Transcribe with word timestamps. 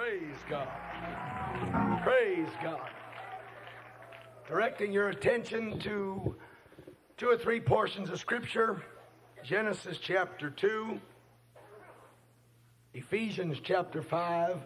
Praise 0.00 0.38
God. 0.48 0.68
Praise 2.02 2.48
God. 2.62 2.88
Directing 4.48 4.92
your 4.92 5.10
attention 5.10 5.78
to 5.80 6.34
two 7.18 7.28
or 7.28 7.36
three 7.36 7.60
portions 7.60 8.08
of 8.08 8.18
Scripture 8.18 8.82
Genesis 9.44 9.98
chapter 9.98 10.48
2, 10.48 10.98
Ephesians 12.94 13.58
chapter 13.62 14.00
5, 14.00 14.56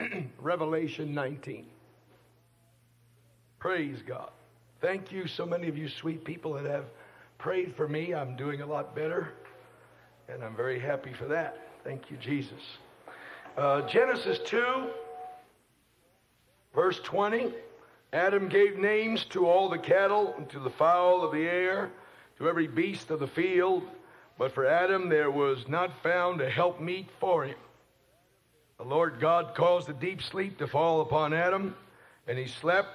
Revelation 0.40 1.12
19. 1.12 1.66
Praise 3.58 3.98
God. 4.06 4.30
Thank 4.80 5.12
you, 5.12 5.26
so 5.26 5.44
many 5.44 5.68
of 5.68 5.76
you 5.76 5.90
sweet 5.90 6.24
people 6.24 6.54
that 6.54 6.64
have 6.64 6.86
prayed 7.36 7.76
for 7.76 7.86
me. 7.86 8.14
I'm 8.14 8.34
doing 8.34 8.62
a 8.62 8.66
lot 8.66 8.96
better, 8.96 9.34
and 10.26 10.42
I'm 10.42 10.56
very 10.56 10.80
happy 10.80 11.12
for 11.12 11.26
that. 11.26 11.68
Thank 11.84 12.10
you, 12.10 12.16
Jesus. 12.16 12.78
Uh, 13.56 13.82
Genesis 13.82 14.38
2, 14.46 14.86
verse 16.74 17.00
20. 17.00 17.52
Adam 18.12 18.48
gave 18.48 18.78
names 18.78 19.24
to 19.24 19.46
all 19.46 19.68
the 19.68 19.78
cattle 19.78 20.34
and 20.36 20.48
to 20.50 20.60
the 20.60 20.70
fowl 20.70 21.24
of 21.24 21.32
the 21.32 21.42
air, 21.42 21.90
to 22.38 22.48
every 22.48 22.68
beast 22.68 23.10
of 23.10 23.18
the 23.18 23.26
field. 23.26 23.82
But 24.38 24.52
for 24.52 24.66
Adam 24.66 25.08
there 25.08 25.30
was 25.30 25.68
not 25.68 26.02
found 26.02 26.40
a 26.40 26.48
helpmeet 26.48 27.08
for 27.18 27.44
him. 27.44 27.56
The 28.78 28.84
Lord 28.84 29.18
God 29.20 29.54
caused 29.54 29.88
a 29.88 29.94
deep 29.94 30.22
sleep 30.22 30.58
to 30.58 30.66
fall 30.66 31.00
upon 31.00 31.34
Adam, 31.34 31.74
and 32.26 32.38
he 32.38 32.46
slept, 32.46 32.88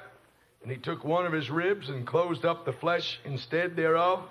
and 0.64 0.72
he 0.72 0.78
took 0.78 1.04
one 1.04 1.26
of 1.26 1.34
his 1.34 1.52
ribs 1.52 1.90
and 1.90 2.08
closed 2.08 2.46
up 2.46 2.66
the 2.66 2.74
flesh 2.74 3.20
instead 3.26 3.76
thereof. 3.76 4.24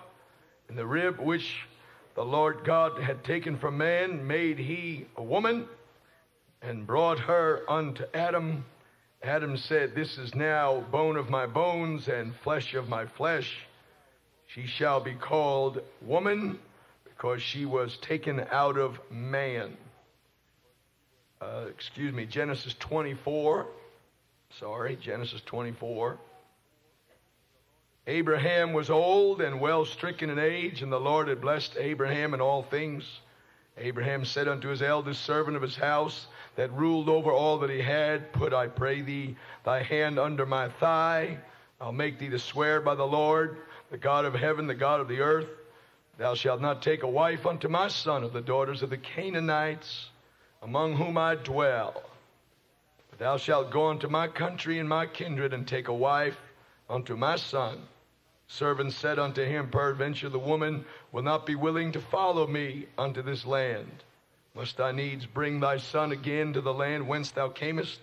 And 0.68 0.76
the 0.76 0.86
rib 0.86 1.20
which 1.20 1.66
the 2.14 2.24
Lord 2.24 2.64
God 2.64 3.00
had 3.00 3.24
taken 3.24 3.58
from 3.58 3.76
man 3.76 4.26
made 4.26 4.58
he 4.58 5.06
a 5.16 5.22
woman 5.22 5.68
and 6.64 6.86
brought 6.86 7.18
her 7.18 7.62
unto 7.68 8.04
Adam. 8.14 8.64
Adam 9.22 9.56
said, 9.56 9.94
This 9.94 10.18
is 10.18 10.34
now 10.34 10.80
bone 10.90 11.16
of 11.16 11.30
my 11.30 11.46
bones 11.46 12.08
and 12.08 12.34
flesh 12.36 12.74
of 12.74 12.88
my 12.88 13.06
flesh. 13.06 13.58
She 14.46 14.66
shall 14.66 15.00
be 15.00 15.14
called 15.14 15.80
woman 16.02 16.58
because 17.04 17.42
she 17.42 17.64
was 17.64 17.96
taken 17.98 18.44
out 18.50 18.78
of 18.78 18.98
man. 19.10 19.76
Uh, 21.40 21.66
excuse 21.68 22.14
me, 22.14 22.24
Genesis 22.24 22.74
24. 22.80 23.66
Sorry, 24.58 24.96
Genesis 24.96 25.42
24. 25.46 26.18
Abraham 28.06 28.72
was 28.72 28.90
old 28.90 29.40
and 29.40 29.60
well 29.60 29.84
stricken 29.84 30.30
in 30.30 30.38
age, 30.38 30.82
and 30.82 30.92
the 30.92 31.00
Lord 31.00 31.28
had 31.28 31.40
blessed 31.40 31.76
Abraham 31.78 32.34
in 32.34 32.40
all 32.40 32.62
things. 32.62 33.04
Abraham 33.78 34.24
said 34.24 34.46
unto 34.46 34.68
his 34.68 34.82
eldest 34.82 35.24
servant 35.24 35.56
of 35.56 35.62
his 35.62 35.74
house, 35.74 36.26
that 36.56 36.72
ruled 36.72 37.08
over 37.08 37.32
all 37.32 37.58
that 37.58 37.70
he 37.70 37.80
had, 37.80 38.32
put, 38.32 38.52
I 38.52 38.66
pray 38.68 39.00
thee, 39.00 39.36
thy 39.64 39.82
hand 39.82 40.18
under 40.18 40.46
my 40.46 40.68
thigh. 40.68 41.38
I'll 41.80 41.92
make 41.92 42.18
thee 42.18 42.28
to 42.28 42.38
swear 42.38 42.80
by 42.80 42.94
the 42.94 43.06
Lord, 43.06 43.58
the 43.90 43.98
God 43.98 44.24
of 44.24 44.34
heaven, 44.34 44.66
the 44.66 44.74
God 44.74 45.00
of 45.00 45.08
the 45.08 45.20
earth. 45.20 45.48
Thou 46.16 46.34
shalt 46.34 46.60
not 46.60 46.82
take 46.82 47.02
a 47.02 47.08
wife 47.08 47.44
unto 47.44 47.68
my 47.68 47.88
son 47.88 48.22
of 48.22 48.32
the 48.32 48.40
daughters 48.40 48.82
of 48.82 48.90
the 48.90 48.96
Canaanites, 48.96 50.10
among 50.62 50.96
whom 50.96 51.18
I 51.18 51.34
dwell. 51.34 52.02
But 53.10 53.18
thou 53.18 53.36
shalt 53.36 53.70
go 53.70 53.88
unto 53.88 54.08
my 54.08 54.28
country 54.28 54.78
and 54.78 54.88
my 54.88 55.06
kindred, 55.06 55.52
and 55.52 55.66
take 55.66 55.88
a 55.88 55.94
wife 55.94 56.38
unto 56.88 57.16
my 57.16 57.36
son. 57.36 57.82
Servant 58.46 58.92
said 58.92 59.18
unto 59.18 59.44
him, 59.44 59.70
Peradventure 59.70 60.28
the 60.28 60.38
woman 60.38 60.84
will 61.10 61.22
not 61.22 61.46
be 61.46 61.54
willing 61.54 61.92
to 61.92 62.00
follow 62.00 62.46
me 62.46 62.86
unto 62.96 63.22
this 63.22 63.44
land. 63.44 64.04
Must 64.54 64.80
I 64.80 64.92
needs 64.92 65.26
bring 65.26 65.58
thy 65.58 65.78
son 65.78 66.12
again 66.12 66.52
to 66.52 66.60
the 66.60 66.72
land 66.72 67.08
whence 67.08 67.32
thou 67.32 67.48
camest? 67.48 67.98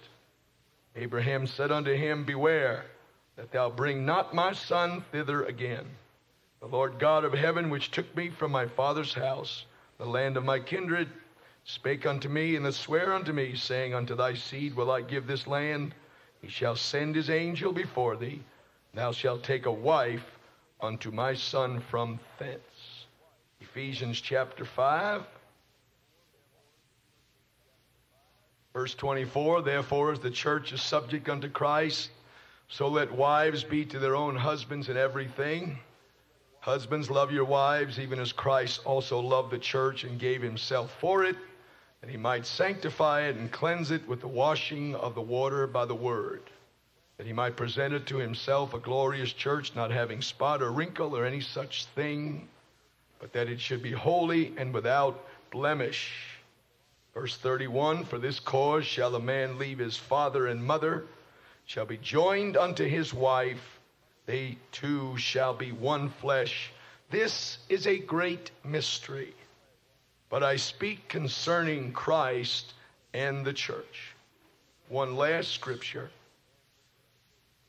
Abraham 0.96 1.48
said 1.48 1.72
unto 1.72 1.94
him, 1.94 2.26
Beware 2.26 2.86
that 3.38 3.52
thou 3.52 3.70
bring 3.70 4.06
not 4.06 4.36
my 4.36 4.52
son 4.52 5.04
thither 5.12 5.44
again. 5.46 5.86
The 6.60 6.67
Lord 6.67 7.00
God 7.00 7.23
of 7.23 7.34
heaven, 7.34 7.70
which 7.70 7.90
took 7.92 8.16
me 8.16 8.30
from 8.30 8.52
my 8.52 8.67
father's 8.67 9.14
house, 9.14 9.66
the 9.98 10.06
land 10.06 10.36
of 10.36 10.44
my 10.44 10.60
kindred, 10.60 11.10
spake 11.64 12.06
unto 12.06 12.28
me 12.28 12.56
and 12.56 12.66
the 12.66 12.73
swear 12.73 13.14
unto 13.14 13.32
me, 13.32 13.56
saying, 13.56 13.94
Unto 13.94 14.16
thy 14.16 14.34
seed 14.34 14.76
will 14.76 14.92
I 14.92 15.02
give 15.02 15.28
this 15.28 15.48
land. 15.48 15.95
He 16.42 16.50
shall 16.50 16.76
send 16.76 17.16
his 17.16 17.30
angel 17.30 17.72
before 17.72 18.17
thee. 18.17 18.44
Thou 18.94 19.14
shalt 19.14 19.44
take 19.44 19.66
a 19.66 19.72
wife 19.72 20.26
unto 20.82 21.11
my 21.11 21.34
son 21.34 21.80
from 21.80 22.20
thence. 22.38 23.06
Ephesians 23.61 24.20
chapter 24.20 24.66
5. 24.66 25.23
Verse 28.73 28.95
24, 28.95 29.64
therefore, 29.64 30.14
as 30.14 30.20
the 30.20 30.32
church 30.32 30.71
is 30.71 30.82
subject 30.82 31.27
unto 31.27 31.49
Christ, 31.49 32.09
so 32.70 32.87
let 32.87 33.11
wives 33.11 33.65
be 33.65 33.83
to 33.86 33.99
their 33.99 34.15
own 34.15 34.36
husbands 34.36 34.87
in 34.87 34.95
everything. 34.95 35.77
Husbands, 36.61 37.10
love 37.10 37.31
your 37.31 37.43
wives, 37.43 37.99
even 37.99 38.20
as 38.20 38.31
Christ 38.31 38.81
also 38.86 39.20
loved 39.20 39.52
the 39.52 39.60
church 39.60 40.05
and 40.05 40.17
gave 40.17 40.42
himself 40.42 40.95
for 41.02 41.26
it, 41.26 41.36
that 41.99 42.10
he 42.10 42.17
might 42.17 42.45
sanctify 42.45 43.23
it 43.23 43.36
and 43.36 43.52
cleanse 43.52 43.92
it 43.92 44.08
with 44.08 44.21
the 44.21 44.27
washing 44.27 44.95
of 44.95 45.15
the 45.15 45.21
water 45.21 45.67
by 45.67 45.83
the 45.83 45.95
word, 45.95 46.43
that 47.17 47.27
he 47.27 47.33
might 47.33 47.58
present 47.58 47.93
it 47.93 48.05
to 48.08 48.17
himself 48.17 48.73
a 48.73 48.80
glorious 48.80 49.33
church, 49.33 49.76
not 49.76 49.92
having 49.92 50.21
spot 50.21 50.61
or 50.61 50.71
wrinkle 50.71 51.17
or 51.17 51.26
any 51.26 51.42
such 51.42 51.86
thing, 51.87 52.48
but 53.20 53.33
that 53.33 53.49
it 53.49 53.60
should 53.60 53.83
be 53.83 53.92
holy 53.92 54.54
and 54.58 54.73
without 54.73 55.27
blemish. 55.52 56.30
Verse 57.14 57.38
31 57.38 58.05
For 58.05 58.17
this 58.17 58.39
cause 58.39 58.86
shall 58.86 59.16
a 59.16 59.20
man 59.20 59.58
leave 59.58 59.80
his 59.80 59.98
father 59.98 60.48
and 60.48 60.64
mother, 60.64 61.05
shall 61.66 61.86
be 61.86 61.98
joined 61.98 62.58
unto 62.58 62.86
his 62.86 63.14
wife, 63.14 63.80
they 64.26 64.58
two 64.72 65.17
shall 65.17 65.54
be 65.54 65.72
one 65.72 66.10
flesh. 66.10 66.72
This 67.10 67.58
is 67.67 67.88
a 67.88 67.98
great 67.98 68.52
mystery. 68.64 69.33
But 70.30 70.44
I 70.44 70.55
speak 70.55 71.10
concerning 71.10 71.92
Christ 71.92 72.73
and 73.14 73.45
the 73.45 73.54
church. 73.54 74.16
One 74.88 75.16
last 75.16 75.52
scripture 75.52 76.10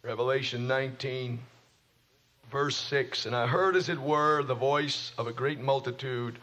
Revelation 0.03 0.67
19, 0.67 1.39
verse 2.51 2.77
6. 2.77 3.27
And 3.27 3.37
I 3.37 3.47
heard, 3.47 3.77
as 3.77 3.89
it 3.89 4.01
were, 4.01 4.43
the 4.43 4.55
voice 4.55 5.13
of 5.17 5.29
a 5.29 5.33
great 5.33 5.61
multitude 5.61 6.41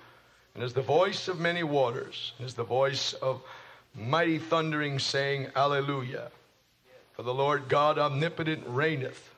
and 0.59 0.66
as 0.66 0.74
the 0.74 0.81
voice 0.81 1.30
of 1.30 1.40
many 1.40 1.64
waters, 1.64 2.34
and 2.38 2.46
as 2.46 2.53
the 2.53 2.66
voice 2.66 3.14
of 3.14 3.42
mighty 3.96 4.38
thundering, 4.38 5.00
saying, 5.00 5.47
Alleluia. 5.56 6.31
For 7.14 7.24
the 7.24 7.34
Lord 7.34 7.70
God 7.70 7.97
omnipotent 7.97 8.66
reigneth. 8.68 9.34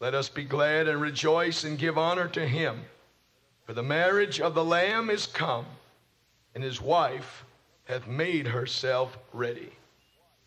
Let 0.00 0.12
us 0.12 0.28
be 0.28 0.44
glad 0.44 0.86
and 0.86 1.00
rejoice 1.00 1.64
and 1.64 1.78
give 1.78 1.96
honor 1.96 2.28
to 2.28 2.46
him. 2.46 2.82
For 3.64 3.72
the 3.72 3.82
marriage 3.82 4.38
of 4.38 4.54
the 4.54 4.66
Lamb 4.66 5.08
is 5.08 5.26
come, 5.26 5.64
and 6.54 6.62
his 6.62 6.78
wife 6.78 7.42
hath 7.84 8.06
made 8.06 8.46
herself 8.46 9.16
ready. 9.32 9.72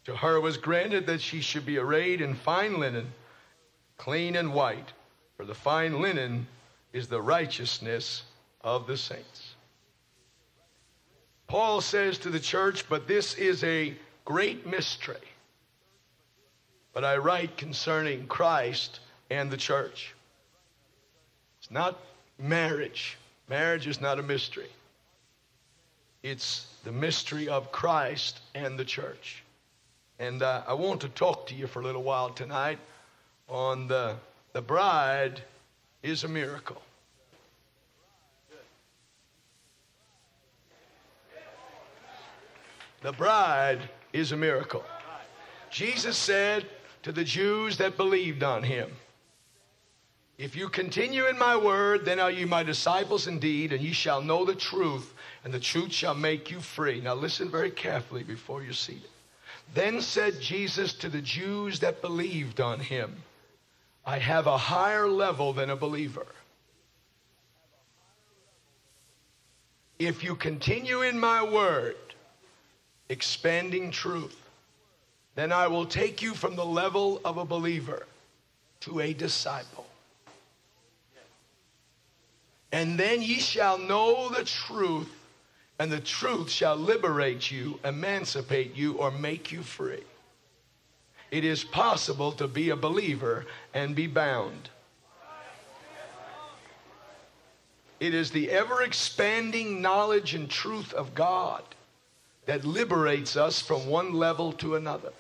To 0.06 0.16
her 0.16 0.40
was 0.40 0.58
granted 0.58 1.08
that 1.08 1.22
she 1.22 1.42
should 1.42 1.66
be 1.66 1.80
arrayed 1.80 2.22
in 2.22 2.36
fine 2.36 2.80
linen, 2.80 3.12
clean 3.98 4.36
and 4.36 4.54
white, 4.54 4.94
for 5.38 5.44
the 5.44 5.56
fine 5.56 6.00
linen 6.00 6.46
is 6.94 7.08
the 7.08 7.20
righteousness 7.20 8.22
of 8.62 8.86
the 8.86 8.96
saints. 8.96 9.47
Paul 11.48 11.82
says 11.82 12.18
to 12.20 12.30
the 12.30 12.40
church, 12.40 12.88
but 12.90 13.08
this 13.08 13.36
is 13.36 13.64
a 13.64 13.96
great 14.26 14.68
mystery. 14.68 15.16
But 16.94 17.06
I 17.06 17.18
write 17.18 17.58
concerning 17.58 18.28
Christ 18.28 19.00
and 19.30 19.50
the 19.50 19.58
church. 19.58 20.14
It's 21.60 21.72
not 21.72 22.00
marriage. 22.38 23.18
Marriage 23.50 23.88
is 23.88 24.02
not 24.02 24.20
a 24.20 24.24
mystery. 24.24 24.70
It's 26.24 26.68
the 26.84 26.92
mystery 26.92 27.48
of 27.48 27.72
Christ 27.72 28.42
and 28.54 28.78
the 28.78 28.86
church. 28.86 29.44
And 30.20 30.42
uh, 30.42 30.64
I 30.68 30.74
want 30.74 31.02
to 31.02 31.10
talk 31.10 31.48
to 31.48 31.56
you 31.56 31.68
for 31.68 31.80
a 31.80 31.84
little 31.84 32.04
while 32.04 32.30
tonight 32.30 32.80
on 33.48 33.88
the, 33.88 34.16
the 34.54 34.62
bride 34.62 35.42
is 36.04 36.24
a 36.24 36.28
miracle. 36.28 36.82
The 43.08 43.14
bride 43.14 43.80
is 44.12 44.34
a 44.34 44.36
miracle. 44.36 44.84
Jesus 45.70 46.18
said 46.18 46.66
to 47.04 47.14
the 47.14 47.24
Jews 47.24 47.78
that 47.78 47.96
believed 47.96 48.44
on 48.44 48.64
him, 48.64 48.92
If 50.38 50.58
you 50.58 50.68
continue 50.68 51.26
in 51.28 51.38
my 51.38 51.56
word, 51.56 52.04
then 52.04 52.20
are 52.20 52.30
you 52.30 52.48
my 52.48 52.64
disciples 52.64 53.28
indeed, 53.28 53.72
and 53.72 53.82
ye 53.82 53.94
shall 53.94 54.22
know 54.22 54.44
the 54.44 54.56
truth, 54.56 55.14
and 55.46 55.54
the 55.54 55.60
truth 55.62 55.94
shall 55.94 56.16
make 56.16 56.52
you 56.52 56.60
free. 56.60 57.00
Now 57.00 57.14
listen 57.14 57.50
very 57.50 57.72
carefully 57.72 58.24
before 58.24 58.62
you 58.62 58.74
see 58.74 58.96
it. 58.96 59.10
Then 59.74 60.02
said 60.02 60.42
Jesus 60.42 60.92
to 60.96 61.08
the 61.08 61.22
Jews 61.22 61.80
that 61.80 62.02
believed 62.02 62.60
on 62.60 62.82
him, 62.82 63.24
I 64.06 64.18
have 64.18 64.48
a 64.48 64.58
higher 64.58 65.08
level 65.08 65.54
than 65.54 65.70
a 65.70 65.78
believer. 65.78 66.28
If 69.98 70.26
you 70.26 70.36
continue 70.36 71.04
in 71.04 71.18
my 71.18 71.42
word, 71.42 71.96
expanding 73.10 73.92
truth, 73.92 74.38
then 75.36 75.52
I 75.52 75.68
will 75.68 75.86
take 75.86 76.22
you 76.22 76.34
from 76.34 76.56
the 76.56 76.66
level 76.66 77.22
of 77.24 77.38
a 77.38 77.46
believer 77.46 78.06
to 78.82 79.00
a 79.00 79.14
disciple. 79.14 79.86
And 82.72 83.00
then 83.00 83.22
ye 83.22 83.40
shall 83.40 83.78
know 83.78 84.30
the 84.30 84.44
truth, 84.44 85.10
and 85.80 85.92
the 85.92 86.00
truth 86.00 86.50
shall 86.50 86.76
liberate 86.76 87.50
you, 87.50 87.80
emancipate 87.86 88.76
you, 88.76 88.94
or 88.94 89.12
make 89.12 89.52
you 89.52 89.62
free. 89.62 90.04
It 91.32 91.46
is 91.46 91.64
possible 91.64 92.32
to 92.34 92.48
be 92.48 92.70
a 92.70 92.76
believer 92.76 93.46
and 93.74 93.96
be 93.96 94.08
bound. 94.08 94.70
It 98.00 98.14
is 98.14 98.32
the 98.32 98.50
ever 98.52 98.84
expanding 98.84 99.82
knowledge 99.82 100.34
and 100.36 100.50
truth 100.50 100.94
of 100.94 101.16
God 101.16 101.64
that 102.48 102.66
liberates 102.66 103.38
us 103.38 103.62
from 103.62 103.88
one 103.88 104.14
level 104.14 104.52
to 104.54 104.76
another. 104.76 105.12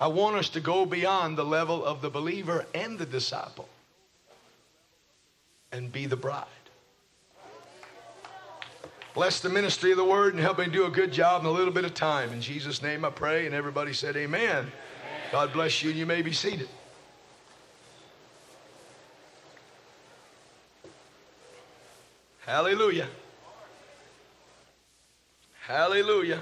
I 0.00 0.06
want 0.06 0.36
us 0.36 0.48
to 0.50 0.60
go 0.60 0.86
beyond 0.86 1.36
the 1.36 1.44
level 1.44 1.84
of 1.84 2.00
the 2.00 2.10
believer 2.10 2.64
and 2.74 2.98
the 2.98 3.06
disciple 3.06 3.68
and 5.70 5.92
be 5.92 6.06
the 6.06 6.16
bride. 6.16 6.46
Bless 9.14 9.40
the 9.40 9.50
ministry 9.50 9.90
of 9.90 9.98
the 9.98 10.04
word 10.04 10.32
and 10.32 10.42
help 10.42 10.58
me 10.58 10.66
do 10.66 10.86
a 10.86 10.90
good 10.90 11.12
job 11.12 11.42
in 11.42 11.46
a 11.46 11.50
little 11.50 11.72
bit 11.72 11.84
of 11.84 11.92
time. 11.92 12.32
In 12.32 12.40
Jesus' 12.40 12.82
name 12.82 13.04
I 13.04 13.10
pray, 13.10 13.44
and 13.44 13.54
everybody 13.54 13.92
said, 13.92 14.16
Amen. 14.16 14.48
Amen. 14.48 14.72
God 15.30 15.52
bless 15.52 15.82
you, 15.82 15.90
and 15.90 15.98
you 15.98 16.06
may 16.06 16.22
be 16.22 16.32
seated. 16.32 16.68
Hallelujah. 22.46 23.08
Hallelujah. 25.72 26.38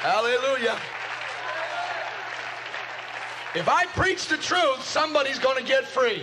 Hallelujah. 0.00 0.78
If 3.54 3.68
I 3.68 3.84
preach 3.88 4.28
the 4.28 4.38
truth, 4.38 4.82
somebody's 4.82 5.38
going 5.38 5.58
to 5.58 5.62
get 5.62 5.84
free. 5.84 6.22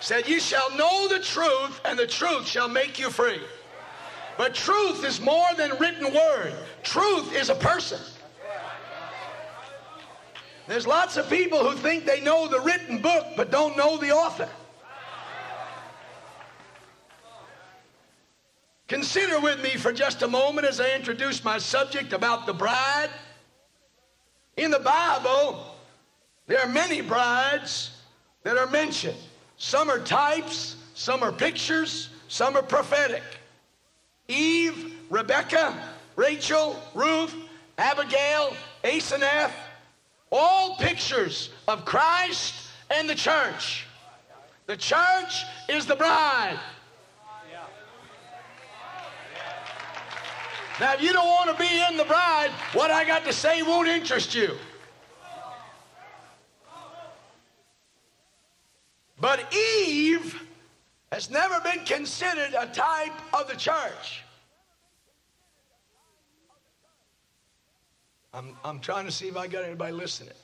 Said, 0.00 0.26
You 0.26 0.40
shall 0.40 0.76
know 0.76 1.06
the 1.06 1.20
truth, 1.20 1.80
and 1.84 1.96
the 1.96 2.08
truth 2.08 2.48
shall 2.48 2.68
make 2.68 2.98
you 2.98 3.10
free. 3.10 3.38
But 4.36 4.54
truth 4.54 5.04
is 5.04 5.20
more 5.20 5.54
than 5.56 5.70
written 5.78 6.12
word, 6.12 6.52
truth 6.82 7.32
is 7.36 7.48
a 7.48 7.54
person. 7.54 8.00
There's 10.68 10.86
lots 10.86 11.16
of 11.16 11.30
people 11.30 11.66
who 11.66 11.74
think 11.74 12.04
they 12.04 12.20
know 12.20 12.46
the 12.46 12.60
written 12.60 13.00
book 13.00 13.26
but 13.36 13.50
don't 13.50 13.74
know 13.76 13.96
the 13.96 14.12
author. 14.12 14.48
Consider 18.86 19.40
with 19.40 19.62
me 19.62 19.70
for 19.70 19.92
just 19.92 20.22
a 20.22 20.28
moment 20.28 20.66
as 20.66 20.78
I 20.78 20.94
introduce 20.94 21.42
my 21.42 21.56
subject 21.56 22.12
about 22.12 22.44
the 22.44 22.52
bride. 22.52 23.08
In 24.58 24.70
the 24.70 24.78
Bible, 24.78 25.74
there 26.46 26.60
are 26.60 26.68
many 26.68 27.00
brides 27.00 27.90
that 28.42 28.58
are 28.58 28.66
mentioned. 28.66 29.16
Some 29.56 29.88
are 29.88 30.00
types, 30.00 30.76
some 30.94 31.22
are 31.22 31.32
pictures, 31.32 32.10
some 32.28 32.56
are 32.56 32.62
prophetic. 32.62 33.22
Eve, 34.26 34.94
Rebecca, 35.08 35.74
Rachel, 36.16 36.78
Ruth, 36.94 37.34
Abigail, 37.78 38.54
Asenath, 38.84 39.52
all 40.30 40.76
pictures 40.76 41.50
of 41.66 41.84
Christ 41.84 42.54
and 42.90 43.08
the 43.08 43.14
church. 43.14 43.86
The 44.66 44.76
church 44.76 45.44
is 45.68 45.86
the 45.86 45.96
bride. 45.96 46.58
Now, 50.80 50.94
if 50.94 51.02
you 51.02 51.12
don't 51.12 51.26
want 51.26 51.50
to 51.50 51.56
be 51.56 51.82
in 51.90 51.96
the 51.96 52.04
bride, 52.04 52.50
what 52.72 52.90
I 52.90 53.04
got 53.04 53.24
to 53.24 53.32
say 53.32 53.62
won't 53.62 53.88
interest 53.88 54.34
you. 54.34 54.56
But 59.20 59.52
Eve 59.52 60.40
has 61.10 61.30
never 61.30 61.60
been 61.60 61.84
considered 61.84 62.54
a 62.56 62.66
type 62.66 63.12
of 63.34 63.48
the 63.48 63.56
church. 63.56 64.22
I'm, 68.38 68.56
I'm 68.64 68.78
trying 68.78 69.04
to 69.04 69.10
see 69.10 69.26
if 69.26 69.36
I 69.36 69.48
got 69.48 69.64
anybody 69.64 69.92
listening. 69.92 70.34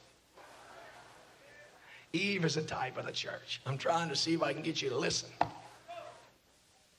Eve 2.12 2.44
is 2.44 2.56
a 2.56 2.62
type 2.62 2.98
of 2.98 3.06
the 3.06 3.12
church. 3.12 3.60
I'm 3.66 3.78
trying 3.78 4.08
to 4.08 4.16
see 4.16 4.34
if 4.34 4.42
I 4.42 4.52
can 4.52 4.62
get 4.62 4.82
you 4.82 4.88
to 4.88 4.96
listen. 4.96 5.28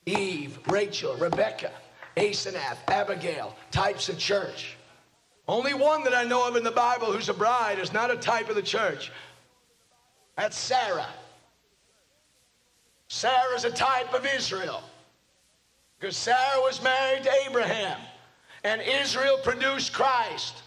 Eve, 0.06 0.58
Rachel, 0.68 1.14
Rebecca, 1.16 1.70
Asenath, 2.16 2.78
Abigail, 2.88 3.54
types 3.70 4.08
of 4.08 4.18
church. 4.18 4.76
Only 5.46 5.74
one 5.74 6.02
that 6.04 6.14
I 6.14 6.24
know 6.24 6.48
of 6.48 6.56
in 6.56 6.64
the 6.64 6.70
Bible 6.70 7.12
who's 7.12 7.28
a 7.28 7.34
bride 7.34 7.78
is 7.78 7.92
not 7.92 8.10
a 8.10 8.16
type 8.16 8.48
of 8.48 8.56
the 8.56 8.62
church. 8.62 9.12
That's 10.36 10.56
Sarah. 10.56 11.08
Sarah's 13.08 13.64
a 13.64 13.70
type 13.70 14.14
of 14.14 14.26
Israel. 14.26 14.82
Because 16.00 16.16
Sarah 16.16 16.60
was 16.62 16.82
married 16.82 17.22
to 17.24 17.30
Abraham, 17.46 17.98
and 18.64 18.80
Israel 18.80 19.38
produced 19.42 19.92
Christ. 19.92 20.62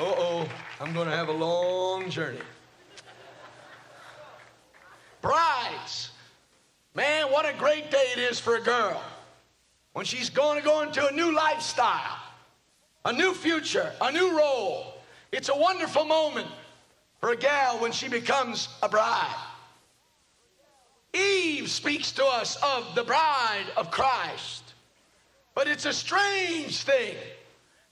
Uh 0.00 0.14
oh, 0.16 0.48
I'm 0.80 0.94
going 0.94 1.08
to 1.08 1.14
have 1.14 1.28
a 1.28 1.32
long 1.32 2.08
journey. 2.08 2.38
Brides. 5.20 6.12
Man, 6.94 7.30
what 7.30 7.46
a 7.46 7.52
great 7.58 7.90
day 7.90 8.06
it 8.16 8.18
is 8.18 8.40
for 8.40 8.56
a 8.56 8.62
girl 8.62 9.02
when 9.92 10.06
she's 10.06 10.30
going 10.30 10.58
to 10.58 10.64
go 10.64 10.80
into 10.80 11.06
a 11.06 11.12
new 11.12 11.34
lifestyle, 11.34 12.16
a 13.04 13.12
new 13.12 13.34
future, 13.34 13.92
a 14.00 14.10
new 14.10 14.34
role. 14.34 14.94
It's 15.32 15.50
a 15.50 15.56
wonderful 15.56 16.06
moment 16.06 16.48
for 17.20 17.32
a 17.32 17.36
gal 17.36 17.78
when 17.78 17.92
she 17.92 18.08
becomes 18.08 18.70
a 18.82 18.88
bride. 18.88 19.36
Eve 21.12 21.68
speaks 21.68 22.10
to 22.12 22.24
us 22.24 22.56
of 22.62 22.94
the 22.94 23.04
bride 23.04 23.66
of 23.76 23.90
Christ. 23.90 24.72
But 25.54 25.68
it's 25.68 25.84
a 25.84 25.92
strange 25.92 26.84
thing 26.84 27.16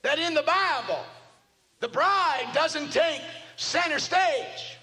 that 0.00 0.18
in 0.18 0.32
the 0.32 0.42
Bible, 0.42 1.04
the 1.80 1.88
bride 1.88 2.50
doesn't 2.54 2.92
take 2.92 3.22
center 3.56 3.98
stage. 3.98 4.78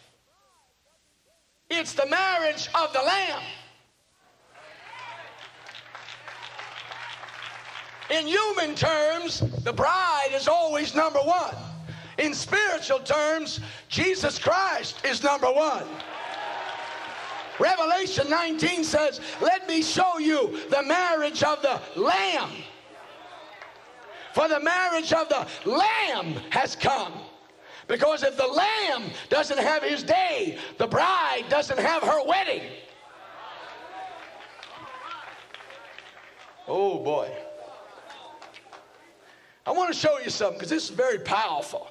It's 1.70 1.94
the 1.94 2.06
marriage 2.06 2.70
of 2.76 2.94
the 2.94 3.00
Lamb. 3.00 3.42
In 8.12 8.28
human 8.28 8.76
terms, 8.76 9.40
the 9.64 9.74
bride 9.74 10.30
is 10.34 10.48
always 10.48 10.94
number 10.94 11.20
one. 11.20 11.56
In 12.20 12.34
spiritual 12.34 13.00
terms, 13.00 13.60
Jesus 13.90 14.38
Christ 14.38 15.04
is 15.04 15.24
number 15.24 15.52
one. 15.52 15.86
Revelation 17.60 18.30
19 18.30 18.84
says, 18.84 19.22
Let 19.42 19.68
me 19.68 19.82
show 19.82 20.20
you 20.20 20.60
the 20.70 20.84
marriage 20.84 21.42
of 21.42 21.62
the 21.62 21.82
Lamb. 22.00 22.52
For 24.36 24.50
the 24.50 24.60
marriage 24.60 25.14
of 25.14 25.30
the 25.30 25.48
Lamb 25.64 26.34
has 26.50 26.76
come. 26.76 27.14
Because 27.88 28.22
if 28.22 28.36
the 28.36 28.46
Lamb 28.46 29.04
doesn't 29.30 29.58
have 29.58 29.82
his 29.82 30.04
day, 30.04 30.58
the 30.78 30.88
bride 30.88 31.46
doesn't 31.48 31.80
have 31.80 32.04
her 32.04 32.22
wedding. 32.26 32.64
Oh 36.68 37.00
boy. 37.00 37.32
I 39.66 39.72
want 39.72 39.94
to 39.94 39.98
show 39.98 40.20
you 40.20 40.30
something 40.30 40.58
because 40.58 40.70
this 40.70 40.84
is 40.84 40.90
very 40.90 41.20
powerful 41.20 41.88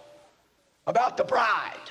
about 0.86 1.16
the 1.16 1.24
bride. 1.24 1.88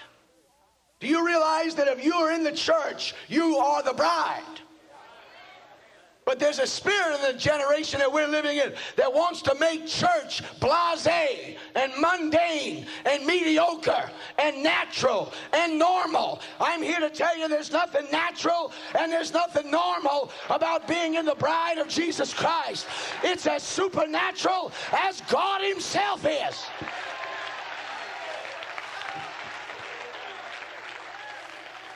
Do 1.00 1.08
you 1.08 1.26
realize 1.26 1.74
that 1.76 1.88
if 1.88 2.06
you 2.06 2.14
are 2.14 2.32
in 2.32 2.44
the 2.44 2.52
church, 2.52 3.16
you 3.28 3.58
are 3.58 3.82
the 3.82 3.94
bride? 3.94 4.62
But 6.26 6.40
there's 6.40 6.60
a 6.60 6.68
spirit 6.68 7.16
in 7.16 7.34
the 7.34 7.38
generation 7.38 8.00
that 8.00 8.12
we're 8.12 8.28
living 8.28 8.58
in 8.58 8.74
that 8.96 9.14
wants 9.14 9.42
to 9.44 9.56
make 9.56 9.86
church 9.86 10.42
blase 10.60 11.08
and 11.76 11.92
mundane 12.00 12.86
and 13.06 13.26
mediocre 13.26 14.10
and 14.38 14.64
natural 14.64 15.34
and 15.52 15.78
normal. 15.78 16.42
I'm 16.60 16.82
here 16.82 17.00
to 17.00 17.10
tell 17.10 17.38
you 17.38 17.48
there's 17.48 17.72
nothing 17.72 18.06
natural 18.12 18.72
and 18.98 19.12
there's 19.12 19.34
nothing 19.34 19.70
normal 19.70 20.32
about 20.50 20.88
being 20.88 21.16
in 21.16 21.26
the 21.26 21.36
bride 21.36 21.78
of 21.78 21.88
Jesus 21.88 22.34
Christ. 22.34 22.88
It's 23.24 23.46
as 23.46 23.64
supernatural 23.64 24.72
as 24.92 25.22
God 25.22 25.62
Himself 25.62 26.26
is. 26.26 26.66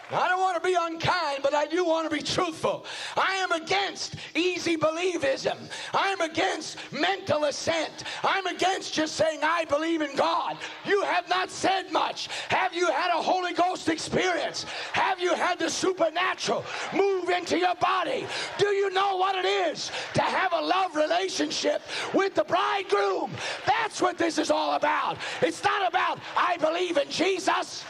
I 0.09 0.29
don't 0.29 0.39
want 0.39 0.61
to 0.61 0.67
be 0.67 0.77
unkind, 0.79 1.39
but 1.43 1.53
I 1.53 1.65
do 1.65 1.83
want 1.83 2.09
to 2.09 2.15
be 2.15 2.23
truthful. 2.23 2.85
I 3.17 3.35
am 3.35 3.51
against 3.51 4.15
easy 4.35 4.77
believism. 4.77 5.57
I'm 5.93 6.21
against 6.21 6.77
mental 6.93 7.45
assent. 7.45 8.05
I'm 8.23 8.47
against 8.47 8.93
just 8.93 9.15
saying, 9.15 9.41
I 9.43 9.65
believe 9.65 10.01
in 10.01 10.15
God. 10.15 10.57
You 10.85 11.01
have 11.03 11.27
not 11.27 11.49
said 11.49 11.91
much. 11.91 12.29
Have 12.49 12.73
you 12.73 12.89
had 12.89 13.09
a 13.09 13.21
Holy 13.21 13.53
Ghost 13.53 13.89
experience? 13.89 14.65
Have 14.93 15.19
you 15.19 15.33
had 15.33 15.59
the 15.59 15.69
supernatural 15.69 16.63
move 16.93 17.29
into 17.29 17.57
your 17.57 17.75
body? 17.75 18.25
Do 18.57 18.67
you 18.67 18.89
know 18.91 19.17
what 19.17 19.35
it 19.35 19.45
is 19.45 19.91
to 20.13 20.21
have 20.21 20.53
a 20.53 20.61
love 20.61 20.95
relationship 20.95 21.81
with 22.13 22.33
the 22.33 22.45
bridegroom? 22.45 23.31
That's 23.65 24.01
what 24.01 24.17
this 24.17 24.37
is 24.37 24.51
all 24.51 24.75
about. 24.75 25.17
It's 25.41 25.63
not 25.63 25.87
about, 25.87 26.19
I 26.37 26.55
believe 26.57 26.95
in 26.95 27.09
Jesus. 27.09 27.83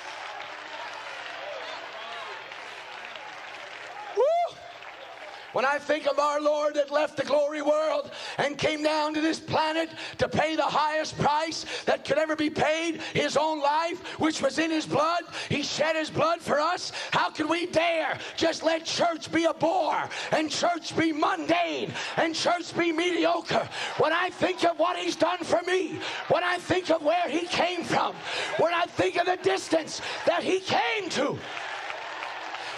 When 5.54 5.66
I 5.66 5.80
think 5.80 6.08
of 6.08 6.20
our 6.20 6.42
Lord 6.42 6.76
that 6.76 6.92
left 6.92 7.18
the 7.18 7.24
glory 7.24 7.62
world 7.62 8.12
and 8.38 8.58
came 8.58 8.84
down 8.84 9.14
to 9.14 9.22
this 9.22 9.40
planet 9.40 9.90
to 10.18 10.28
pay 10.28 10.56
the 10.56 10.64
highest 10.64 11.18
price 11.18 11.66
that 11.86 12.04
could 12.06 12.18
ever 12.18 12.36
be 12.36 12.50
paid, 12.50 13.02
his 13.14 13.38
own 13.38 13.62
life, 13.62 14.00
which 14.20 14.42
was 14.42 14.60
in 14.60 14.72
his 14.72 14.86
blood, 14.86 15.22
he 15.50 15.64
shed 15.64 15.96
his 15.96 16.10
blood 16.10 16.42
for 16.42 16.60
us. 16.60 16.92
How 17.12 17.30
can 17.30 17.48
we 17.48 17.66
dare 17.66 18.20
just 18.36 18.64
let 18.64 18.86
church 18.86 19.32
be 19.32 19.46
a 19.46 19.54
bore 19.54 20.10
and 20.32 20.52
church 20.52 20.96
be 20.98 21.14
mundane 21.14 21.94
and 22.18 22.36
church 22.36 22.78
be 22.78 22.92
mediocre? 22.92 23.68
When 23.98 24.12
I 24.12 24.30
think 24.32 24.64
of 24.66 24.78
what 24.78 24.98
he's 24.98 25.16
done 25.16 25.40
for 25.40 25.62
me, 25.64 26.00
when 26.28 26.44
I 26.44 26.58
think 26.58 26.90
of 26.92 27.02
where 27.02 27.30
he 27.30 27.48
came 27.48 27.84
from, 27.84 28.14
when 28.58 28.74
I 28.74 28.86
think 28.86 29.18
of 29.18 29.26
the 29.26 29.38
distance 29.38 30.02
that 30.26 30.44
he 30.44 30.60
came 30.60 31.10
to, 31.12 31.38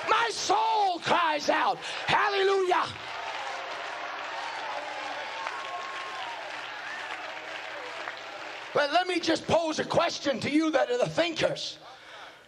my 0.10 0.30
soul 0.32 1.00
cries 1.00 1.50
out, 1.50 1.78
Hallelujah. 2.08 2.86
But 8.74 8.94
let 8.94 9.08
me 9.08 9.20
just 9.20 9.48
pose 9.48 9.80
a 9.80 9.84
question 9.84 10.40
to 10.42 10.50
you 10.50 10.72
that 10.72 10.92
are 10.92 10.98
the 10.98 11.10
thinkers. 11.10 11.80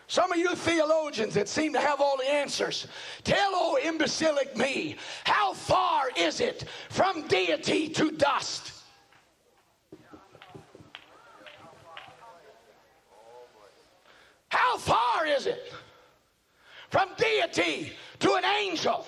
Some 0.07 0.31
of 0.31 0.37
you 0.37 0.53
theologians 0.55 1.33
that 1.35 1.47
seem 1.47 1.71
to 1.73 1.79
have 1.79 2.01
all 2.01 2.17
the 2.17 2.29
answers, 2.29 2.85
tell 3.23 3.55
old 3.55 3.79
imbecilic 3.79 4.57
me, 4.57 4.97
how 5.23 5.53
far 5.53 6.09
is 6.17 6.41
it 6.41 6.65
from 6.89 7.27
deity 7.27 7.87
to 7.89 8.11
dust? 8.11 8.73
How 14.49 14.77
far 14.77 15.25
is 15.25 15.45
it? 15.45 15.71
From 16.91 17.09
deity 17.17 17.93
to 18.19 18.33
an 18.33 18.43
angel. 18.45 19.05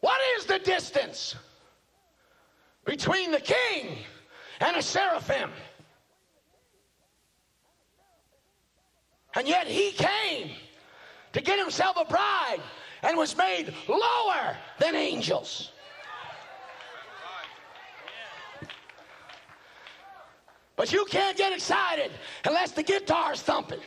What 0.00 0.20
is 0.36 0.46
the 0.46 0.60
distance 0.60 1.34
between 2.84 3.32
the 3.32 3.40
king 3.40 3.98
and 4.60 4.76
a 4.76 4.82
seraphim? 4.82 5.50
And 9.34 9.48
yet 9.48 9.66
he 9.66 9.90
came 9.92 10.50
to 11.32 11.40
get 11.40 11.58
himself 11.58 11.96
a 11.98 12.04
bride 12.04 12.60
and 13.02 13.16
was 13.16 13.36
made 13.36 13.74
lower 13.88 14.56
than 14.78 14.94
angels. 14.94 15.72
But 20.76 20.92
you 20.92 21.04
can't 21.06 21.36
get 21.36 21.52
excited 21.52 22.12
unless 22.44 22.72
the 22.72 22.82
guitar's 22.82 23.42
thumping. 23.42 23.80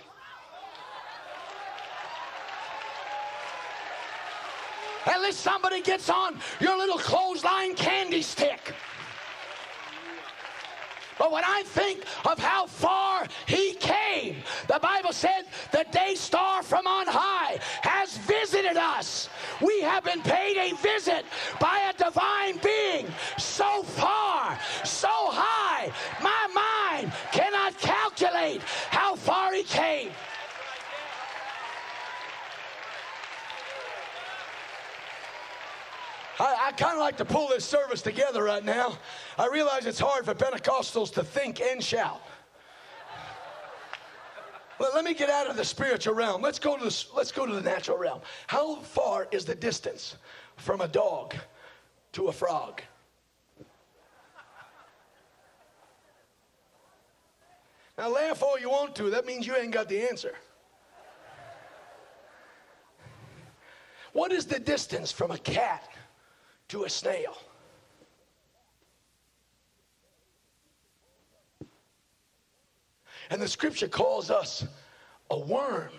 Unless 5.06 5.38
somebody 5.38 5.82
gets 5.82 6.10
on 6.10 6.40
your 6.60 6.78
little 6.78 6.98
clothesline 6.98 7.76
candy 7.76 8.22
stick. 8.22 8.74
But 11.18 11.32
when 11.32 11.44
I 11.46 11.64
think 11.66 12.04
of 12.26 12.40
how 12.40 12.68
far 12.68 13.26
he 13.46 13.74
came, 13.76 14.44
the 14.68 14.80
Bible 14.82 15.14
said 15.14 15.46
the 15.72 15.86
day 15.92 16.16
star 16.16 16.62
from 16.62 16.86
on 16.88 17.08
high 17.08 17.60
has 17.82 18.18
visited 18.18 18.76
us. 18.76 19.30
We 19.62 19.82
have 19.82 20.04
been 20.04 20.22
paid 20.22 20.58
a 20.58 20.76
visit 20.76 21.26
by 21.60 21.90
a 21.90 21.98
divine 21.98 22.60
being 22.64 23.08
so 23.38 23.84
far, 23.84 24.60
so 24.84 25.08
high, 25.10 25.92
my 26.22 26.48
mind 26.54 27.14
cannot 27.32 27.78
calculate 27.80 28.62
how 28.90 29.16
far 29.16 29.54
he 29.54 29.64
came. 29.64 30.12
I, 36.40 36.68
I 36.68 36.72
kind 36.74 36.94
of 36.94 37.00
like 37.00 37.18
to 37.18 37.26
pull 37.26 37.48
this 37.48 37.64
service 37.64 38.02
together 38.02 38.44
right 38.44 38.64
now. 38.64 38.98
I 39.38 39.48
realize 39.48 39.86
it's 39.86 40.00
hard 40.00 40.26
for 40.26 40.34
Pentecostals 40.34 41.14
to 41.14 41.24
think 41.24 41.62
and 41.62 41.84
shout. 41.84 42.22
Well, 44.78 44.92
let 44.94 45.06
me 45.06 45.14
get 45.14 45.30
out 45.30 45.48
of 45.48 45.56
the 45.56 45.64
spiritual 45.64 46.16
realm. 46.16 46.42
Let's 46.42 46.60
go 46.60 46.78
to 46.78 46.84
the, 46.84 47.06
let's 47.16 47.32
go 47.32 47.46
to 47.46 47.54
the 47.54 47.62
natural 47.62 47.98
realm. 47.98 48.20
How 48.48 48.76
far 48.76 49.28
is 49.32 49.46
the 49.46 49.56
distance 49.56 50.18
from 50.58 50.82
a 50.82 50.88
dog 50.88 51.36
to 52.14 52.28
a 52.28 52.34
frog? 52.34 52.82
Now, 57.98 58.10
laugh 58.10 58.44
all 58.44 58.60
you 58.60 58.70
want 58.70 58.94
to. 58.98 59.10
That 59.10 59.26
means 59.26 59.48
you 59.48 59.56
ain't 59.56 59.72
got 59.72 59.88
the 59.88 60.02
answer. 60.02 60.36
What 64.12 64.34
is 64.34 64.46
the 64.46 64.60
distance 64.60 65.14
from 65.14 65.32
a 65.32 65.38
cat 65.38 65.88
to 66.70 66.84
a 66.84 66.90
snail. 66.90 67.38
And 73.30 73.42
the 73.42 73.48
scripture 73.48 73.88
calls 73.88 74.30
us 74.30 74.66
a 75.32 75.40
worm. 75.40 75.92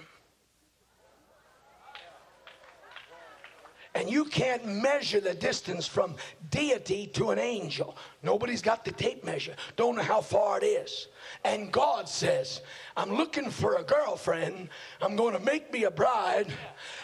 And 3.96 4.10
you 4.10 4.26
can't 4.26 4.66
measure 4.66 5.20
the 5.20 5.32
distance 5.32 5.86
from 5.86 6.16
deity 6.50 7.06
to 7.14 7.30
an 7.30 7.38
angel. 7.38 7.96
Nobody's 8.22 8.60
got 8.60 8.84
the 8.84 8.92
tape 8.92 9.24
measure, 9.24 9.56
don't 9.76 9.96
know 9.96 10.02
how 10.02 10.20
far 10.20 10.58
it 10.58 10.64
is. 10.64 11.08
And 11.44 11.72
God 11.72 12.06
says, 12.06 12.60
I'm 12.94 13.14
looking 13.14 13.48
for 13.48 13.76
a 13.76 13.82
girlfriend. 13.82 14.68
I'm 15.00 15.16
going 15.16 15.32
to 15.32 15.40
make 15.40 15.72
me 15.72 15.84
a 15.84 15.90
bride, 15.90 16.52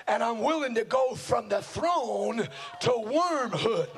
and 0.07 0.23
I'm 0.23 0.41
willing 0.41 0.75
to 0.75 0.85
go 0.85 1.15
from 1.15 1.49
the 1.49 1.63
throne 1.63 2.47
to 2.81 2.93
wormhood. 2.99 3.89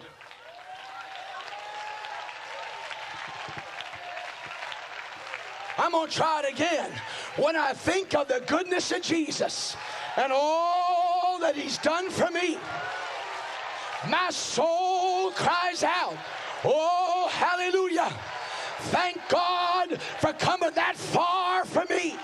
I'm 5.77 5.91
going 5.91 6.09
to 6.09 6.15
try 6.15 6.43
it 6.45 6.55
again. 6.55 6.93
When 7.39 7.57
I 7.57 7.73
think 7.73 8.15
of 8.15 8.29
the 8.29 8.41
goodness 8.47 8.93
of 8.93 9.03
Jesus 9.03 9.77
and 10.17 10.33
all 10.33 11.41
that 11.41 11.57
He's 11.57 11.79
done 11.79 12.09
for 12.09 12.31
me, 12.31 12.57
my 14.09 14.31
soul 14.31 15.31
cries 15.33 15.83
out, 15.83 16.17
Oh, 16.65 17.29
hallelujah. 17.31 18.11
Thank 18.91 19.21
God 19.29 20.01
for 20.01 20.33
coming 20.33 20.71
that 20.75 20.97
far 20.97 21.65
for 21.65 21.85
me. 21.91 22.17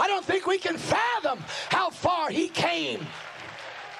I 0.00 0.06
don't 0.06 0.24
think 0.24 0.46
we 0.46 0.58
can 0.58 0.76
fathom 0.76 1.40
how 1.70 1.90
far 1.90 2.30
he 2.30 2.48
came. 2.48 3.06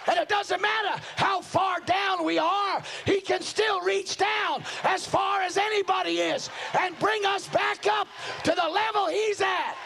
And 0.08 0.18
it 0.18 0.28
doesn't 0.28 0.62
matter 0.62 1.02
how 1.16 1.42
far 1.42 1.80
down 1.80 2.24
we 2.24 2.38
are, 2.38 2.82
he 3.04 3.20
can 3.20 3.42
still 3.42 3.82
reach 3.82 4.16
down 4.16 4.62
as 4.84 5.06
far 5.06 5.42
as 5.42 5.58
anybody 5.58 6.18
is 6.20 6.48
and 6.80 6.98
bring 6.98 7.26
us 7.26 7.46
back 7.48 7.86
up 7.86 8.08
to 8.44 8.50
the 8.54 8.68
level 8.68 9.08
he's 9.08 9.40
at. 9.40 9.76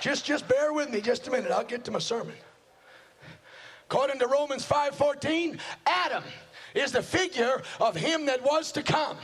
Just, 0.00 0.24
just 0.24 0.46
bear 0.46 0.72
with 0.72 0.90
me 0.90 1.00
just 1.00 1.26
a 1.26 1.30
minute. 1.30 1.50
I'll 1.50 1.64
get 1.64 1.84
to 1.84 1.90
my 1.90 1.98
sermon. 1.98 2.34
According 3.88 4.18
to 4.20 4.26
Romans 4.26 4.64
5:14, 4.64 5.58
Adam 5.86 6.24
is 6.74 6.92
the 6.92 7.02
figure 7.02 7.62
of 7.80 7.96
him 7.96 8.26
that 8.26 8.42
was 8.42 8.72
to 8.72 8.82
come. 8.82 9.16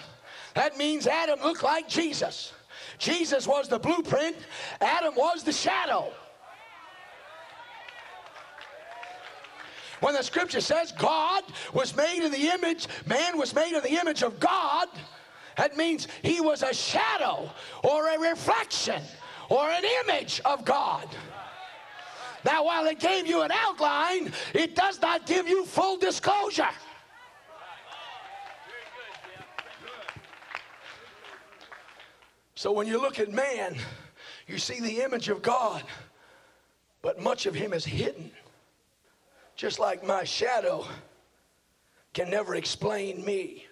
That 0.55 0.77
means 0.77 1.07
Adam 1.07 1.41
looked 1.41 1.63
like 1.63 1.89
Jesus. 1.89 2.53
Jesus 2.99 3.47
was 3.47 3.69
the 3.69 3.79
blueprint, 3.79 4.37
Adam 4.81 5.15
was 5.15 5.43
the 5.43 5.53
shadow. 5.53 6.13
When 10.03 10.15
the 10.15 10.23
scripture 10.25 10.61
says 10.61 10.91
God 10.91 11.45
was 11.73 11.95
made 11.97 12.25
in 12.25 12.33
the 12.33 12.51
image, 12.51 12.89
man 13.07 13.39
was 13.39 13.55
made 13.55 13.73
in 13.73 13.83
the 13.85 14.01
image 14.01 14.25
of 14.25 14.41
God, 14.41 14.89
that 15.57 15.77
means 15.77 16.09
he 16.23 16.41
was 16.41 16.65
a 16.65 16.75
shadow 16.75 17.49
or 17.85 18.09
a 18.09 18.19
reflection 18.19 19.01
or 19.49 19.71
an 19.71 19.85
image 20.03 20.41
of 20.45 20.65
God. 20.65 21.07
Now, 22.45 22.65
while 22.65 22.85
it 22.87 22.99
gave 22.99 23.29
you 23.29 23.43
an 23.43 23.53
outline, 23.53 24.33
it 24.55 24.75
does 24.75 25.01
not 25.01 25.25
give 25.25 25.47
you 25.47 25.65
full 25.65 25.99
disclosure. 25.99 26.67
So 32.57 32.73
when 32.73 32.89
you 32.89 33.01
look 33.01 33.21
at 33.21 33.31
man, 33.31 33.77
you 34.49 34.59
see 34.59 34.81
the 34.81 35.03
image 35.03 35.29
of 35.29 35.43
God, 35.43 35.85
but 37.03 37.21
much 37.21 37.47
of 37.47 37.55
him 37.55 37.73
is 37.73 37.85
hidden. 37.85 38.33
Just 39.63 39.79
like 39.79 40.05
my 40.05 40.25
shadow 40.25 40.85
can 42.15 42.29
never 42.29 42.57
explain 42.57 43.25
me. 43.25 43.65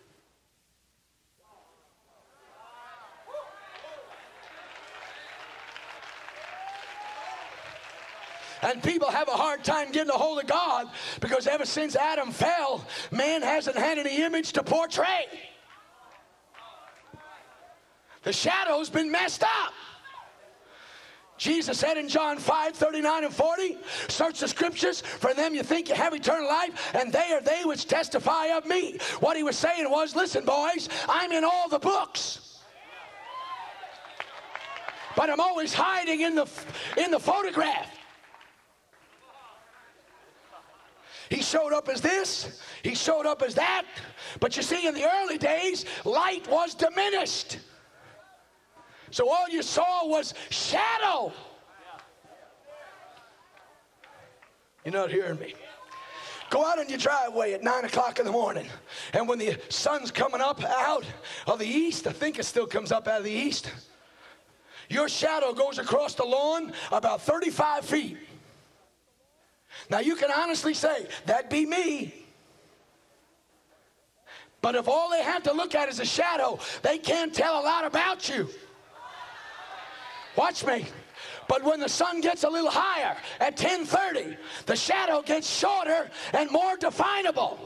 And 8.63 8.81
people 8.85 9.11
have 9.11 9.27
a 9.27 9.33
hard 9.33 9.65
time 9.65 9.91
getting 9.91 10.11
a 10.11 10.17
hold 10.17 10.39
of 10.39 10.47
God 10.47 10.89
because 11.19 11.49
ever 11.49 11.67
since 11.67 11.97
Adam 11.97 12.31
fell, 12.31 12.87
man 13.11 13.43
hasn't 13.43 13.77
had 13.77 13.99
any 13.99 14.23
image 14.23 14.53
to 14.53 14.63
portray. 14.63 15.27
The 18.23 18.33
shadow's 18.33 18.91
been 18.91 19.11
messed 19.11 19.43
up. 19.43 19.73
Jesus 21.41 21.79
said 21.79 21.97
in 21.97 22.07
John 22.07 22.37
5 22.37 22.75
39 22.75 23.25
and 23.25 23.35
40, 23.35 23.79
Search 24.09 24.41
the 24.41 24.47
scriptures, 24.47 25.01
for 25.01 25.33
them 25.33 25.55
you 25.55 25.63
think 25.63 25.89
you 25.89 25.95
have 25.95 26.13
eternal 26.13 26.47
life, 26.47 26.95
and 26.95 27.11
they 27.11 27.33
are 27.33 27.41
they 27.41 27.63
which 27.65 27.87
testify 27.87 28.49
of 28.49 28.67
me. 28.67 28.99
What 29.21 29.39
he 29.39 29.43
was 29.43 29.57
saying 29.57 29.91
was, 29.91 30.15
Listen, 30.15 30.45
boys, 30.45 30.91
I'm 31.09 31.33
in 31.33 31.43
all 31.43 31.67
the 31.71 31.79
books. 31.79 32.59
But 35.17 35.31
I'm 35.31 35.41
always 35.41 35.73
hiding 35.73 36.21
in 36.21 36.35
the, 36.35 36.47
in 36.99 37.11
the 37.11 37.19
photograph. 37.19 37.89
He 41.31 41.41
showed 41.41 41.73
up 41.73 41.89
as 41.89 42.03
this, 42.03 42.61
he 42.83 42.95
showed 42.95 43.25
up 43.25 43.41
as 43.41 43.55
that. 43.55 43.87
But 44.41 44.59
you 44.59 44.63
see, 44.63 44.87
in 44.87 44.95
the 44.95 45.11
early 45.11 45.39
days, 45.39 45.87
light 46.05 46.47
was 46.51 46.75
diminished. 46.75 47.61
So 49.11 49.29
all 49.29 49.49
you 49.49 49.63
saw 49.63 50.07
was 50.07 50.35
shadow. 50.51 51.33
You're 54.85 54.95
not 54.95 55.11
hearing 55.11 55.39
me. 55.39 55.55
Go 56.49 56.65
out 56.65 56.79
on 56.79 56.89
your 56.89 56.99
driveway 56.99 57.53
at 57.53 57.63
9 57.63 57.85
o'clock 57.85 58.19
in 58.19 58.25
the 58.25 58.33
morning, 58.33 58.69
and 59.13 59.29
when 59.29 59.39
the 59.39 59.57
sun's 59.69 60.11
coming 60.11 60.41
up 60.41 60.65
out 60.65 61.05
of 61.47 61.61
the 61.61 61.67
east, 61.67 62.09
I 62.09 62.13
think 62.13 62.41
it 62.41 62.45
still 62.45 62.67
comes 62.67 62.91
up 62.91 63.07
out 63.07 63.19
of 63.19 63.25
the 63.25 63.31
east, 63.31 63.71
your 64.89 65.09
shadow 65.09 65.53
goes 65.53 65.79
across 65.79 66.15
the 66.15 66.25
lawn 66.25 66.73
about 66.91 67.23
35 67.23 67.85
feet. 67.85 68.19
Now 69.89 70.01
you 70.01 70.17
can 70.17 70.31
honestly 70.33 70.75
say, 70.75 71.07
that'd 71.27 71.49
be 71.49 71.65
me. 71.65 72.13
But 74.61 74.75
if 74.75 74.89
all 74.89 75.09
they 75.11 75.23
have 75.23 75.45
to 75.45 75.53
look 75.53 75.77
at 75.77 75.89
is 75.89 76.01
a 76.01 76.05
shadow, 76.05 76.59
they 76.83 76.99
can't 76.99 77.33
tell 77.33 77.61
a 77.61 77.65
lot 77.65 77.85
about 77.85 78.29
you. 78.29 78.49
Watch 80.37 80.65
me. 80.65 80.87
But 81.49 81.65
when 81.65 81.81
the 81.81 81.89
sun 81.89 82.21
gets 82.21 82.45
a 82.45 82.49
little 82.49 82.71
higher 82.71 83.17
at 83.41 83.57
10:30, 83.57 84.37
the 84.67 84.77
shadow 84.77 85.23
gets 85.23 85.49
shorter 85.49 86.11
and 86.33 86.51
more 86.51 86.77
definable. 86.77 87.59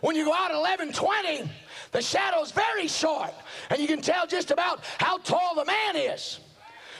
When 0.00 0.16
you 0.16 0.24
go 0.24 0.34
out 0.34 0.50
at 0.50 0.56
11:20, 0.56 1.48
the 1.92 2.02
shadow's 2.02 2.50
very 2.50 2.88
short, 2.88 3.32
and 3.70 3.80
you 3.80 3.86
can 3.86 4.02
tell 4.02 4.26
just 4.26 4.50
about 4.50 4.84
how 4.98 5.18
tall 5.18 5.54
the 5.54 5.64
man 5.64 5.96
is. 5.96 6.40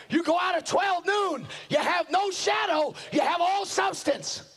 You 0.09 0.23
go 0.23 0.39
out 0.39 0.55
at 0.55 0.67
12 0.67 1.05
noon, 1.05 1.49
you 1.69 1.79
have 1.79 2.09
no 2.11 2.31
shadow, 2.31 2.95
you 3.13 3.21
have 3.21 3.41
all 3.41 3.67
substance. 3.67 4.56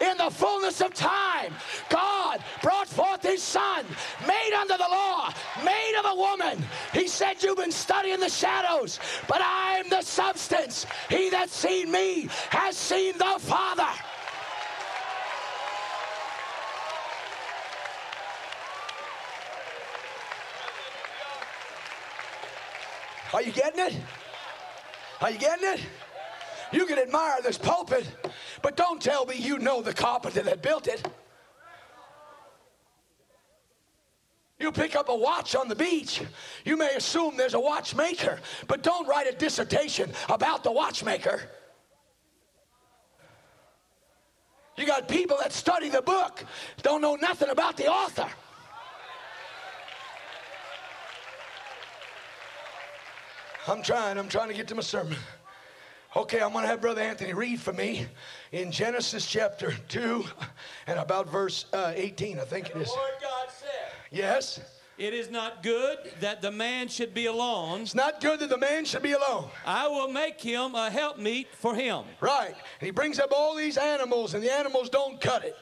In 0.00 0.16
the 0.16 0.30
fullness 0.30 0.80
of 0.80 0.94
time, 0.94 1.52
God 1.90 2.42
brought 2.62 2.88
forth 2.88 3.22
his 3.22 3.42
son, 3.42 3.84
made 4.26 4.56
under 4.58 4.78
the 4.78 4.88
law, 4.90 5.30
made 5.62 5.94
of 5.98 6.06
a 6.12 6.14
woman. 6.14 6.64
He 6.94 7.06
said, 7.06 7.42
You've 7.42 7.58
been 7.58 7.70
studying 7.70 8.18
the 8.18 8.30
shadows, 8.30 8.98
but 9.28 9.42
I'm 9.44 9.90
the 9.90 10.00
substance. 10.00 10.86
He 11.10 11.28
that's 11.28 11.54
seen 11.54 11.90
me 11.90 12.28
has 12.48 12.76
seen 12.76 13.18
the 13.18 13.36
Father. 13.38 13.88
Are 23.32 23.42
you 23.42 23.52
getting 23.52 23.86
it? 23.86 23.96
Are 25.20 25.30
you 25.30 25.38
getting 25.38 25.68
it? 25.74 25.80
You 26.72 26.86
can 26.86 26.98
admire 26.98 27.40
this 27.42 27.58
pulpit, 27.58 28.06
but 28.62 28.76
don't 28.76 29.00
tell 29.00 29.26
me 29.26 29.36
you 29.36 29.58
know 29.58 29.82
the 29.82 29.92
carpenter 29.92 30.42
that 30.42 30.62
built 30.62 30.86
it. 30.86 31.06
You 34.58 34.70
pick 34.70 34.94
up 34.94 35.08
a 35.08 35.16
watch 35.16 35.56
on 35.56 35.68
the 35.68 35.74
beach, 35.74 36.20
you 36.66 36.76
may 36.76 36.94
assume 36.94 37.36
there's 37.36 37.54
a 37.54 37.60
watchmaker, 37.60 38.38
but 38.68 38.82
don't 38.82 39.08
write 39.08 39.26
a 39.26 39.32
dissertation 39.32 40.12
about 40.28 40.62
the 40.62 40.70
watchmaker. 40.70 41.40
You 44.76 44.86
got 44.86 45.08
people 45.08 45.38
that 45.40 45.52
study 45.52 45.88
the 45.88 46.02
book, 46.02 46.44
don't 46.82 47.00
know 47.00 47.14
nothing 47.14 47.48
about 47.48 47.78
the 47.78 47.86
author. 47.86 48.28
I'm 53.66 53.82
trying, 53.82 54.18
I'm 54.18 54.28
trying 54.28 54.48
to 54.48 54.54
get 54.54 54.68
to 54.68 54.74
my 54.74 54.82
sermon. 54.82 55.16
Okay, 56.16 56.40
I'm 56.40 56.52
going 56.52 56.64
to 56.64 56.68
have 56.68 56.80
Brother 56.80 57.02
Anthony 57.02 57.34
read 57.34 57.60
for 57.60 57.72
me 57.72 58.06
in 58.52 58.72
Genesis 58.72 59.26
chapter 59.26 59.72
2 59.88 60.24
and 60.86 60.98
about 60.98 61.30
verse 61.30 61.66
uh, 61.72 61.92
18, 61.94 62.38
I 62.38 62.42
think 62.42 62.70
it 62.70 62.76
is. 62.76 62.88
Lord 62.88 63.10
God 63.20 63.48
said, 63.48 63.68
Yes? 64.10 64.60
It 64.98 65.14
is 65.14 65.30
not 65.30 65.62
good 65.62 65.96
that 66.20 66.42
the 66.42 66.50
man 66.50 66.88
should 66.88 67.14
be 67.14 67.24
alone. 67.24 67.80
It's 67.80 67.94
not 67.94 68.20
good 68.20 68.40
that 68.40 68.50
the 68.50 68.58
man 68.58 68.84
should 68.84 69.02
be 69.02 69.12
alone. 69.12 69.48
I 69.64 69.88
will 69.88 70.08
make 70.08 70.38
him 70.38 70.74
a 70.74 70.90
helpmeet 70.90 71.46
for 71.54 71.74
him. 71.74 72.04
Right. 72.20 72.54
And 72.80 72.86
he 72.86 72.90
brings 72.90 73.18
up 73.18 73.30
all 73.34 73.56
these 73.56 73.78
animals, 73.78 74.34
and 74.34 74.42
the 74.42 74.52
animals 74.52 74.90
don't 74.90 75.18
cut 75.18 75.42
it. 75.42 75.56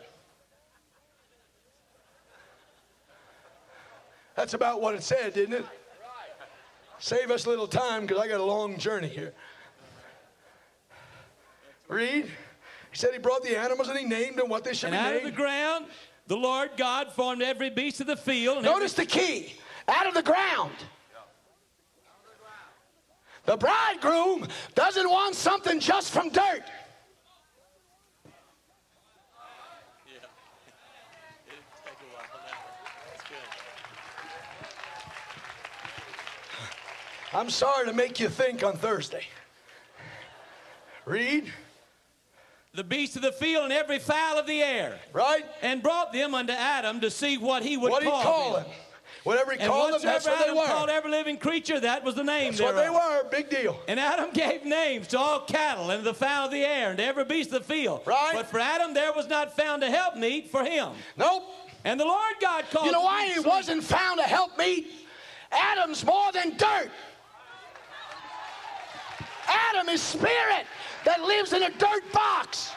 That's 4.35 4.55
about 4.55 4.81
what 4.81 4.97
it 4.97 5.05
said, 5.05 5.35
didn't 5.35 5.55
it? 5.55 5.67
Save 6.99 7.31
us 7.31 7.47
a 7.47 7.49
little 7.49 7.69
time 7.69 8.07
because 8.07 8.19
I 8.19 8.27
got 8.27 8.41
a 8.41 8.45
long 8.45 8.77
journey 8.77 9.07
here. 9.07 9.35
Read. 11.87 12.29
He 12.91 12.99
said 12.99 13.13
he 13.13 13.19
brought 13.19 13.43
the 13.43 13.59
animals 13.59 13.89
and 13.89 13.99
he 13.99 14.05
named 14.05 14.37
them 14.37 14.49
what 14.49 14.65
they 14.65 14.75
should 14.75 14.93
And 14.93 14.95
be 14.95 14.99
out 14.99 15.17
of 15.17 15.23
the 15.25 15.37
ground, 15.37 15.87
the 16.27 16.37
Lord 16.37 16.71
God 16.77 17.13
formed 17.13 17.43
every 17.43 17.71
beast 17.71 18.01
of 18.01 18.07
the 18.07 18.17
field. 18.17 18.63
Notice 18.63 18.95
the 18.95 19.07
key 19.07 19.55
out 19.89 20.07
of 20.07 20.15
the 20.15 20.23
ground. 20.23 20.73
The 23.47 23.57
bridegroom 23.57 24.47
doesn't 24.75 25.09
want 25.09 25.35
something 25.35 25.81
just 25.81 26.13
from 26.13 26.29
dirt. 26.29 26.63
I'm 37.33 37.51
sorry 37.51 37.87
to 37.87 37.93
make 37.93 38.19
you 38.21 38.29
think 38.29 38.65
on 38.65 38.77
Thursday. 38.77 39.25
Read, 41.05 41.53
the 42.79 42.85
beasts 42.85 43.17
of 43.17 43.23
the 43.23 43.33
field 43.33 43.65
and 43.65 43.73
every 43.73 43.99
fowl 43.99 44.39
of 44.39 44.47
the 44.47 44.63
air. 44.63 45.01
right? 45.13 45.45
And 45.63 45.83
brought 45.83 46.13
them 46.13 46.33
unto 46.33 46.53
Adam 46.53 47.01
to 47.01 47.11
see 47.11 47.37
what 47.37 47.65
he 47.65 47.77
would 47.77 47.91
What 47.91 48.03
did 48.03 48.07
he 48.07 48.11
call, 48.13 48.23
call 48.23 48.53
them. 48.55 48.63
them? 48.63 48.73
Whatever 49.25 49.51
he 49.53 49.59
And 49.59 49.69
called 49.69 49.95
them, 49.95 50.01
that's 50.01 50.27
what 50.27 50.39
they 50.39 50.45
Adam 50.45 50.57
called 50.65 50.89
were. 50.89 50.95
every 50.95 51.11
living 51.11 51.39
creature, 51.39 51.81
that 51.81 52.05
was 52.05 52.15
the 52.15 52.23
name 52.23 52.53
That's 52.53 52.63
what 52.63 52.77
they 52.77 52.89
were. 52.89 53.29
Big 53.31 53.51
deal. 53.51 53.77
And 53.89 53.99
Adam 53.99 54.31
gave 54.33 54.65
names 54.65 55.09
to 55.09 55.19
all 55.19 55.41
cattle 55.41 55.91
and 55.91 56.05
the 56.05 56.15
fowl 56.15 56.47
of 56.47 56.53
the 56.53 56.63
air 56.65 56.91
and 56.91 56.99
to 56.99 57.05
every 57.05 57.25
beast 57.25 57.53
of 57.53 57.67
the 57.67 57.75
field. 57.75 58.03
Right. 58.07 58.31
But 58.33 58.47
for 58.47 58.61
Adam 58.61 58.95
there 58.95 59.13
was 59.13 59.27
not 59.29 59.57
found 59.57 59.83
a 59.83 59.91
helpmeet 59.91 60.49
for 60.53 60.63
him. 60.65 60.91
Nope. 61.17 61.43
And 61.85 61.99
the 61.99 62.05
Lord 62.05 62.35
God 62.41 62.65
called 62.71 62.87
You 62.87 62.93
know 62.93 63.03
why 63.03 63.27
he 63.27 63.41
wasn't 63.41 63.83
found 63.83 64.21
a 64.21 64.23
helpmeet? 64.23 64.87
Adam's 65.51 66.05
more 66.07 66.31
than 66.33 66.57
dirt. 66.57 66.91
Adam 69.49 69.89
is 69.89 70.01
spirit 70.01 70.67
that 71.09 71.23
lives 71.23 71.55
in 71.55 71.63
a 71.63 71.71
dirt 71.71 72.05
box. 72.13 72.73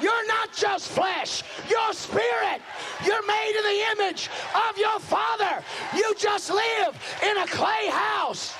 You're 0.00 0.26
not 0.28 0.52
just 0.52 0.90
flesh, 0.90 1.42
you're 1.68 1.92
spirit. 1.92 2.62
You're 3.04 3.26
made 3.26 3.54
in 3.58 3.64
the 3.64 4.04
image 4.04 4.30
of 4.68 4.78
your 4.78 5.00
Father. 5.00 5.64
You 5.96 6.14
just 6.16 6.50
live 6.50 6.94
in 7.28 7.36
a 7.38 7.46
clay 7.48 7.88
house. 7.90 8.54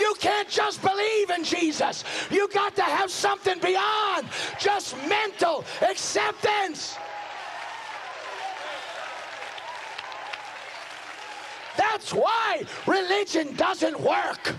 You 0.00 0.16
can't 0.18 0.48
just 0.48 0.82
believe 0.82 1.30
in 1.30 1.44
Jesus. 1.44 2.02
You 2.28 2.48
got 2.48 2.74
to 2.74 2.82
have 2.82 3.08
something 3.08 3.60
beyond 3.60 4.26
just 4.58 4.96
mental 5.06 5.64
acceptance. 5.80 6.96
That's 11.76 12.12
why 12.12 12.64
religion 12.88 13.54
doesn't 13.54 14.00
work. 14.00 14.56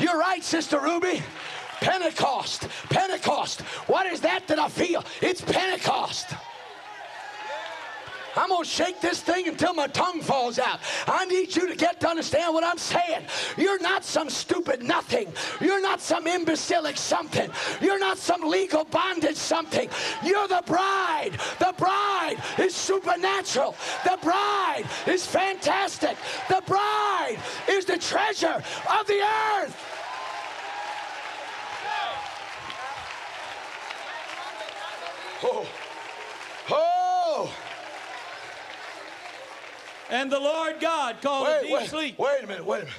You're 0.00 0.18
right, 0.18 0.42
Sister 0.42 0.80
Ruby. 0.80 1.22
Pentecost. 1.80 2.68
Pentecost. 2.88 3.60
What 3.86 4.06
is 4.06 4.20
that 4.22 4.46
that 4.48 4.58
I 4.58 4.68
feel? 4.68 5.04
It's 5.20 5.40
Pentecost. 5.42 6.34
I'm 8.40 8.48
going 8.48 8.64
to 8.64 8.68
shake 8.68 9.02
this 9.02 9.20
thing 9.20 9.48
until 9.48 9.74
my 9.74 9.86
tongue 9.86 10.22
falls 10.22 10.58
out. 10.58 10.80
I 11.06 11.26
need 11.26 11.54
you 11.54 11.68
to 11.68 11.76
get 11.76 12.00
to 12.00 12.08
understand 12.08 12.54
what 12.54 12.64
I'm 12.64 12.78
saying. 12.78 13.26
You're 13.58 13.78
not 13.80 14.02
some 14.02 14.30
stupid 14.30 14.82
nothing. 14.82 15.30
You're 15.60 15.82
not 15.82 16.00
some 16.00 16.26
imbecilic 16.26 16.96
something. 16.96 17.50
You're 17.82 17.98
not 17.98 18.16
some 18.16 18.40
legal 18.40 18.84
bondage 18.84 19.36
something. 19.36 19.90
You're 20.24 20.48
the 20.48 20.62
bride. 20.64 21.32
The 21.58 21.74
bride 21.76 22.36
is 22.58 22.74
supernatural. 22.74 23.76
The 24.04 24.18
bride 24.22 24.84
is 25.06 25.26
fantastic. 25.26 26.16
The 26.48 26.62
bride 26.66 27.36
is 27.68 27.84
the 27.84 27.98
treasure 27.98 28.64
of 28.98 29.06
the 29.06 29.20
earth. 29.20 29.76
Oh. 35.42 35.66
Oh. 36.70 36.99
And 40.10 40.30
the 40.30 40.40
Lord 40.40 40.80
God 40.80 41.22
called 41.22 41.46
a 41.46 41.50
Wait, 41.50 41.62
deep 41.62 41.72
wait, 41.72 41.88
sleep. 41.88 42.18
wait 42.18 42.42
a 42.42 42.46
minute, 42.46 42.64
wait 42.64 42.82
a 42.82 42.84
minute. 42.84 42.98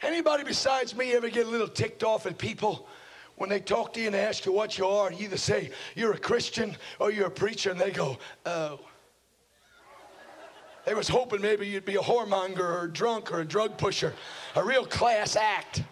Anybody 0.00 0.42
besides 0.44 0.96
me 0.96 1.12
ever 1.12 1.28
get 1.28 1.46
a 1.46 1.50
little 1.50 1.68
ticked 1.68 2.02
off 2.02 2.24
at 2.24 2.38
people 2.38 2.88
when 3.36 3.50
they 3.50 3.60
talk 3.60 3.92
to 3.92 4.00
you 4.00 4.06
and 4.06 4.14
they 4.14 4.20
ask 4.20 4.46
you 4.46 4.52
what 4.52 4.78
you 4.78 4.86
are? 4.86 5.12
You 5.12 5.24
either 5.24 5.36
say 5.36 5.70
you're 5.94 6.12
a 6.12 6.18
Christian 6.18 6.76
or 6.98 7.10
you're 7.10 7.26
a 7.26 7.30
preacher, 7.30 7.70
and 7.70 7.78
they 7.78 7.90
go, 7.90 8.16
oh. 8.46 8.80
They 10.86 10.94
was 10.94 11.08
hoping 11.08 11.42
maybe 11.42 11.66
you'd 11.66 11.84
be 11.84 11.96
a 11.96 12.00
whoremonger 12.00 12.60
or 12.60 12.84
a 12.84 12.90
drunk 12.90 13.30
or 13.30 13.40
a 13.40 13.44
drug 13.44 13.76
pusher, 13.76 14.14
a 14.56 14.64
real 14.64 14.86
class 14.86 15.36
act. 15.36 15.82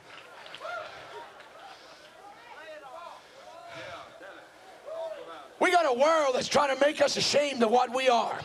We 5.60 5.70
got 5.70 5.84
a 5.84 5.98
world 5.98 6.34
that's 6.34 6.48
trying 6.48 6.74
to 6.74 6.80
make 6.82 7.02
us 7.02 7.16
ashamed 7.16 7.62
of 7.62 7.70
what 7.70 7.94
we 7.94 8.08
are. 8.08 8.40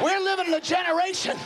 We're 0.00 0.20
living 0.20 0.46
in 0.48 0.54
a 0.54 0.60
generation 0.60 1.36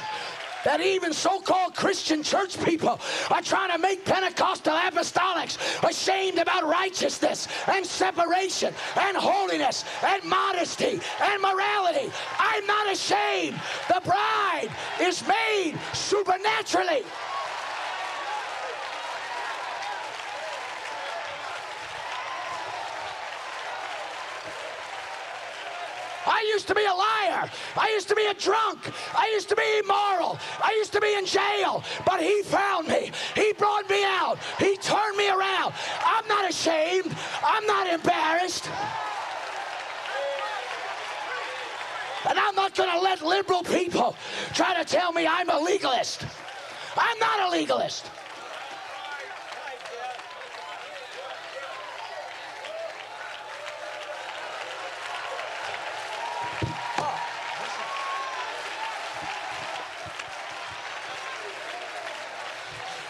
that 0.64 0.80
even 0.80 1.12
so-called 1.12 1.74
Christian 1.74 2.22
church 2.22 2.62
people 2.64 2.98
are 3.30 3.42
trying 3.42 3.70
to 3.72 3.78
make 3.78 4.04
Pentecostal 4.04 4.74
apostolics 4.74 5.58
ashamed 5.88 6.38
about 6.38 6.64
righteousness 6.64 7.46
and 7.68 7.84
separation 7.86 8.74
and 8.96 9.16
holiness 9.16 9.84
and 10.02 10.24
modesty 10.24 11.00
and 11.20 11.42
morality. 11.42 12.10
I'm 12.38 12.66
not 12.66 12.90
ashamed. 12.92 13.60
The 13.88 14.00
bride 14.04 14.68
is 15.00 15.22
made 15.26 15.74
supernaturally. 15.92 17.04
I 26.28 26.46
used 26.52 26.68
to 26.68 26.74
be 26.74 26.84
a 26.84 26.92
liar. 26.92 27.50
I 27.76 27.88
used 27.94 28.08
to 28.08 28.14
be 28.14 28.26
a 28.26 28.34
drunk. 28.34 28.92
I 29.16 29.30
used 29.32 29.48
to 29.48 29.56
be 29.56 29.78
immoral. 29.82 30.38
I 30.62 30.74
used 30.76 30.92
to 30.92 31.00
be 31.00 31.14
in 31.14 31.24
jail. 31.24 31.82
But 32.04 32.20
he 32.20 32.42
found 32.42 32.88
me. 32.88 33.10
He 33.34 33.52
brought 33.54 33.88
me 33.88 34.04
out. 34.04 34.38
He 34.58 34.76
turned 34.76 35.16
me 35.16 35.28
around. 35.30 35.72
I'm 36.04 36.26
not 36.28 36.48
ashamed. 36.48 37.16
I'm 37.42 37.66
not 37.66 37.86
embarrassed. 37.86 38.68
And 42.28 42.38
I'm 42.38 42.54
not 42.54 42.74
going 42.74 42.90
to 42.90 43.00
let 43.00 43.22
liberal 43.22 43.62
people 43.62 44.14
try 44.52 44.76
to 44.76 44.84
tell 44.84 45.12
me 45.12 45.26
I'm 45.26 45.48
a 45.48 45.58
legalist. 45.58 46.26
I'm 46.96 47.18
not 47.18 47.48
a 47.48 47.50
legalist. 47.50 48.10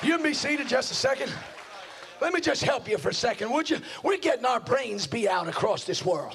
You 0.09 0.15
can 0.15 0.23
be 0.23 0.33
seated 0.33 0.67
just 0.67 0.91
a 0.91 0.95
second. 0.95 1.31
Let 2.19 2.33
me 2.33 2.41
just 2.41 2.65
help 2.65 2.89
you 2.89 2.97
for 2.97 3.11
a 3.11 3.15
second, 3.15 3.53
would 3.53 3.69
you? 3.69 3.79
We're 4.03 4.17
getting 4.17 4.47
our 4.47 4.59
brains 4.59 5.07
beat 5.07 5.29
out 5.29 5.49
across 5.49 5.85
this 5.85 6.03
world 6.03 6.35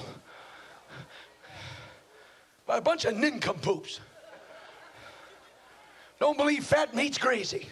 by 2.68 2.78
a 2.78 2.80
bunch 2.80 3.04
of 3.04 3.16
nincompoops. 3.16 3.98
Don't 6.20 6.38
believe 6.38 6.64
fat 6.64 6.94
meat's 6.94 7.18
greasy. 7.18 7.66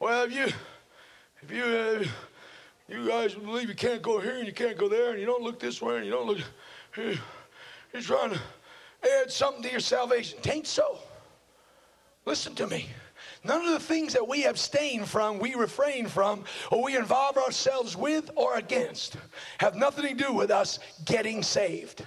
Well, 0.00 0.24
if 0.24 0.34
you, 0.34 0.46
if 1.42 1.50
you, 1.52 1.62
uh, 1.62 2.04
you 2.88 3.06
guys 3.06 3.34
believe 3.34 3.68
you 3.68 3.76
can't 3.76 4.02
go 4.02 4.18
here 4.18 4.38
and 4.38 4.48
you 4.48 4.52
can't 4.52 4.76
go 4.76 4.88
there 4.88 5.12
and 5.12 5.20
you 5.20 5.26
don't 5.26 5.44
look 5.44 5.60
this 5.60 5.80
way 5.80 5.94
and 5.94 6.04
you 6.04 6.10
don't 6.10 6.26
look, 6.26 6.38
you're 6.96 8.02
trying 8.02 8.30
to 8.30 8.40
add 9.04 9.30
something 9.30 9.62
to 9.62 9.70
your 9.70 9.80
salvation. 9.80 10.38
Tain't 10.42 10.66
so. 10.66 10.98
Listen 12.26 12.54
to 12.56 12.66
me. 12.66 12.88
None 13.44 13.66
of 13.66 13.72
the 13.72 13.80
things 13.80 14.14
that 14.14 14.26
we 14.26 14.46
abstain 14.46 15.04
from, 15.04 15.38
we 15.38 15.54
refrain 15.54 16.06
from, 16.06 16.44
or 16.70 16.82
we 16.82 16.96
involve 16.96 17.36
ourselves 17.36 17.94
with 17.94 18.30
or 18.36 18.56
against 18.56 19.16
have 19.58 19.76
nothing 19.76 20.16
to 20.16 20.24
do 20.24 20.32
with 20.32 20.50
us 20.50 20.78
getting 21.04 21.42
saved. 21.42 22.04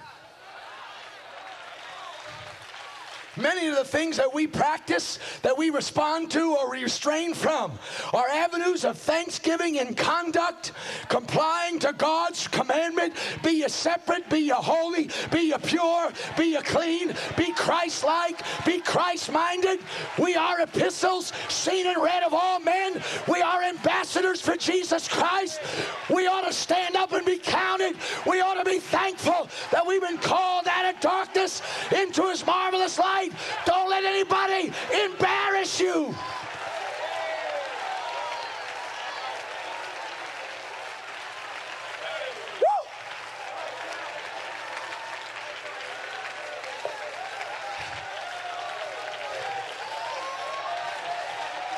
Many 3.40 3.68
of 3.68 3.76
the 3.76 3.84
things 3.84 4.16
that 4.16 4.32
we 4.34 4.46
practice, 4.46 5.18
that 5.42 5.56
we 5.56 5.70
respond 5.70 6.30
to 6.32 6.56
or 6.56 6.70
restrain 6.70 7.34
from, 7.34 7.78
are 8.12 8.28
avenues 8.28 8.84
of 8.84 8.98
thanksgiving 8.98 9.78
and 9.78 9.96
conduct, 9.96 10.72
complying 11.08 11.78
to 11.80 11.92
God's 11.92 12.48
commandment. 12.48 13.14
Be 13.42 13.52
ye 13.52 13.68
separate, 13.68 14.28
be 14.28 14.40
ye 14.40 14.50
holy, 14.50 15.10
be 15.30 15.50
ye 15.50 15.54
pure, 15.64 16.10
be 16.36 16.52
ye 16.52 16.60
clean, 16.62 17.14
be 17.36 17.52
Christ 17.52 18.04
like, 18.04 18.40
be 18.64 18.80
Christ 18.80 19.30
minded. 19.32 19.80
We 20.18 20.34
are 20.34 20.60
epistles 20.60 21.32
seen 21.48 21.86
and 21.86 22.02
read 22.02 22.22
of 22.22 22.34
all 22.34 22.60
men. 22.60 23.00
We 23.28 23.40
are 23.40 23.62
ambassadors 23.62 24.40
for 24.40 24.56
Jesus 24.56 25.08
Christ. 25.08 25.60
We 26.10 26.26
ought 26.26 26.46
to 26.46 26.52
stand 26.52 26.96
up 26.96 27.12
and 27.12 27.24
be 27.24 27.38
counted. 27.38 27.96
We 28.26 28.40
ought 28.40 28.62
to 28.62 28.64
be 28.64 28.78
thankful 28.78 29.48
that 29.70 29.86
we've 29.86 30.00
been 30.00 30.18
called 30.18 30.66
out 30.68 30.94
of 30.94 31.00
darkness 31.00 31.62
into 31.94 32.28
his 32.28 32.44
marvelous 32.44 32.98
light. 32.98 33.27
Don't 33.64 33.88
let 33.88 34.04
anybody 34.04 34.72
embarrass 35.04 35.80
you. 35.80 36.14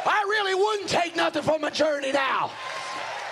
I 0.06 0.22
really 0.28 0.54
wouldn't 0.54 0.88
take 0.88 1.14
nothing 1.16 1.42
from 1.42 1.60
my 1.60 1.70
journey 1.70 2.12
now. 2.12 2.50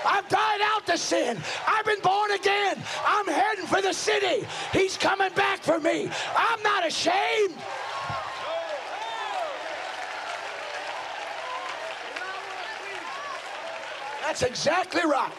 I've 0.05 0.29
died 0.29 0.61
out 0.63 0.87
to 0.87 0.97
sin. 0.97 1.39
I've 1.67 1.85
been 1.85 2.01
born 2.01 2.31
again. 2.31 2.77
I'm 3.05 3.27
heading 3.27 3.67
for 3.67 3.83
the 3.83 3.93
city. 3.93 4.47
He's 4.73 4.97
coming 4.97 5.33
back 5.35 5.63
for 5.63 5.81
me. 5.81 6.09
I'm 6.37 6.63
not 6.63 6.87
ashamed. 6.87 7.55
That's 14.29 14.43
exactly 14.43 15.01
right. 15.07 15.33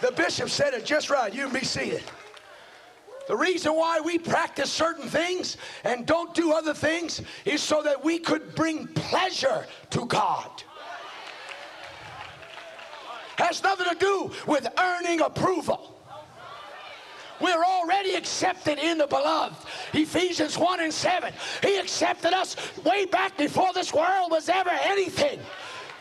The 0.00 0.12
bishop 0.12 0.48
said 0.48 0.72
it 0.72 0.84
just 0.84 1.10
right. 1.10 1.34
You 1.34 1.46
can 1.46 1.52
be 1.52 1.64
seated. 1.64 2.04
The 3.26 3.36
reason 3.36 3.74
why 3.74 3.98
we 3.98 4.18
practice 4.18 4.70
certain 4.70 5.08
things 5.08 5.56
and 5.82 6.06
don't 6.06 6.32
do 6.32 6.52
other 6.52 6.72
things 6.72 7.22
is 7.44 7.60
so 7.60 7.82
that 7.82 8.04
we 8.04 8.20
could 8.20 8.54
bring 8.54 8.86
pleasure 8.86 9.66
to 9.90 10.06
God. 10.06 10.62
Has 13.36 13.64
nothing 13.64 13.88
to 13.88 13.96
do 13.96 14.30
with 14.46 14.68
earning 14.78 15.20
approval. 15.20 15.98
We're 17.40 17.64
already 17.64 18.14
accepted 18.14 18.78
in 18.78 18.96
the 18.96 19.08
beloved. 19.08 19.56
Ephesians 19.92 20.56
1 20.56 20.80
and 20.80 20.94
7. 20.94 21.34
He 21.62 21.78
accepted 21.78 22.32
us 22.32 22.54
way 22.84 23.06
back 23.06 23.36
before 23.36 23.72
this 23.72 23.92
world 23.92 24.30
was 24.30 24.48
ever 24.48 24.70
anything. 24.70 25.40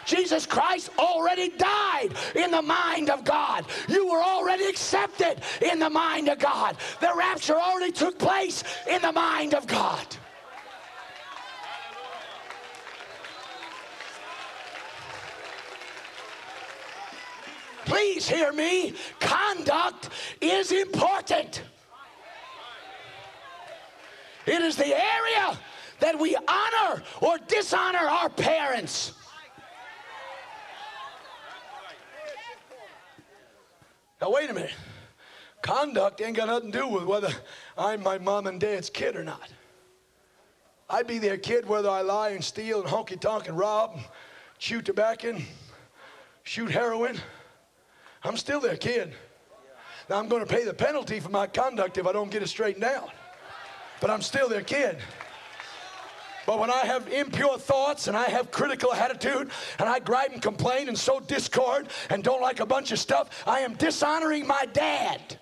Jesus 0.06 0.46
Christ 0.46 0.89
already 0.98 1.50
died 1.50 2.10
in 2.36 2.52
the 2.52 2.62
mind 2.62 3.10
of 3.10 3.24
God. 3.24 3.66
You 3.88 4.08
were 4.08 4.22
already 4.22 4.66
accepted 4.66 5.42
in 5.62 5.80
the 5.80 5.89
mind 5.89 6.30
of 6.30 6.39
God. 6.39 6.78
The 7.00 7.12
rapture 7.16 7.60
already 7.60 7.92
took 7.92 8.18
place 8.20 8.63
in 8.89 9.02
the 9.02 9.12
mind 9.12 9.54
of 9.54 9.68
God. 9.68 10.06
please 17.94 18.28
hear 18.28 18.52
me. 18.52 18.94
Conduct 19.20 20.10
is 20.42 20.72
important. 20.72 21.63
It 24.46 24.62
is 24.62 24.76
the 24.76 24.88
area 24.88 25.58
that 26.00 26.20
we 26.20 26.36
honor 26.36 27.04
or 27.22 27.38
dishonor 27.48 28.00
our 28.00 28.30
parents. 28.30 29.13
Now, 34.24 34.32
wait 34.32 34.50
a 34.50 34.54
minute. 34.54 34.72
Conduct 35.62 36.22
ain't 36.22 36.38
got 36.38 36.48
nothing 36.48 36.72
to 36.72 36.78
do 36.80 36.88
with 36.88 37.04
whether 37.04 37.28
I'm 37.78 38.02
my 38.02 38.18
mom 38.20 38.48
and 38.48 38.58
dad's 38.58 38.90
kid 38.90 39.18
or 39.18 39.24
not. 39.26 39.50
I'd 40.90 41.08
be 41.08 41.20
their 41.20 41.38
kid 41.38 41.68
whether 41.68 41.90
I 41.90 42.04
lie 42.04 42.30
and 42.30 42.42
steal 42.42 42.80
and 42.80 42.90
honky 42.90 43.20
tonk 43.20 43.50
and 43.50 43.58
rob 43.58 43.96
and 43.96 44.06
chew 44.60 44.82
tobacco 44.82 45.32
and 45.32 45.44
shoot 46.44 46.72
heroin. 46.72 47.18
I'm 48.24 48.38
still 48.38 48.62
their 48.62 48.78
kid. 48.78 49.14
Now 50.10 50.20
I'm 50.20 50.30
going 50.30 50.46
to 50.46 50.50
pay 50.50 50.64
the 50.64 50.74
penalty 50.74 51.20
for 51.20 51.30
my 51.30 51.46
conduct 51.46 51.98
if 51.98 52.08
I 52.08 52.14
don't 52.14 52.32
get 52.32 52.42
it 52.42 52.48
straightened 52.48 52.86
out. 52.86 53.10
But 54.00 54.10
I'm 54.10 54.22
still 54.22 54.48
their 54.48 54.62
kid. 54.62 55.00
But 56.45 56.60
when 56.60 56.69
I 56.69 56.79
have 56.79 57.08
impure 57.08 57.58
thoughts 57.58 58.08
and 58.08 58.17
I 58.17 58.25
have 58.25 58.51
critical 58.51 58.93
attitude 58.93 59.49
and 59.79 59.88
I 59.88 59.99
gripe 59.99 60.34
and 60.34 60.41
complain 60.41 60.89
and 60.89 60.97
sow 60.97 61.19
discord 61.19 61.88
and 62.10 62.23
don't 62.23 62.41
like 62.41 62.60
a 62.60 62.65
bunch 62.65 62.91
of 62.91 62.99
stuff, 62.99 63.43
I 63.47 63.60
am 63.60 63.75
dishonoring 63.75 64.45
my 64.45 64.65
dad. 64.73 65.39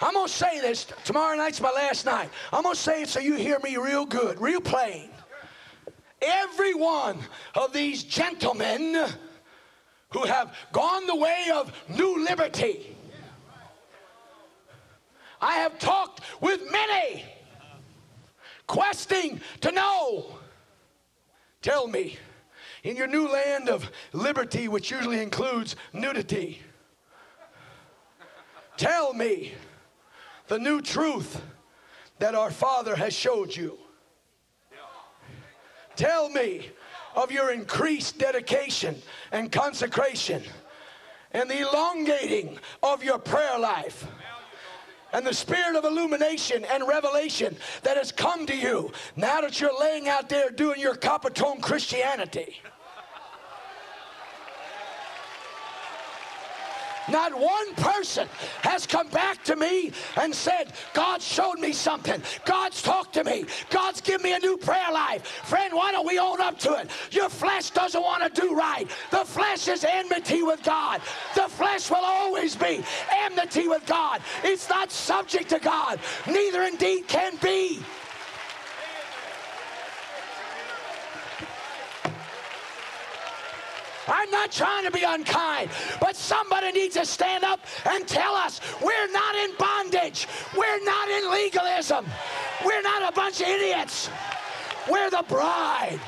I'm 0.00 0.14
going 0.14 0.26
to 0.26 0.32
say 0.32 0.60
this. 0.60 0.86
Tomorrow 1.04 1.36
night's 1.36 1.60
my 1.60 1.70
last 1.70 2.04
night. 2.04 2.28
I'm 2.52 2.62
going 2.62 2.74
to 2.74 2.80
say 2.80 3.02
it 3.02 3.08
so 3.08 3.20
you 3.20 3.36
hear 3.36 3.58
me 3.60 3.76
real 3.76 4.04
good, 4.04 4.40
real 4.40 4.60
plain. 4.60 5.10
Every 6.20 6.74
one 6.74 7.18
of 7.54 7.72
these 7.72 8.04
gentlemen 8.04 9.06
who 10.10 10.24
have 10.24 10.54
gone 10.72 11.06
the 11.06 11.16
way 11.16 11.46
of 11.54 11.72
new 11.88 12.24
liberty, 12.24 12.96
I 15.40 15.56
have 15.56 15.78
talked 15.78 16.20
with 16.40 16.60
many, 16.70 17.24
questing 18.66 19.40
to 19.60 19.72
know. 19.72 20.38
Tell 21.62 21.86
me, 21.86 22.18
in 22.82 22.96
your 22.96 23.06
new 23.06 23.28
land 23.28 23.68
of 23.68 23.90
liberty, 24.12 24.68
which 24.68 24.90
usually 24.90 25.22
includes 25.22 25.76
nudity, 25.92 26.60
tell 28.76 29.14
me 29.14 29.54
the 30.48 30.58
new 30.58 30.80
truth 30.80 31.40
that 32.18 32.34
our 32.34 32.50
Father 32.50 32.94
has 32.94 33.14
showed 33.14 33.54
you. 33.54 33.78
Tell 35.96 36.28
me 36.28 36.70
of 37.14 37.30
your 37.30 37.52
increased 37.52 38.18
dedication 38.18 39.00
and 39.32 39.50
consecration 39.50 40.42
and 41.32 41.50
the 41.50 41.60
elongating 41.60 42.58
of 42.82 43.02
your 43.02 43.18
prayer 43.18 43.58
life 43.58 44.06
and 45.14 45.24
the 45.24 45.32
spirit 45.32 45.76
of 45.76 45.84
illumination 45.84 46.64
and 46.64 46.86
revelation 46.86 47.56
that 47.82 47.96
has 47.96 48.10
come 48.10 48.44
to 48.46 48.56
you 48.56 48.92
now 49.16 49.40
that 49.40 49.60
you're 49.60 49.78
laying 49.80 50.08
out 50.08 50.28
there 50.28 50.50
doing 50.50 50.80
your 50.80 50.96
Coppertone 50.96 51.62
Christianity. 51.62 52.60
Not 57.08 57.38
one 57.38 57.74
person 57.74 58.28
has 58.62 58.86
come 58.86 59.08
back 59.08 59.42
to 59.44 59.56
me 59.56 59.92
and 60.16 60.34
said, 60.34 60.72
God 60.92 61.20
showed 61.20 61.58
me 61.58 61.72
something. 61.72 62.22
God's 62.44 62.82
talked 62.82 63.14
to 63.14 63.24
me. 63.24 63.46
God's 63.70 64.00
given 64.00 64.22
me 64.22 64.34
a 64.34 64.38
new 64.38 64.56
prayer 64.56 64.92
life. 64.92 65.26
Friend, 65.44 65.72
why 65.74 65.92
don't 65.92 66.06
we 66.06 66.18
own 66.18 66.40
up 66.40 66.58
to 66.60 66.74
it? 66.74 66.90
Your 67.10 67.28
flesh 67.28 67.70
doesn't 67.70 68.00
want 68.00 68.34
to 68.34 68.40
do 68.40 68.54
right. 68.54 68.88
The 69.10 69.24
flesh 69.24 69.68
is 69.68 69.84
enmity 69.84 70.42
with 70.42 70.62
God. 70.62 71.00
The 71.34 71.48
flesh 71.48 71.90
will 71.90 72.04
always 72.04 72.56
be 72.56 72.84
enmity 73.10 73.68
with 73.68 73.84
God. 73.86 74.22
It's 74.42 74.68
not 74.68 74.90
subject 74.90 75.50
to 75.50 75.58
God. 75.58 75.98
Neither 76.26 76.62
indeed 76.62 77.06
can 77.08 77.36
be. 77.42 77.80
I'm 84.08 84.30
not 84.30 84.52
trying 84.52 84.84
to 84.84 84.90
be 84.90 85.02
unkind, 85.02 85.70
but 86.00 86.16
somebody 86.16 86.72
needs 86.72 86.94
to 86.96 87.06
stand 87.06 87.44
up 87.44 87.60
and 87.86 88.06
tell 88.06 88.34
us 88.34 88.60
we're 88.82 89.12
not 89.12 89.34
in 89.36 89.50
bondage. 89.56 90.26
We're 90.56 90.84
not 90.84 91.08
in 91.08 91.30
legalism. 91.30 92.06
We're 92.64 92.82
not 92.82 93.12
a 93.12 93.14
bunch 93.14 93.40
of 93.40 93.48
idiots. 93.48 94.10
We're 94.90 95.10
the 95.10 95.24
bride. 95.28 96.00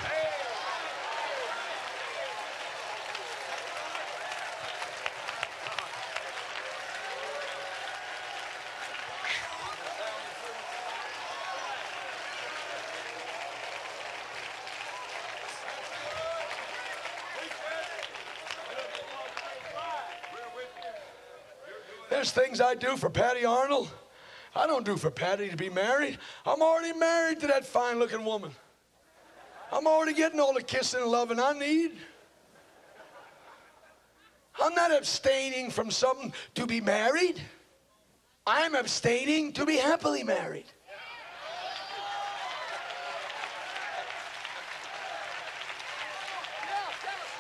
Things 22.36 22.60
I 22.60 22.74
do 22.74 22.96
for 22.98 23.08
Patty 23.08 23.46
Arnold. 23.46 23.90
I 24.54 24.66
don't 24.66 24.84
do 24.84 24.96
for 24.96 25.10
Patty 25.10 25.48
to 25.48 25.56
be 25.56 25.70
married. 25.70 26.18
I'm 26.44 26.60
already 26.60 26.96
married 26.96 27.40
to 27.40 27.46
that 27.46 27.64
fine 27.66 27.98
looking 27.98 28.24
woman. 28.24 28.52
I'm 29.72 29.86
already 29.86 30.12
getting 30.12 30.38
all 30.38 30.52
the 30.52 30.62
kissing 30.62 31.00
and 31.00 31.10
loving 31.10 31.40
I 31.40 31.58
need. 31.58 31.92
I'm 34.62 34.74
not 34.74 34.94
abstaining 34.94 35.70
from 35.70 35.90
something 35.90 36.32
to 36.54 36.66
be 36.66 36.80
married. 36.80 37.40
I'm 38.46 38.74
abstaining 38.74 39.52
to 39.54 39.66
be 39.66 39.76
happily 39.76 40.22
married. 40.22 40.66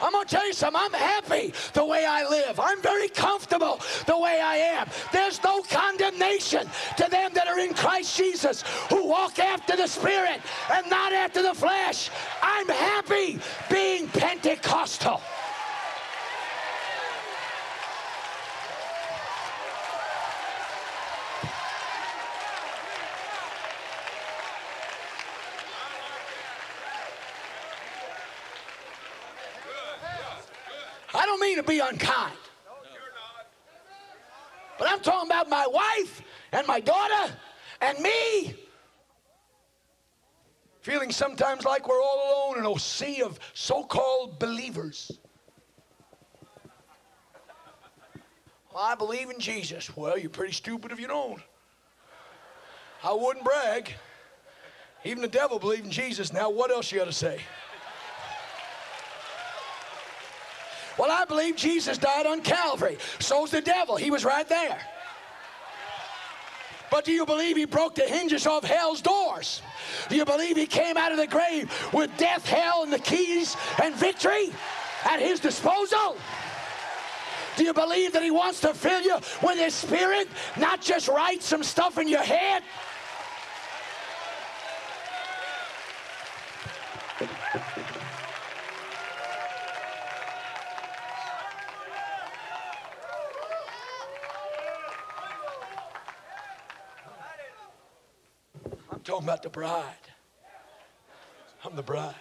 I'm 0.06 0.12
going 0.12 0.24
to 0.24 0.34
tell 0.36 0.46
you 0.46 0.52
something. 0.52 0.80
I'm 0.80 0.92
happy 0.92 1.52
the 1.72 1.84
way 1.84 2.06
I 2.06 2.28
live. 2.28 2.60
I'm 2.60 2.80
very 2.80 3.08
comfortable 3.08 3.80
the 4.06 4.16
way 4.16 4.40
I 4.40 4.56
am. 4.56 4.88
There's 5.12 5.42
no 5.42 5.62
condemnation 5.62 6.68
to 6.96 7.10
them 7.10 7.32
that 7.34 7.48
are 7.48 7.58
in 7.58 7.74
Christ 7.74 8.16
Jesus 8.16 8.62
who 8.88 9.04
walk 9.08 9.40
after 9.40 9.76
the 9.76 9.88
Spirit 9.88 10.40
and 10.72 10.88
not 10.88 11.12
after 11.12 11.42
the 11.42 11.54
flesh. 11.54 12.10
I'm 12.40 12.68
happy 12.68 13.40
being 13.68 14.06
Pentecostal. 14.06 15.20
Be 31.66 31.80
unkind. 31.80 32.36
But 34.78 34.88
I'm 34.90 35.00
talking 35.00 35.28
about 35.28 35.48
my 35.48 35.66
wife 35.66 36.22
and 36.52 36.66
my 36.66 36.80
daughter 36.80 37.32
and 37.80 37.98
me. 37.98 38.54
Feeling 40.80 41.10
sometimes 41.10 41.64
like 41.64 41.88
we're 41.88 42.00
all 42.00 42.52
alone 42.54 42.64
in 42.64 42.72
a 42.72 42.78
sea 42.78 43.22
of 43.22 43.40
so 43.54 43.82
called 43.82 44.38
believers. 44.38 45.10
Well, 48.72 48.84
I 48.84 48.94
believe 48.94 49.30
in 49.30 49.40
Jesus. 49.40 49.96
Well, 49.96 50.18
you're 50.18 50.30
pretty 50.30 50.52
stupid 50.52 50.92
if 50.92 51.00
you 51.00 51.08
don't. 51.08 51.40
I 53.02 53.12
wouldn't 53.12 53.44
brag. 53.44 53.94
Even 55.04 55.22
the 55.22 55.28
devil 55.28 55.58
believed 55.58 55.86
in 55.86 55.90
Jesus. 55.90 56.32
Now, 56.32 56.50
what 56.50 56.70
else 56.70 56.92
you 56.92 56.98
got 56.98 57.06
to 57.06 57.12
say? 57.12 57.40
Well, 60.98 61.10
I 61.10 61.24
believe 61.24 61.56
Jesus 61.56 61.98
died 61.98 62.26
on 62.26 62.40
Calvary. 62.40 62.98
So's 63.18 63.50
the 63.50 63.60
devil. 63.60 63.96
He 63.96 64.10
was 64.10 64.24
right 64.24 64.48
there. 64.48 64.78
But 66.90 67.04
do 67.04 67.12
you 67.12 67.26
believe 67.26 67.56
he 67.56 67.64
broke 67.64 67.94
the 67.94 68.02
hinges 68.02 68.46
of 68.46 68.64
hell's 68.64 69.02
doors? 69.02 69.60
Do 70.08 70.16
you 70.16 70.24
believe 70.24 70.56
he 70.56 70.66
came 70.66 70.96
out 70.96 71.12
of 71.12 71.18
the 71.18 71.26
grave 71.26 71.70
with 71.92 72.10
death, 72.16 72.46
hell, 72.46 72.84
and 72.84 72.92
the 72.92 72.98
keys 72.98 73.56
and 73.82 73.94
victory 73.94 74.50
at 75.04 75.20
his 75.20 75.40
disposal? 75.40 76.16
Do 77.56 77.64
you 77.64 77.72
believe 77.72 78.12
that 78.12 78.22
he 78.22 78.30
wants 78.30 78.60
to 78.60 78.74
fill 78.74 79.00
you 79.00 79.16
with 79.42 79.58
his 79.58 79.74
spirit, 79.74 80.28
not 80.58 80.80
just 80.80 81.08
write 81.08 81.42
some 81.42 81.62
stuff 81.62 81.98
in 81.98 82.06
your 82.06 82.22
head? 82.22 82.62
Talking 99.16 99.28
about 99.28 99.42
the 99.42 99.48
bride. 99.48 99.94
I'm 101.64 101.74
the 101.74 101.82
bride. 101.82 102.14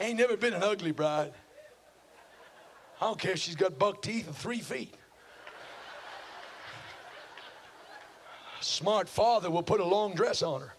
Ain't 0.00 0.18
never 0.18 0.36
been 0.36 0.52
an 0.52 0.62
ugly 0.62 0.92
bride. 0.92 1.32
I 3.00 3.06
don't 3.06 3.18
care 3.18 3.32
if 3.32 3.38
she's 3.38 3.56
got 3.56 3.78
buck 3.78 4.02
teeth 4.02 4.26
and 4.26 4.36
three 4.36 4.60
feet. 4.60 4.94
Smart 8.60 9.08
father 9.08 9.50
will 9.50 9.62
put 9.62 9.80
a 9.80 9.84
long 9.84 10.14
dress 10.14 10.42
on 10.42 10.60
her. 10.60 10.74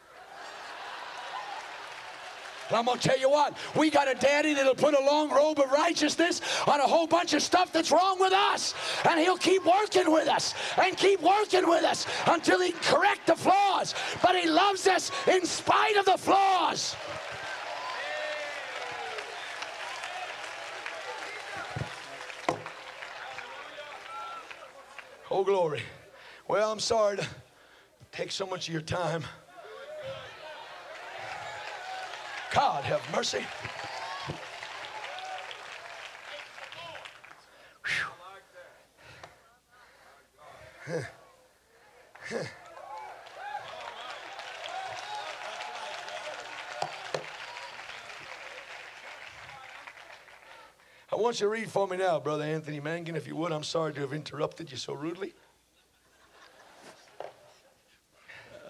And 2.70 2.78
I'm 2.78 2.86
going 2.86 2.98
to 2.98 3.08
tell 3.08 3.20
you 3.20 3.30
what, 3.30 3.56
we 3.76 3.92
got 3.92 4.10
a 4.10 4.16
daddy 4.16 4.54
that'll 4.56 4.74
put 4.74 4.96
a 4.96 5.04
long 5.04 5.30
robe 5.30 5.60
of 5.60 5.72
righteousness 5.72 6.42
on 6.68 6.80
a 6.80 6.88
whole 6.88 7.06
bunch 7.06 7.34
of 7.34 7.44
stuff 7.44 7.72
that's 7.72 7.92
wrong 7.92 8.20
with 8.20 8.34
us. 8.34 8.74
And 9.08 9.20
he'll 9.20 9.38
keep 9.38 9.64
working 9.66 10.12
with 10.12 10.28
us 10.28 10.56
and 10.78 10.98
keep 10.98 11.22
working 11.22 11.68
with 11.68 11.84
us 11.84 12.08
until 12.26 12.60
he 12.62 12.72
correct 12.72 13.28
the 13.28 13.36
flaws. 13.36 13.94
But 14.24 14.36
he 14.36 14.50
loves 14.50 14.88
us 14.88 15.12
in 15.28 15.46
spite 15.46 15.96
of 15.98 16.06
the 16.06 16.18
flaws. 16.18 16.96
Oh, 25.30 25.44
glory. 25.44 25.82
Well, 26.48 26.72
I'm 26.72 26.80
sorry 26.80 27.18
to 27.18 27.28
take 28.12 28.32
so 28.32 28.48
much 28.48 28.68
of 28.68 28.74
your 28.74 28.82
time. 28.82 29.24
God 32.54 32.84
have 32.86 33.02
mercy. 33.12 33.46
I 51.12 51.18
want 51.18 51.40
you 51.40 51.46
to 51.46 51.50
read 51.50 51.70
for 51.70 51.88
me 51.88 51.98
now, 51.98 52.20
Brother 52.20 52.44
Anthony 52.44 52.80
Mangan, 52.80 53.16
if 53.16 53.26
you 53.26 53.36
would. 53.38 53.52
I'm 53.52 53.64
sorry 53.64 53.94
to 53.94 54.02
have 54.02 54.14
interrupted 54.14 54.70
you 54.70 54.78
so 54.78 54.94
rudely. 54.94 55.34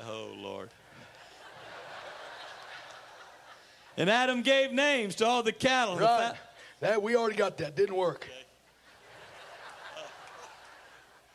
Oh, 0.07 0.31
Lord. 0.37 0.69
And 3.97 4.09
Adam 4.09 4.41
gave 4.41 4.71
names 4.71 5.15
to 5.15 5.25
all 5.25 5.41
the 5.43 5.51
cattle. 5.53 5.95
the 5.95 6.03
Right. 6.03 6.31
fa- 6.33 6.39
That 6.81 7.01
we 7.01 7.15
already 7.15 7.37
got 7.37 7.57
that. 7.57 7.75
Didn't 7.75 7.95
work. 7.95 8.27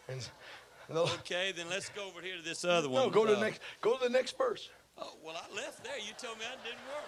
And 0.08 0.20
the- 0.88 1.00
Okay, 1.02 1.52
then 1.52 1.68
let's 1.70 1.88
go 1.90 2.06
over 2.08 2.20
here 2.20 2.36
to 2.36 2.42
this 2.42 2.64
other 2.64 2.88
one. 2.88 3.04
no, 3.04 3.10
go 3.10 3.24
to 3.24 3.32
the 3.32 3.38
Uh, 3.38 3.42
next. 3.44 3.60
Go 3.80 3.96
to 3.96 4.02
the 4.02 4.10
next 4.10 4.36
verse. 4.36 4.68
Oh, 4.98 5.14
well, 5.22 5.36
I 5.36 5.54
left 5.54 5.84
there. 5.84 5.96
You 5.98 6.12
told 6.20 6.36
me 6.38 6.44
that 6.44 6.62
didn't 6.64 6.84
work. 6.88 7.04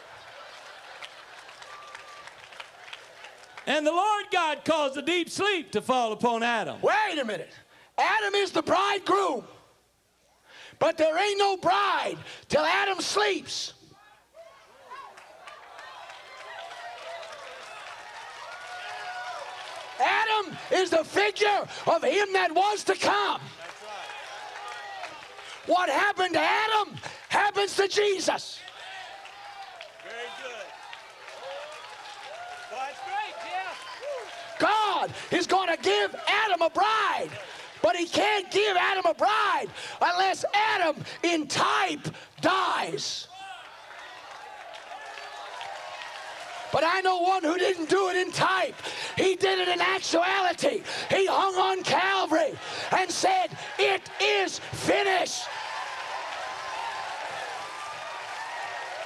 And 3.67 3.87
the 3.87 3.93
Lord 3.93 4.25
God 4.33 4.65
caused 4.65 4.97
a 4.97 5.03
deep 5.03 5.29
sleep 5.31 5.73
to 5.73 5.83
fall 5.83 6.13
upon 6.13 6.43
Adam. 6.43 6.81
Wait 6.81 7.19
a 7.21 7.25
minute. 7.25 7.53
Adam 7.99 8.35
is 8.35 8.51
the 8.53 8.63
bridegroom, 8.63 9.45
but 10.79 10.97
there 10.97 11.17
ain't 11.19 11.39
no 11.39 11.57
bride 11.59 12.17
till 12.49 12.65
Adam 12.65 13.01
sleeps. 13.01 13.75
Adam 20.43 20.57
is 20.73 20.91
the 20.91 21.05
figure 21.05 21.67
of 21.87 22.03
him 22.03 22.33
that 22.33 22.55
was 22.55 22.85
to 22.85 22.95
come. 22.95 23.41
What 25.67 25.89
happened 25.89 26.35
to 26.35 26.41
Adam 26.41 26.97
happens 27.29 27.77
to 27.77 27.87
Jesus. 27.87 28.59
Very 30.03 30.15
good. 30.43 30.67
Well, 32.73 32.89
great, 33.07 33.35
Jeff. 33.45 34.59
God 34.59 35.13
is 35.31 35.47
going 35.47 35.69
to 35.69 35.81
give 35.81 36.15
Adam 36.27 36.63
a 36.63 36.71
bride, 36.71 37.31
but 37.81 37.95
he 37.95 38.07
can't 38.07 38.51
give 38.51 38.77
Adam 38.77 39.05
a 39.07 39.15
bride 39.15 39.67
unless 40.01 40.45
Adam 40.53 40.97
in 41.23 41.47
type 41.47 42.09
dies. 42.41 43.29
But 46.73 46.85
I 46.85 47.03
know 47.03 47.19
one 47.19 47.45
who 47.45 47.59
didn't 47.59 47.91
do 47.91 48.09
it 48.09 48.17
in 48.17 48.33
type. 48.33 48.75
He 49.17 49.37
did 49.37 49.59
it 49.59 49.69
in 49.69 49.81
actuality. 49.81 50.83
He 51.11 51.27
hung 51.27 51.55
on 51.55 51.83
Calvary 51.83 52.59
and 52.97 53.11
said, 53.11 53.49
It 53.79 54.01
is 54.21 54.59
finished. 54.59 55.45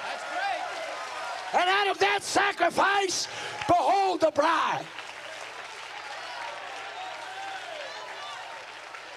That's 0.05 0.25
great. 0.31 1.61
And 1.61 1.69
out 1.69 1.89
of 1.89 1.99
that 1.99 2.23
sacrifice, 2.23 3.27
behold 3.67 4.21
the 4.21 4.31
bride. 4.31 4.85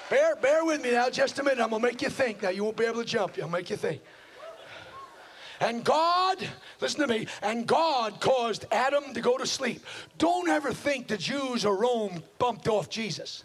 Bear, 0.10 0.36
bear 0.38 0.66
with 0.66 0.82
me 0.82 0.92
now 0.94 1.12
just 1.12 1.38
a 1.38 1.44
minute. 1.44 1.62
I'm 1.62 1.70
going 1.70 1.84
to 1.84 1.88
make 1.88 2.02
you 2.02 2.10
think. 2.10 2.42
Now, 2.42 2.50
you 2.50 2.64
won't 2.64 2.76
be 2.76 2.86
able 2.86 3.04
to 3.04 3.08
jump. 3.08 3.38
I'll 3.40 3.48
make 3.48 3.70
you 3.70 3.76
think. 3.76 4.02
And 5.60 5.84
God, 5.84 6.38
listen 6.80 7.02
to 7.02 7.08
me, 7.08 7.28
and 7.42 7.68
God 7.68 8.22
caused 8.22 8.66
Adam 8.72 9.14
to 9.14 9.22
go 9.22 9.38
to 9.38 9.46
sleep. 9.46 9.86
Don't 10.18 10.48
ever 10.48 10.74
think 10.74 11.08
the 11.08 11.18
Jews 11.18 11.66
or 11.66 11.76
Rome 11.76 12.24
bumped 12.38 12.68
off 12.68 12.90
Jesus. 12.90 13.44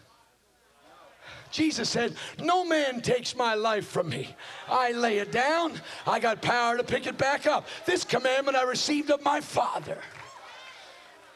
Jesus 1.51 1.89
said, 1.89 2.15
No 2.41 2.65
man 2.65 3.01
takes 3.01 3.37
my 3.37 3.55
life 3.55 3.87
from 3.87 4.09
me. 4.09 4.29
I 4.69 4.93
lay 4.93 5.19
it 5.19 5.33
down, 5.33 5.81
I 6.07 6.19
got 6.21 6.43
power 6.43 6.77
to 6.77 6.85
pick 6.85 7.07
it 7.07 7.17
back 7.17 7.47
up. 7.47 7.67
This 7.87 8.05
commandment 8.05 8.57
I 8.57 8.63
received 8.63 9.11
of 9.11 9.23
my 9.23 9.41
Father. 9.41 9.99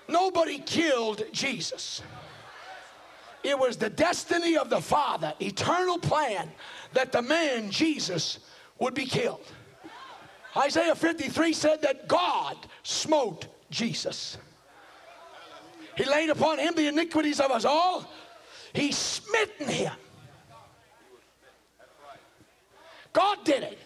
Nobody 0.09 0.59
killed 0.59 1.23
Jesus. 1.33 2.03
It 3.45 3.59
was 3.59 3.77
the 3.77 3.91
destiny 3.91 4.57
of 4.57 4.71
the 4.71 4.81
Father, 4.81 5.35
eternal 5.41 5.99
plan, 5.99 6.51
that 6.95 7.13
the 7.13 7.23
man 7.23 7.71
Jesus 7.71 8.41
would 8.79 8.95
be 8.95 9.07
killed. 9.07 9.45
Isaiah 10.57 10.95
53 10.95 11.53
said 11.53 11.83
that 11.83 12.09
God 12.09 12.57
smote 12.83 13.47
Jesus. 13.71 14.39
He 15.97 16.05
laid 16.05 16.31
upon 16.31 16.59
him 16.59 16.75
the 16.75 16.87
iniquities 16.87 17.41
of 17.41 17.51
us 17.51 17.65
all. 17.65 18.09
He 18.73 18.93
smitten 18.93 19.69
him. 19.69 19.93
God 23.13 23.45
did 23.45 23.65
it. 23.65 23.79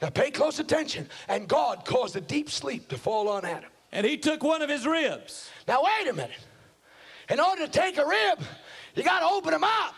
Now 0.00 0.10
pay 0.10 0.30
close 0.30 0.58
attention. 0.58 1.08
And 1.28 1.46
God 1.46 1.84
caused 1.84 2.16
a 2.16 2.20
deep 2.20 2.50
sleep 2.50 2.88
to 2.88 2.98
fall 2.98 3.28
on 3.28 3.44
Adam. 3.44 3.70
And 3.92 4.04
he 4.04 4.16
took 4.16 4.42
one 4.42 4.62
of 4.62 4.68
his 4.68 4.86
ribs. 4.86 5.48
Now 5.68 5.84
wait 5.84 6.08
a 6.08 6.12
minute. 6.12 6.40
In 7.30 7.38
order 7.38 7.66
to 7.66 7.72
take 7.72 7.98
a 7.98 8.04
rib, 8.04 8.40
you 8.96 9.04
got 9.04 9.20
to 9.20 9.26
open 9.26 9.52
them 9.52 9.64
up. 9.64 9.94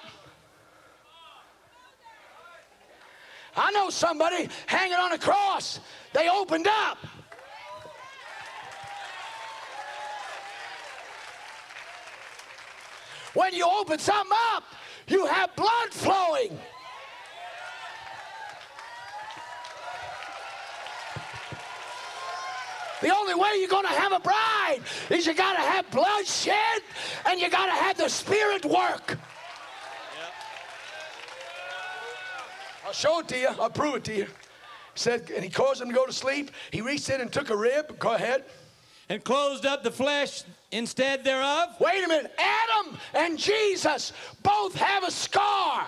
I 3.57 3.71
know 3.73 3.91
somebody 3.91 4.49
hanging 4.67 4.97
on 4.97 5.13
a 5.13 5.19
cross. 5.19 5.81
They 6.13 6.29
opened 6.29 6.67
up. 6.67 6.99
When 13.35 13.53
you 13.53 13.67
open 13.67 13.99
something 13.99 14.37
up, 14.55 14.65
you 15.09 15.27
have 15.27 15.55
blood 15.57 15.91
flowing. 15.91 16.59
The 23.03 23.15
only 23.15 23.35
way 23.35 23.51
you're 23.59 23.69
going 23.69 23.85
to 23.85 23.91
have 23.91 24.13
a 24.13 24.21
bride 24.21 24.79
is 25.11 25.27
you 25.27 25.35
got 25.35 25.57
to 25.57 25.61
have 25.61 25.91
blood 25.91 26.27
shed 26.27 26.81
and 27.27 27.39
you 27.39 27.51
got 27.51 27.67
to 27.67 27.73
have 27.73 27.99
the 27.99 28.09
Spirit 28.09 28.65
work. 28.65 29.19
Show 32.95 33.21
it 33.21 33.29
to 33.29 33.39
you. 33.39 33.49
I'll 33.61 33.71
prove 33.71 33.97
it 33.97 34.05
to 34.05 34.15
you. 34.15 34.25
He 34.25 34.31
said, 35.01 35.31
and 35.35 35.43
he 35.43 35.51
caused 35.51 35.83
him 35.83 35.89
to 35.89 35.95
go 35.95 36.07
to 36.07 36.13
sleep. 36.13 36.51
He 36.71 36.81
reached 36.81 37.11
in 37.11 37.21
and 37.21 37.33
took 37.33 37.51
a 37.51 37.57
rib. 37.57 37.99
Go 37.99 38.15
ahead. 38.15 38.45
And 39.09 39.23
closed 39.23 39.67
up 39.67 39.83
the 39.83 39.91
flesh 39.91 40.45
instead 40.73 41.25
thereof. 41.25 41.77
Wait 41.79 42.03
a 42.05 42.09
minute. 42.09 42.33
Adam 42.39 42.97
and 43.13 43.39
Jesus 43.39 44.13
both 44.43 44.75
have 44.75 45.05
a 45.05 45.11
scar. 45.11 45.87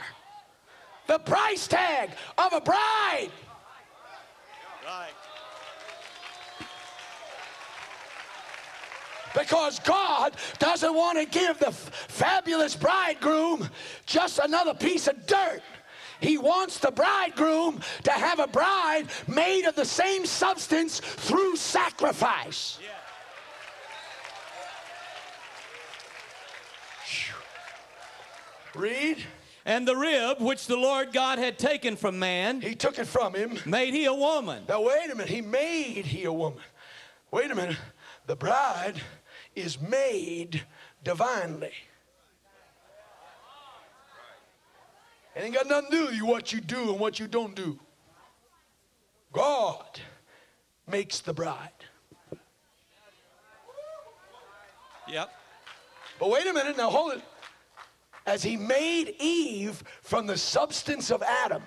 The 1.06 1.18
price 1.20 1.66
tag 1.66 2.10
of 2.36 2.52
a 2.52 2.60
bride. 2.60 3.30
Right. 4.84 5.10
Because 9.34 9.78
God 9.80 10.34
doesn't 10.58 10.94
want 10.94 11.18
to 11.18 11.26
give 11.26 11.58
the 11.58 11.68
f- 11.68 11.74
fabulous 12.08 12.74
bridegroom 12.74 13.68
just 14.06 14.38
another 14.38 14.74
piece 14.74 15.08
of 15.08 15.26
dirt. 15.26 15.60
He 16.20 16.38
wants 16.38 16.78
the 16.78 16.90
bridegroom 16.90 17.80
to 18.04 18.10
have 18.10 18.38
a 18.38 18.46
bride 18.46 19.06
made 19.26 19.66
of 19.66 19.74
the 19.74 19.84
same 19.84 20.26
substance 20.26 21.00
through 21.00 21.56
sacrifice. 21.56 22.78
Read. 28.74 29.18
And 29.64 29.88
the 29.88 29.96
rib 29.96 30.40
which 30.40 30.66
the 30.68 30.76
Lord 30.76 31.12
God 31.12 31.40
had 31.40 31.58
taken 31.58 31.96
from 31.96 32.20
man, 32.20 32.60
He 32.60 32.76
took 32.76 33.00
it 33.00 33.06
from 33.06 33.34
him. 33.34 33.58
made 33.66 33.94
he 33.94 34.04
a 34.04 34.14
woman. 34.14 34.62
Now, 34.68 34.82
wait 34.82 35.10
a 35.10 35.14
minute. 35.14 35.28
He 35.28 35.40
made 35.40 36.06
he 36.06 36.24
a 36.24 36.32
woman. 36.32 36.60
Wait 37.32 37.50
a 37.50 37.54
minute. 37.54 37.76
The 38.26 38.36
bride 38.36 39.00
is 39.56 39.80
made 39.80 40.62
divinely. 41.02 41.72
It 45.36 45.44
ain't 45.44 45.54
got 45.54 45.66
nothing 45.66 45.90
to 45.90 45.96
do 45.96 46.06
with 46.06 46.14
you 46.14 46.24
what 46.24 46.52
you 46.52 46.60
do 46.60 46.90
and 46.90 46.98
what 46.98 47.20
you 47.20 47.28
don't 47.28 47.54
do. 47.54 47.78
God 49.32 50.00
makes 50.88 51.20
the 51.20 51.34
bride. 51.34 51.70
Yep. 55.06 55.30
But 56.18 56.30
wait 56.30 56.46
a 56.46 56.54
minute, 56.54 56.78
now 56.78 56.88
hold 56.88 57.12
it. 57.12 57.22
As 58.24 58.42
he 58.42 58.56
made 58.56 59.14
Eve 59.20 59.84
from 60.00 60.26
the 60.26 60.38
substance 60.38 61.10
of 61.10 61.22
Adam, 61.22 61.62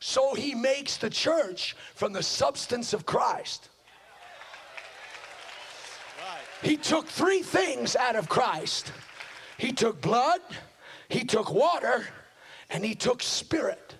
so 0.00 0.34
he 0.34 0.54
makes 0.54 0.96
the 0.96 1.08
church 1.08 1.76
from 1.94 2.12
the 2.12 2.22
substance 2.22 2.92
of 2.92 3.06
Christ. 3.06 3.68
He 6.62 6.76
took 6.76 7.06
three 7.06 7.42
things 7.42 7.94
out 7.94 8.16
of 8.16 8.28
Christ 8.28 8.92
he 9.58 9.72
took 9.72 10.00
blood, 10.00 10.40
he 11.08 11.24
took 11.24 11.52
water, 11.52 12.06
and 12.70 12.84
he 12.84 12.94
took 12.94 13.22
spirit. 13.22 13.94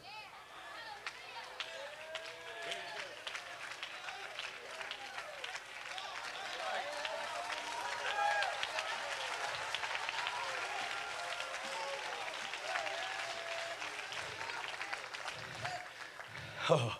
Oh. 16.68 16.96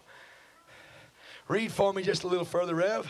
Read 1.49 1.73
for 1.73 1.93
me 1.93 2.03
just 2.03 2.25
a 2.25 2.29
little 2.29 2.45
further, 2.45 2.75
Rev. 2.75 3.09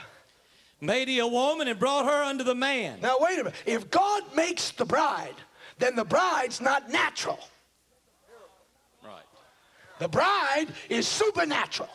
Made 0.81 1.09
he 1.09 1.19
a 1.21 1.27
woman 1.27 1.69
and 1.69 1.79
brought 1.79 2.05
her 2.05 2.23
unto 2.23 2.45
the 2.45 2.55
man. 2.55 3.01
Now, 3.01 3.17
wait 3.19 3.39
a 3.39 3.45
minute. 3.45 3.55
If 3.65 3.91
God 3.91 4.23
makes 4.35 4.71
the 4.73 4.85
bride, 4.85 5.35
then 5.79 5.95
the 5.95 6.05
bride's 6.05 6.61
not 6.61 6.91
natural. 6.91 7.39
Right. 9.05 9.25
The 9.99 10.09
bride 10.09 10.67
is 10.89 11.07
supernatural. 11.07 11.91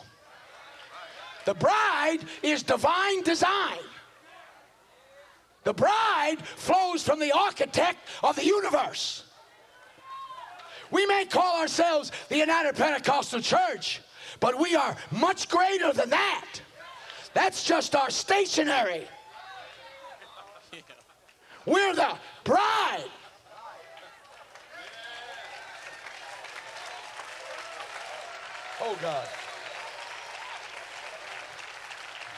The 1.46 1.54
bride 1.56 2.20
is 2.44 2.64
divine 2.64 3.24
design. 3.24 3.80
The 5.64 5.74
bride 5.74 6.38
flows 6.42 7.04
from 7.04 7.20
the 7.20 7.32
architect 7.32 8.00
of 8.24 8.36
the 8.36 8.46
universe. 8.46 9.24
We 10.90 11.06
may 11.06 11.26
call 11.26 11.60
ourselves 11.62 12.12
the 12.30 12.38
United 12.38 12.76
Pentecostal 12.76 13.42
Church, 13.42 14.02
but 14.40 14.60
we 14.60 14.76
are 14.76 14.96
much 15.12 15.50
greater 15.50 15.94
than 15.94 16.10
that. 16.10 16.46
That's 17.34 17.64
just 17.64 17.96
our 17.96 18.10
stationery. 18.10 19.08
We're 21.66 21.96
the 21.96 22.18
bride. 22.44 23.10
Oh, 28.82 28.98
God. 29.02 29.28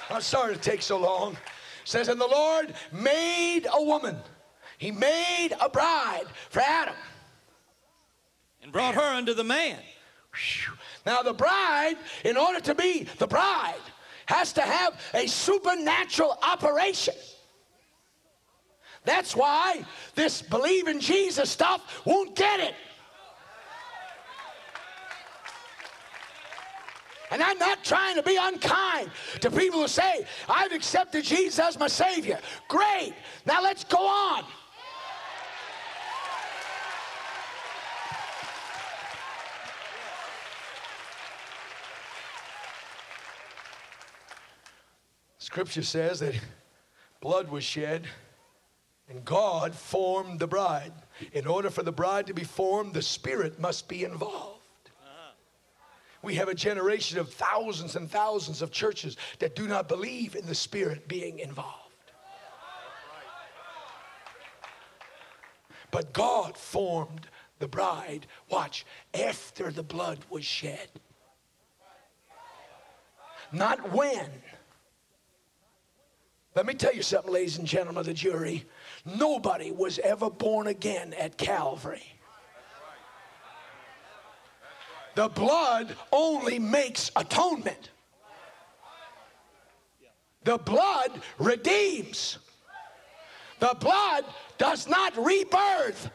I'm 0.10 0.22
sorry 0.22 0.54
to 0.54 0.60
take 0.60 0.82
so 0.82 0.98
long. 0.98 1.34
It 1.34 1.39
says, 1.86 2.10
and 2.10 2.20
the 2.20 2.28
Lord 2.28 2.74
made 2.91 3.62
a 3.72 3.82
woman. 3.82 4.18
He 4.78 4.91
made 4.91 5.50
a 5.60 5.70
bride 5.70 6.26
for 6.50 6.60
Adam. 6.60 6.96
And 8.62 8.72
brought 8.72 8.96
her 8.96 9.02
unto 9.02 9.34
the 9.34 9.44
man. 9.44 9.80
Now, 11.06 11.22
the 11.22 11.34
bride, 11.34 11.96
in 12.26 12.38
order 12.38 12.60
to 12.62 12.76
be 12.76 13.08
the 13.18 13.28
bride, 13.28 13.82
has 14.26 14.54
to 14.54 14.62
have 14.62 15.00
a 15.14 15.28
supernatural 15.28 16.38
operation. 16.41 17.14
That's 19.06 19.36
why 19.36 19.86
this 20.16 20.41
believe 20.41 20.88
in 20.88 21.00
Jesus 21.00 21.50
stuff 21.50 22.02
won't 22.06 22.36
get 22.36 22.60
it. 22.62 22.74
And 27.34 27.41
I'm 27.41 27.57
not 27.57 27.84
trying 27.84 28.15
to 28.17 28.21
be 28.21 28.38
unkind 28.39 29.09
to 29.41 29.49
people 29.49 29.81
who 29.81 29.88
say, 29.88 30.23
I've 30.47 30.71
accepted 30.71 31.23
Jesus 31.23 31.57
as 31.57 31.79
my 31.79 31.88
Savior. 31.88 32.38
Great. 32.67 33.15
Now 33.47 33.63
let's 33.63 33.84
go 33.84 33.97
on. 33.97 34.43
Scripture 45.39 45.81
says 45.81 46.19
that 46.19 46.36
blood 47.19 47.49
was 47.49 47.63
shed 47.63 48.05
and 49.09 49.25
God 49.25 49.73
formed 49.73 50.39
the 50.39 50.45
bride. 50.45 50.93
In 51.31 51.47
order 51.47 51.71
for 51.71 51.81
the 51.81 51.91
bride 51.91 52.27
to 52.27 52.36
be 52.36 52.43
formed, 52.43 52.93
the 52.93 53.01
Spirit 53.01 53.59
must 53.59 53.88
be 53.88 54.03
involved. 54.03 54.53
We 56.24 56.36
have 56.36 56.47
a 56.47 56.55
generation 56.55 57.19
of 57.19 57.32
thousands 57.32 57.97
and 57.97 58.09
thousands 58.09 58.61
of 58.61 58.71
churches 58.71 59.17
that 59.39 59.55
do 59.55 59.67
not 59.67 59.89
believe 59.89 60.36
in 60.36 60.47
the 60.47 60.55
Spirit 60.55 61.07
being 61.07 61.39
involved. 61.39 61.80
But 65.91 66.13
God 66.13 66.57
formed 66.57 67.28
the 67.59 67.67
bride, 67.67 68.26
watch, 68.49 68.86
after 69.13 69.69
the 69.69 69.84
blood 69.84 70.19
was 70.30 70.45
shed. 70.45 70.88
Not 73.51 73.91
when. 73.91 74.30
Let 76.55 76.65
me 76.65 76.74
tell 76.74 76.93
you 76.93 77.03
something, 77.03 77.34
ladies 77.34 77.57
and 77.57 77.67
gentlemen 77.67 77.99
of 77.99 78.05
the 78.05 78.13
jury. 78.13 78.65
Nobody 79.05 79.71
was 79.71 79.99
ever 79.99 80.30
born 80.30 80.67
again 80.67 81.13
at 81.13 81.38
Calvary. 81.38 82.12
The 85.16 85.30
blood 85.30 85.95
only 86.11 86.59
makes 86.59 87.11
atonement. 87.16 87.91
The 90.43 90.57
blood 90.57 91.22
redeems. 91.38 92.39
The 93.59 93.76
blood 93.80 94.26
does 94.57 94.88
not 94.88 95.16
rebirth. 95.18 96.09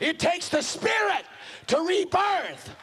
It 0.00 0.18
takes 0.18 0.48
the 0.48 0.62
Spirit 0.62 1.24
to 1.68 1.78
rebirth. 1.80 2.74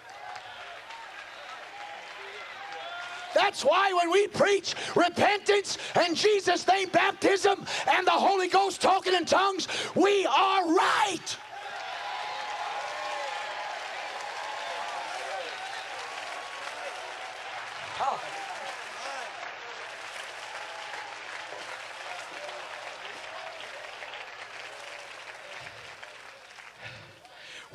That's 3.35 3.63
why 3.63 3.93
when 3.93 4.09
we 4.09 4.27
preach 4.27 4.73
repentance 4.95 5.77
and 5.95 6.15
Jesus' 6.15 6.67
name 6.67 6.89
baptism 6.89 7.63
and 7.87 8.07
the 8.07 8.11
Holy 8.11 8.47
Ghost 8.47 8.81
talking 8.81 9.13
in 9.13 9.25
tongues, 9.25 9.67
we 9.95 10.25
are 10.25 10.73
right. 10.73 11.37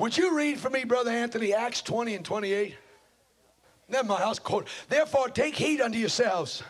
Would 0.05 0.15
you 0.15 0.37
read 0.37 0.59
for 0.59 0.69
me, 0.69 0.83
Brother 0.83 1.09
Anthony, 1.09 1.51
Acts 1.51 1.81
20 1.81 2.13
and 2.13 2.23
28? 2.23 2.75
Never 3.89 4.07
mind, 4.07 4.23
I 4.23 4.29
was 4.29 4.37
quote. 4.37 4.67
Therefore, 4.87 5.29
take 5.29 5.55
heed 5.55 5.81
unto 5.81 5.97
yourselves 5.97 6.61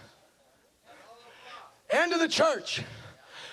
and 1.93 2.13
to 2.13 2.17
the 2.17 2.29
church. 2.29 2.81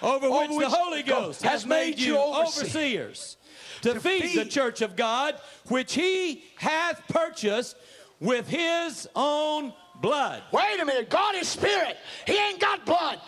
Over 0.01 0.31
which, 0.31 0.51
Over 0.51 0.57
which 0.57 0.69
the 0.69 0.77
Holy 0.77 1.03
Ghost 1.03 1.43
has 1.43 1.67
made 1.67 1.99
you 1.99 2.17
overseers 2.17 3.39
to, 3.81 3.95
To 3.95 3.99
feed, 3.99 4.39
the 4.39 4.45
church 4.45 4.83
of 4.83 4.95
God, 4.95 5.35
which 5.67 5.95
he 5.95 6.45
hath 6.55 7.03
purchased 7.09 7.77
with 8.21 8.47
his 8.47 9.09
own 9.17 9.73
blood. 10.01 10.45
Wait 10.53 10.79
a 10.81 10.85
minute, 10.85 11.11
God 11.11 11.35
is 11.35 11.49
spirit. 11.49 11.97
He 12.25 12.39
ain't 12.39 12.61
got 12.61 12.87
blood. 12.87 13.19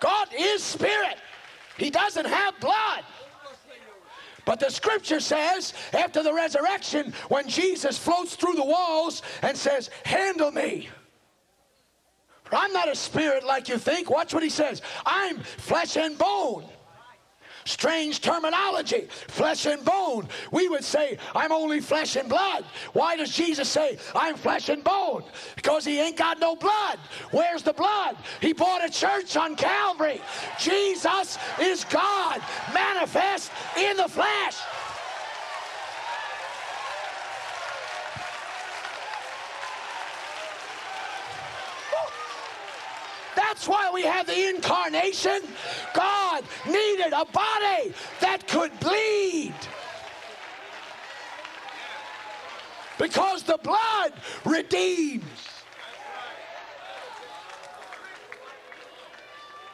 God 0.00 0.28
is 0.36 0.62
spirit. 0.62 1.18
He 1.76 1.90
doesn't 1.90 2.26
have 2.26 2.58
blood. 2.60 3.04
But 4.44 4.58
the 4.58 4.70
scripture 4.70 5.20
says, 5.20 5.74
after 5.92 6.22
the 6.22 6.32
resurrection, 6.32 7.12
when 7.28 7.48
Jesus 7.48 7.98
floats 7.98 8.34
through 8.36 8.54
the 8.54 8.64
walls 8.64 9.22
and 9.42 9.56
says, 9.56 9.90
Handle 10.04 10.50
me. 10.50 10.88
I'm 12.52 12.72
not 12.72 12.88
a 12.88 12.96
spirit 12.96 13.44
like 13.44 13.68
you 13.68 13.78
think. 13.78 14.10
Watch 14.10 14.34
what 14.34 14.42
he 14.42 14.50
says. 14.50 14.82
I'm 15.06 15.38
flesh 15.38 15.96
and 15.96 16.18
bone. 16.18 16.64
Strange 17.64 18.20
terminology, 18.20 19.08
flesh 19.28 19.66
and 19.66 19.84
bone. 19.84 20.28
We 20.50 20.68
would 20.68 20.84
say, 20.84 21.18
I'm 21.34 21.52
only 21.52 21.80
flesh 21.80 22.16
and 22.16 22.28
blood. 22.28 22.64
Why 22.92 23.16
does 23.16 23.34
Jesus 23.34 23.68
say, 23.68 23.98
I'm 24.14 24.36
flesh 24.36 24.68
and 24.68 24.82
bone? 24.82 25.24
Because 25.56 25.84
he 25.84 26.00
ain't 26.00 26.16
got 26.16 26.40
no 26.40 26.56
blood. 26.56 26.98
Where's 27.30 27.62
the 27.62 27.72
blood? 27.72 28.16
He 28.40 28.52
bought 28.52 28.84
a 28.84 28.90
church 28.90 29.36
on 29.36 29.56
Calvary. 29.56 30.20
Jesus 30.58 31.38
is 31.60 31.84
God, 31.84 32.40
manifest 32.72 33.50
in 33.76 33.96
the 33.96 34.08
flesh. 34.08 34.56
That's 43.60 43.68
why 43.68 43.90
we 43.92 44.04
have 44.04 44.26
the 44.26 44.48
incarnation. 44.48 45.42
God 45.92 46.44
needed 46.64 47.12
a 47.12 47.26
body 47.26 47.92
that 48.20 48.48
could 48.48 48.72
bleed. 48.80 49.52
Because 52.98 53.42
the 53.42 53.58
blood 53.58 54.14
redeems. 54.46 55.24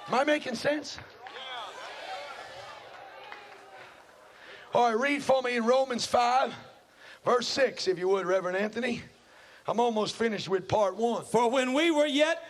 Am 0.08 0.14
I 0.14 0.24
making 0.24 0.56
sense? 0.56 0.98
All 4.74 4.88
right, 4.90 4.98
read 5.00 5.22
for 5.22 5.42
me 5.42 5.54
in 5.54 5.64
Romans 5.64 6.04
5, 6.04 6.52
verse 7.24 7.46
6, 7.46 7.86
if 7.86 8.00
you 8.00 8.08
would, 8.08 8.26
Reverend 8.26 8.56
Anthony. 8.56 9.02
I'm 9.68 9.78
almost 9.78 10.16
finished 10.16 10.48
with 10.48 10.66
part 10.68 10.96
one. 10.96 11.24
For 11.24 11.48
when 11.48 11.72
we 11.72 11.92
were 11.92 12.06
yet 12.06 12.42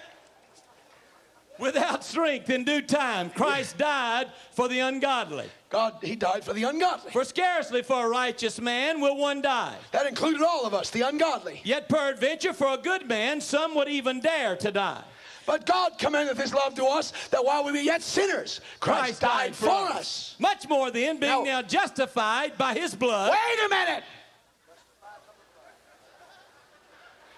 without 1.58 2.04
strength 2.04 2.50
in 2.50 2.64
due 2.64 2.82
time, 2.82 3.30
Christ 3.30 3.78
died 3.78 4.28
for 4.52 4.68
the 4.68 4.80
ungodly. 4.80 5.46
God, 5.70 5.94
He 6.02 6.16
died 6.16 6.44
for 6.44 6.52
the 6.52 6.64
ungodly. 6.64 7.10
For 7.10 7.24
scarcely 7.24 7.82
for 7.82 8.06
a 8.06 8.08
righteous 8.08 8.60
man 8.60 9.00
will 9.00 9.16
one 9.16 9.42
die. 9.42 9.76
That 9.92 10.06
included 10.06 10.42
all 10.42 10.64
of 10.64 10.74
us, 10.74 10.90
the 10.90 11.02
ungodly. 11.02 11.60
Yet 11.64 11.88
peradventure 11.88 12.52
for 12.52 12.68
a 12.68 12.78
good 12.78 13.08
man 13.08 13.40
some 13.40 13.74
would 13.74 13.88
even 13.88 14.20
dare 14.20 14.56
to 14.56 14.70
die. 14.70 15.02
But 15.46 15.64
God 15.64 15.92
commendeth 15.96 16.38
His 16.38 16.52
love 16.52 16.74
to 16.74 16.84
us 16.84 17.12
that 17.30 17.44
while 17.44 17.64
we 17.64 17.70
were 17.72 17.78
yet 17.78 18.02
sinners, 18.02 18.60
Christ, 18.80 19.20
died, 19.20 19.54
for 19.54 19.68
us. 19.70 20.34
Much 20.40 20.68
more 20.68 20.90
then, 20.90 21.18
being 21.18 21.32
Now- 21.32 21.42
now 21.42 21.62
justified 21.62 22.58
by 22.58 22.74
his 22.74 22.94
blood. 22.94 23.30
Wait 23.32 23.64
a 23.64 23.68
minute. 23.68 24.04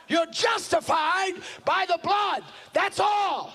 You're 0.08 0.26
justified 0.26 1.34
by 1.66 1.84
the 1.86 1.98
blood. 2.02 2.42
That's 2.72 2.98
all. 2.98 3.52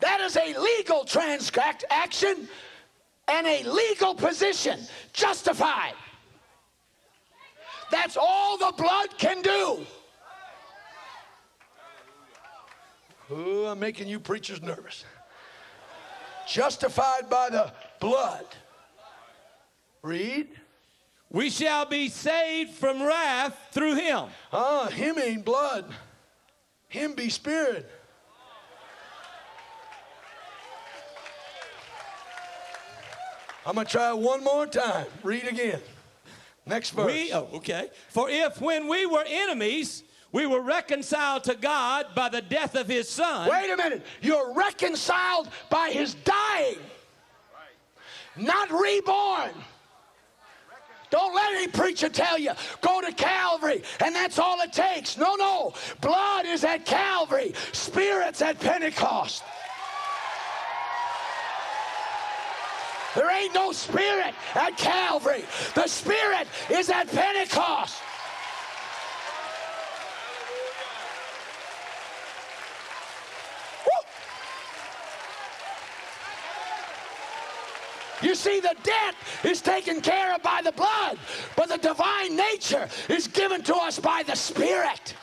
That 0.00 0.20
is 0.20 0.36
a 0.36 0.58
legal 0.58 1.04
transaction 1.04 2.48
and 3.28 3.46
a 3.46 3.62
legal 3.64 4.14
position. 4.14 4.80
Justified. 5.12 5.94
That's 7.90 8.16
all 8.16 8.58
the 8.58 8.72
blood 8.76 9.16
can 9.18 9.42
do. 9.42 9.86
Oh, 13.30 13.66
I'm 13.66 13.78
making 13.78 14.08
you 14.08 14.20
preachers 14.20 14.60
nervous. 14.60 15.04
Justified 16.46 17.30
by 17.30 17.48
the 17.50 17.72
blood. 18.00 18.44
Read. 20.02 20.48
We 21.30 21.50
shall 21.50 21.86
be 21.86 22.08
saved 22.08 22.72
from 22.72 23.02
wrath 23.02 23.56
through 23.72 23.96
him. 23.96 24.26
Ah, 24.52 24.88
him 24.88 25.18
ain't 25.18 25.44
blood. 25.44 25.86
Him 26.88 27.14
be 27.14 27.28
spirit. 27.30 27.90
I'm 33.66 33.74
going 33.74 33.86
to 33.86 33.92
try 33.92 34.12
one 34.12 34.44
more 34.44 34.66
time. 34.66 35.06
Read 35.22 35.46
again. 35.46 35.80
Next 36.66 36.90
verse. 36.90 37.06
We, 37.06 37.32
oh, 37.32 37.48
okay. 37.54 37.90
For 38.08 38.28
if 38.30 38.60
when 38.60 38.88
we 38.88 39.06
were 39.06 39.24
enemies, 39.26 40.02
we 40.32 40.46
were 40.46 40.60
reconciled 40.60 41.44
to 41.44 41.54
God 41.54 42.06
by 42.14 42.28
the 42.28 42.42
death 42.42 42.74
of 42.74 42.88
his 42.88 43.08
son. 43.08 43.48
Wait 43.48 43.70
a 43.70 43.76
minute. 43.76 44.04
You're 44.20 44.52
reconciled 44.52 45.48
by 45.70 45.90
his 45.90 46.14
dying, 46.14 46.78
not 48.36 48.70
reborn. 48.70 49.50
Don't 51.10 51.32
let 51.32 51.54
any 51.54 51.68
preacher 51.68 52.08
tell 52.08 52.36
you, 52.36 52.50
go 52.80 53.00
to 53.00 53.12
Calvary, 53.12 53.84
and 54.04 54.12
that's 54.12 54.40
all 54.40 54.60
it 54.62 54.72
takes. 54.72 55.16
No, 55.16 55.36
no. 55.36 55.72
Blood 56.00 56.46
is 56.46 56.64
at 56.64 56.84
Calvary, 56.84 57.54
Spirit's 57.70 58.42
at 58.42 58.58
Pentecost. 58.58 59.44
There 63.14 63.30
ain't 63.30 63.54
no 63.54 63.72
Spirit 63.72 64.34
at 64.54 64.76
Calvary, 64.76 65.44
the 65.74 65.86
Spirit 65.86 66.48
is 66.70 66.90
at 66.90 67.08
Pentecost. 67.08 67.96
You 78.22 78.34
see, 78.34 78.58
the 78.58 78.74
debt 78.82 79.14
is 79.44 79.60
taken 79.60 80.00
care 80.00 80.34
of 80.34 80.42
by 80.42 80.62
the 80.64 80.72
blood, 80.72 81.18
but 81.56 81.68
the 81.68 81.76
divine 81.76 82.34
nature 82.34 82.88
is 83.10 83.28
given 83.28 83.62
to 83.64 83.74
us 83.74 83.98
by 83.98 84.22
the 84.22 84.34
Spirit. 84.34 85.14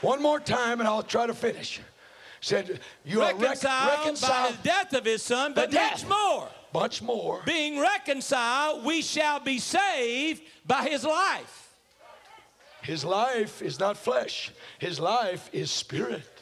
One 0.00 0.20
more 0.20 0.40
time, 0.40 0.80
and 0.80 0.88
I'll 0.88 1.04
try 1.04 1.28
to 1.28 1.34
finish. 1.34 1.80
Said, 2.42 2.80
You 3.04 3.22
are 3.22 3.32
rec- 3.34 3.40
reconciled, 3.40 4.20
by 4.20 4.50
the 4.50 4.62
death 4.64 4.92
of 4.94 5.04
his 5.04 5.22
son, 5.22 5.54
but 5.54 5.72
much 5.72 6.06
more. 6.06 6.48
Much 6.74 7.00
more. 7.00 7.40
Being 7.46 7.78
reconciled, 7.78 8.84
we 8.84 9.00
shall 9.00 9.38
be 9.38 9.58
saved 9.58 10.42
by 10.66 10.82
his 10.82 11.04
life. 11.04 11.76
His 12.82 13.04
life 13.04 13.62
is 13.62 13.78
not 13.78 13.96
flesh, 13.96 14.50
his 14.80 14.98
life 14.98 15.48
is 15.52 15.70
spirit. 15.70 16.41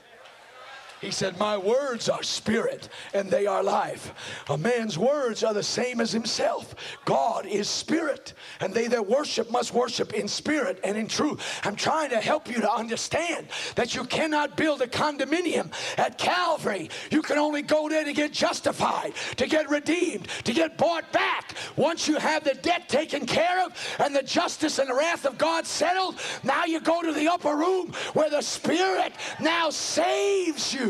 He 1.01 1.11
said, 1.11 1.39
My 1.39 1.57
words 1.57 2.09
are 2.09 2.23
spirit 2.23 2.91
and 3.15 3.31
they 3.31 3.47
are 3.47 3.63
life. 3.63 4.13
A 4.51 4.59
man's 4.59 4.99
words 4.99 5.43
are 5.43 5.55
the 5.55 5.63
same 5.63 6.01
as 6.01 6.13
himself. 6.13 6.75
God 7.07 7.47
is 7.47 7.69
spirit, 7.69 8.35
and 8.61 8.75
they 8.75 8.87
that 8.89 9.09
worship 9.09 9.51
must 9.51 9.73
worship 9.73 10.13
in 10.13 10.29
spirit 10.29 10.79
and 10.85 10.99
in 10.99 11.09
truth. 11.09 11.61
I'm 11.65 11.77
trying 11.77 12.11
to 12.11 12.21
help 12.21 12.49
you 12.49 12.61
to 12.61 12.71
understand 12.71 13.49
that 13.77 13.95
you 13.95 14.05
cannot 14.05 14.57
build 14.57 14.83
a 14.83 14.87
condominium 14.87 15.73
at 15.97 16.19
Calvary. 16.19 16.91
You 17.11 17.23
can 17.23 17.39
only 17.39 17.63
go 17.63 17.89
there 17.89 18.05
to 18.05 18.13
get 18.13 18.33
justified, 18.33 19.15
to 19.37 19.47
get 19.47 19.71
redeemed, 19.71 20.29
to 20.45 20.53
get 20.53 20.77
bought 20.77 21.11
back. 21.13 21.55
Once 21.77 22.09
you 22.09 22.19
have 22.19 22.45
the 22.45 22.55
debt 22.55 22.89
taken 22.89 23.25
care 23.27 23.65
of 23.65 23.73
and 23.99 24.15
the 24.15 24.23
justice 24.23 24.79
and 24.79 24.91
the 24.91 24.95
wrath 24.95 25.25
of 25.25 25.39
God 25.39 25.67
settled, 25.67 26.17
now 26.43 26.67
you 26.67 26.81
go 26.81 27.03
to 27.03 27.13
the 27.13 27.29
upper 27.29 27.57
room 27.57 27.93
where 28.13 28.29
the 28.29 28.43
Spirit 28.43 29.13
now 29.41 29.71
saves 29.71 30.75
you. 30.75 30.90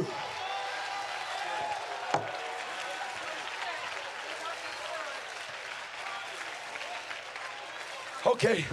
Okay. 8.26 8.64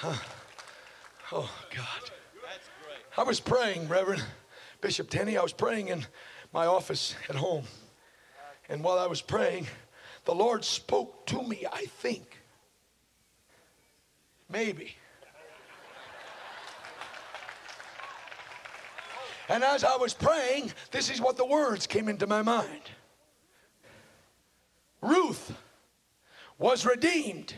Huh. 0.00 0.16
Oh, 1.30 1.50
God. 1.74 2.10
I 3.16 3.22
was 3.22 3.40
praying, 3.40 3.88
Reverend 3.88 4.22
Bishop 4.80 5.10
Tenney. 5.10 5.36
I 5.36 5.42
was 5.42 5.52
praying 5.52 5.88
in 5.88 6.04
my 6.52 6.66
office 6.66 7.14
at 7.28 7.36
home. 7.36 7.64
And 8.68 8.82
while 8.82 8.98
I 8.98 9.06
was 9.06 9.20
praying, 9.20 9.66
the 10.24 10.34
Lord 10.34 10.64
spoke 10.64 11.26
to 11.26 11.42
me, 11.42 11.66
I 11.70 11.84
think. 11.84 12.38
Maybe. 14.48 14.96
And 19.48 19.62
as 19.62 19.84
I 19.84 19.96
was 19.96 20.14
praying, 20.14 20.72
this 20.90 21.10
is 21.10 21.20
what 21.20 21.36
the 21.36 21.44
words 21.44 21.86
came 21.86 22.08
into 22.08 22.26
my 22.26 22.42
mind 22.42 22.82
Ruth 25.00 25.52
was 26.58 26.86
redeemed, 26.86 27.54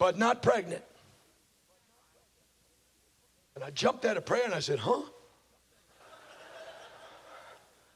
but 0.00 0.18
not 0.18 0.42
pregnant. 0.42 0.82
And 3.54 3.62
I 3.62 3.70
jumped 3.70 4.06
out 4.06 4.16
of 4.16 4.24
prayer 4.24 4.46
and 4.46 4.54
I 4.54 4.60
said, 4.60 4.80
Huh? 4.80 5.02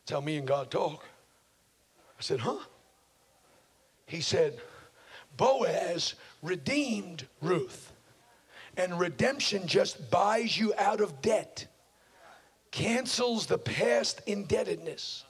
That's 0.03 0.13
how 0.13 0.21
me 0.21 0.37
and 0.37 0.47
God 0.47 0.71
talk. 0.71 1.03
I 2.19 2.23
said, 2.23 2.41
Huh? 2.41 2.59
He 4.07 4.21
said, 4.21 4.59
Boaz 5.39 6.15
redeemed 6.43 7.27
Ruth. 7.41 7.91
And 8.77 9.01
redemption 9.01 9.67
just 9.67 10.11
buys 10.11 10.59
you 10.59 10.75
out 10.77 11.01
of 11.01 11.23
debt, 11.23 11.67
cancels 12.71 13.47
the 13.47 13.57
past 13.57 14.21
indebtedness. 14.27 15.25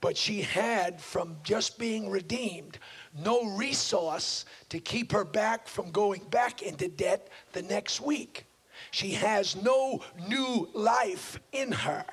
But 0.00 0.16
she 0.16 0.42
had, 0.42 1.00
from 1.00 1.36
just 1.44 1.78
being 1.78 2.10
redeemed, 2.10 2.78
no 3.16 3.44
resource 3.56 4.44
to 4.68 4.78
keep 4.78 5.12
her 5.12 5.24
back 5.24 5.68
from 5.68 5.90
going 5.90 6.22
back 6.30 6.62
into 6.62 6.88
debt 6.88 7.28
the 7.52 7.62
next 7.62 8.00
week. 8.00 8.46
She 8.90 9.10
has 9.12 9.56
no 9.56 10.00
new 10.28 10.68
life 10.72 11.40
in 11.52 11.72
her. 11.72 12.04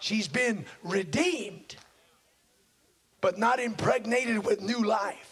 She's 0.00 0.26
been 0.26 0.64
redeemed, 0.82 1.76
but 3.20 3.38
not 3.38 3.60
impregnated 3.60 4.44
with 4.44 4.60
new 4.60 4.82
life. 4.84 5.28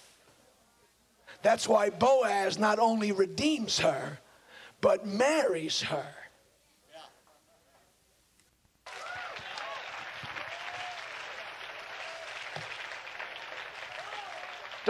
That's 1.43 1.66
why 1.66 1.91
Boaz 1.91 2.59
not 2.59 2.78
only 2.78 3.12
redeems 3.12 3.78
her, 3.78 4.20
but 4.81 5.07
marries 5.07 5.83
her. 5.83 6.14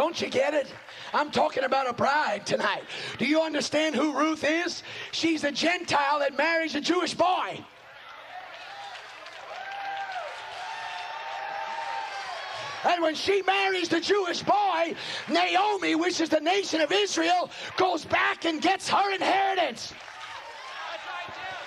Don't 0.00 0.18
you 0.18 0.30
get 0.30 0.54
it? 0.54 0.66
I'm 1.12 1.30
talking 1.30 1.64
about 1.64 1.86
a 1.86 1.92
bride 1.92 2.46
tonight. 2.46 2.84
Do 3.18 3.26
you 3.26 3.42
understand 3.42 3.94
who 3.94 4.16
Ruth 4.16 4.44
is? 4.44 4.82
She's 5.12 5.44
a 5.44 5.52
Gentile 5.52 6.20
that 6.20 6.38
marries 6.38 6.74
a 6.74 6.80
Jewish 6.80 7.12
boy. 7.12 7.62
And 12.88 13.02
when 13.02 13.14
she 13.14 13.42
marries 13.42 13.90
the 13.90 14.00
Jewish 14.00 14.42
boy, 14.42 14.94
Naomi, 15.28 15.96
which 15.96 16.18
is 16.22 16.30
the 16.30 16.40
nation 16.40 16.80
of 16.80 16.90
Israel, 16.92 17.50
goes 17.76 18.06
back 18.06 18.46
and 18.46 18.62
gets 18.62 18.88
her 18.88 19.14
inheritance. 19.14 19.92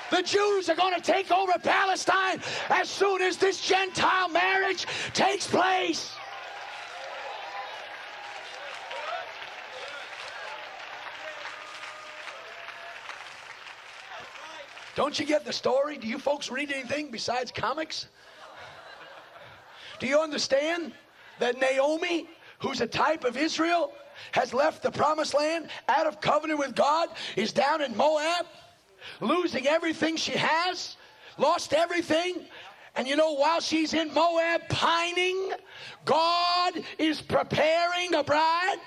The 0.09 0.23
Jews 0.23 0.69
are 0.69 0.75
going 0.75 0.95
to 0.95 1.01
take 1.01 1.31
over 1.31 1.53
Palestine 1.61 2.41
as 2.69 2.89
soon 2.89 3.21
as 3.21 3.37
this 3.37 3.61
Gentile 3.61 4.29
marriage 4.29 4.87
takes 5.13 5.45
place. 5.45 6.15
Don't 14.95 15.19
you 15.19 15.25
get 15.25 15.45
the 15.45 15.53
story? 15.53 15.97
Do 15.97 16.07
you 16.07 16.19
folks 16.19 16.51
read 16.51 16.71
anything 16.71 17.09
besides 17.09 17.51
comics? 17.51 18.07
Do 19.99 20.07
you 20.07 20.19
understand 20.19 20.93
that 21.39 21.59
Naomi, 21.59 22.27
who's 22.59 22.81
a 22.81 22.87
type 22.87 23.23
of 23.23 23.37
Israel, 23.37 23.93
has 24.31 24.53
left 24.53 24.83
the 24.83 24.91
promised 24.91 25.33
land 25.33 25.69
out 25.87 26.05
of 26.05 26.21
covenant 26.21 26.59
with 26.59 26.75
God, 26.75 27.09
is 27.35 27.51
down 27.51 27.81
in 27.81 27.95
Moab, 27.95 28.45
losing 29.21 29.67
everything 29.67 30.15
she 30.15 30.33
has, 30.33 30.97
lost 31.37 31.73
everything. 31.73 32.45
And 32.95 33.07
you 33.07 33.15
know, 33.15 33.33
while 33.33 33.59
she's 33.59 33.93
in 33.93 34.13
Moab 34.13 34.61
pining, 34.69 35.51
God 36.05 36.73
is 36.99 37.21
preparing 37.21 38.13
a 38.13 38.23
bride. 38.23 38.77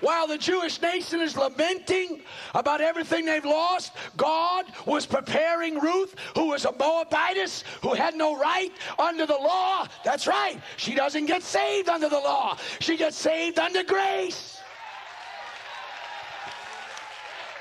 While 0.00 0.26
the 0.26 0.38
Jewish 0.38 0.80
nation 0.80 1.20
is 1.20 1.36
lamenting 1.36 2.22
about 2.54 2.80
everything 2.80 3.24
they've 3.24 3.44
lost, 3.44 3.92
God 4.16 4.66
was 4.84 5.06
preparing 5.06 5.78
Ruth, 5.78 6.14
who 6.34 6.48
was 6.48 6.64
a 6.64 6.72
Moabitess, 6.72 7.64
who 7.82 7.94
had 7.94 8.14
no 8.14 8.36
right 8.38 8.72
under 8.98 9.26
the 9.26 9.36
law. 9.36 9.86
That's 10.04 10.26
right. 10.26 10.60
She 10.76 10.94
doesn't 10.94 11.26
get 11.26 11.42
saved 11.42 11.88
under 11.88 12.08
the 12.08 12.18
law, 12.18 12.56
she 12.80 12.96
gets 12.96 13.16
saved 13.16 13.58
under 13.58 13.82
grace. 13.82 14.60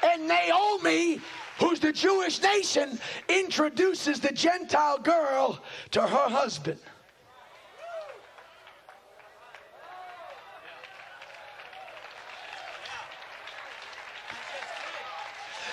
And 0.03 0.27
Naomi, 0.27 1.19
who's 1.59 1.79
the 1.79 1.91
Jewish 1.91 2.41
nation, 2.41 2.99
introduces 3.27 4.19
the 4.19 4.31
Gentile 4.31 4.99
girl 4.99 5.59
to 5.91 6.01
her 6.01 6.29
husband. 6.29 6.79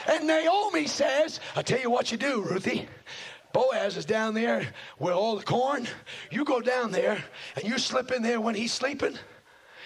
And 0.07 0.27
Naomi 0.27 0.87
says, 0.87 1.41
I 1.57 1.63
tell 1.63 1.81
you 1.81 1.91
what 1.91 2.11
you 2.11 2.19
do, 2.19 2.43
Ruthie. 2.43 2.89
Boaz 3.53 3.97
is 3.97 4.05
down 4.05 4.35
there 4.35 4.67
with 4.99 5.13
all 5.13 5.37
the 5.37 5.45
corn. 5.45 5.87
You 6.31 6.45
go 6.45 6.61
down 6.61 6.91
there 6.91 7.23
and 7.57 7.65
you 7.65 7.79
slip 7.79 8.11
in 8.11 8.23
there 8.23 8.41
when 8.41 8.55
he's 8.55 8.73
sleeping 8.73 9.19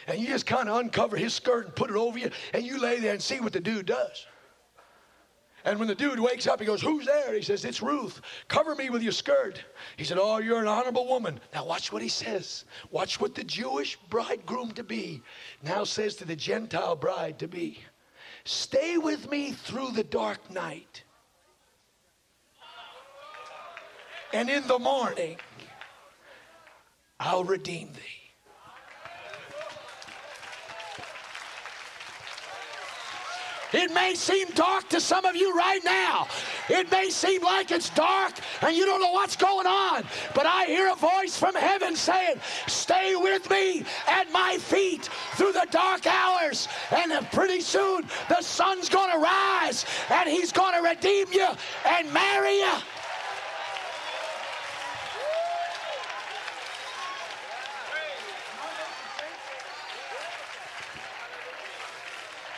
and 0.07 0.21
you 0.21 0.29
just 0.29 0.47
kind 0.47 0.69
of 0.69 0.77
uncover 0.77 1.17
his 1.17 1.35
skirt 1.35 1.67
and 1.67 1.75
put 1.75 1.91
it 1.91 1.97
over 1.97 2.19
you 2.19 2.31
and 2.55 2.65
you 2.65 2.79
lay 2.79 3.01
there 3.01 3.13
and 3.13 3.23
see 3.23 3.41
what 3.41 3.53
the 3.53 3.61
dude 3.61 3.87
does. 3.87 4.27
And 5.65 5.81
when 5.81 5.89
the 5.89 5.97
dude 5.97 6.21
wakes 6.21 6.47
up, 6.47 6.61
he 6.61 6.67
goes, 6.67 6.81
Who's 6.81 7.07
there? 7.07 7.35
He 7.35 7.43
says, 7.43 7.65
It's 7.65 7.83
Ruth. 7.83 8.21
Cover 8.47 8.77
me 8.77 8.89
with 8.89 9.03
your 9.03 9.11
skirt. 9.11 9.65
He 9.97 10.05
said, 10.05 10.17
Oh, 10.21 10.39
you're 10.39 10.61
an 10.61 10.69
honorable 10.69 11.09
woman. 11.09 11.41
Now, 11.53 11.67
watch 11.67 11.93
what 11.93 12.03
he 12.03 12.09
says. 12.09 12.65
Watch 12.93 13.21
what 13.21 13.35
the 13.35 13.43
Jewish 13.43 13.99
bridegroom 14.09 14.71
to 14.73 14.85
be 14.85 15.23
now 15.65 15.83
says 15.83 16.15
to 16.17 16.25
the 16.25 16.37
Gentile 16.37 16.95
bride 16.95 17.41
to 17.41 17.49
be. 17.49 17.81
Stay 18.47 18.97
with 18.97 19.29
me 19.29 19.51
through 19.51 19.91
the 19.91 20.05
dark 20.05 20.53
night. 20.53 21.03
And 24.33 24.49
in 24.49 24.65
the 24.69 24.79
morning, 24.79 25.39
I'll 27.19 27.43
redeem 27.43 27.93
thee. 27.93 28.16
It 33.77 33.93
may 33.93 34.15
seem 34.15 34.49
dark 34.55 34.89
to 34.89 35.01
some 35.03 35.27
of 35.27 35.37
you 35.37 35.55
right 35.55 35.85
now. 35.85 36.29
It 36.71 36.91
may 36.91 37.11
seem 37.11 37.43
like 37.43 37.71
it's 37.71 37.91
dark 37.91 38.33
and 38.63 38.75
you 38.75 38.87
don't 38.87 39.03
know 39.03 39.13
what's 39.13 39.37
going 39.37 39.67
on. 39.67 40.03
But 40.35 40.47
I 40.47 40.65
hear 40.65 40.91
a 40.91 40.95
voice 40.95 41.37
from 41.39 41.55
heaven 41.55 41.95
saying, 41.95 42.41
Stay 42.67 43.15
with 43.17 43.51
me 43.51 43.85
at 44.09 44.33
my 44.33 44.57
feet 44.57 45.11
through 45.35 45.53
the 45.53 45.67
dark 45.71 46.07
hours. 46.07 46.69
And 46.91 47.13
pretty 47.33 47.61
soon 47.61 48.07
the 48.31 48.41
sun's 48.41 48.89
going 48.89 49.13
to 49.13 49.19
rise 49.19 49.85
and 50.11 50.27
he's 50.27 50.53
going 50.53 50.75
to 50.75 50.89
redeem 50.89 51.27
you 51.33 51.49
and 51.87 52.11
marry 52.15 52.57
you. 52.57 52.73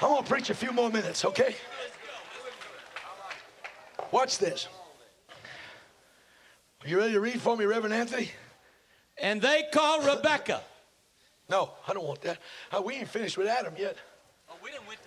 I'm 0.01 0.09
going 0.09 0.23
to 0.23 0.29
preach 0.29 0.51
a 0.51 0.55
few 0.55 0.73
more 0.73 0.91
minutes, 0.91 1.25
okay? 1.25 1.57
Watch 4.13 4.39
this. 4.39 4.69
Are 6.83 6.89
you 6.89 6.99
ready 6.99 7.13
to 7.13 7.21
read 7.21 7.41
for 7.41 7.57
me, 7.57 7.65
Reverend 7.65 7.95
Anthony? 7.95 8.31
And 9.21 9.43
they 9.43 9.65
call 9.73 10.01
Rebecca. 10.03 10.63
No, 11.51 11.73
I 11.87 11.95
don't 11.95 12.07
want 12.07 12.21
that. 12.23 12.39
Uh, 12.71 12.81
we 12.81 12.95
ain't 12.95 13.09
finished 13.09 13.37
with 13.37 13.49
Adam 13.49 13.75
yet. 13.77 13.97
Oh, 14.49 14.55
we 14.63 14.71
didn't 14.71 14.87
went 14.87 15.01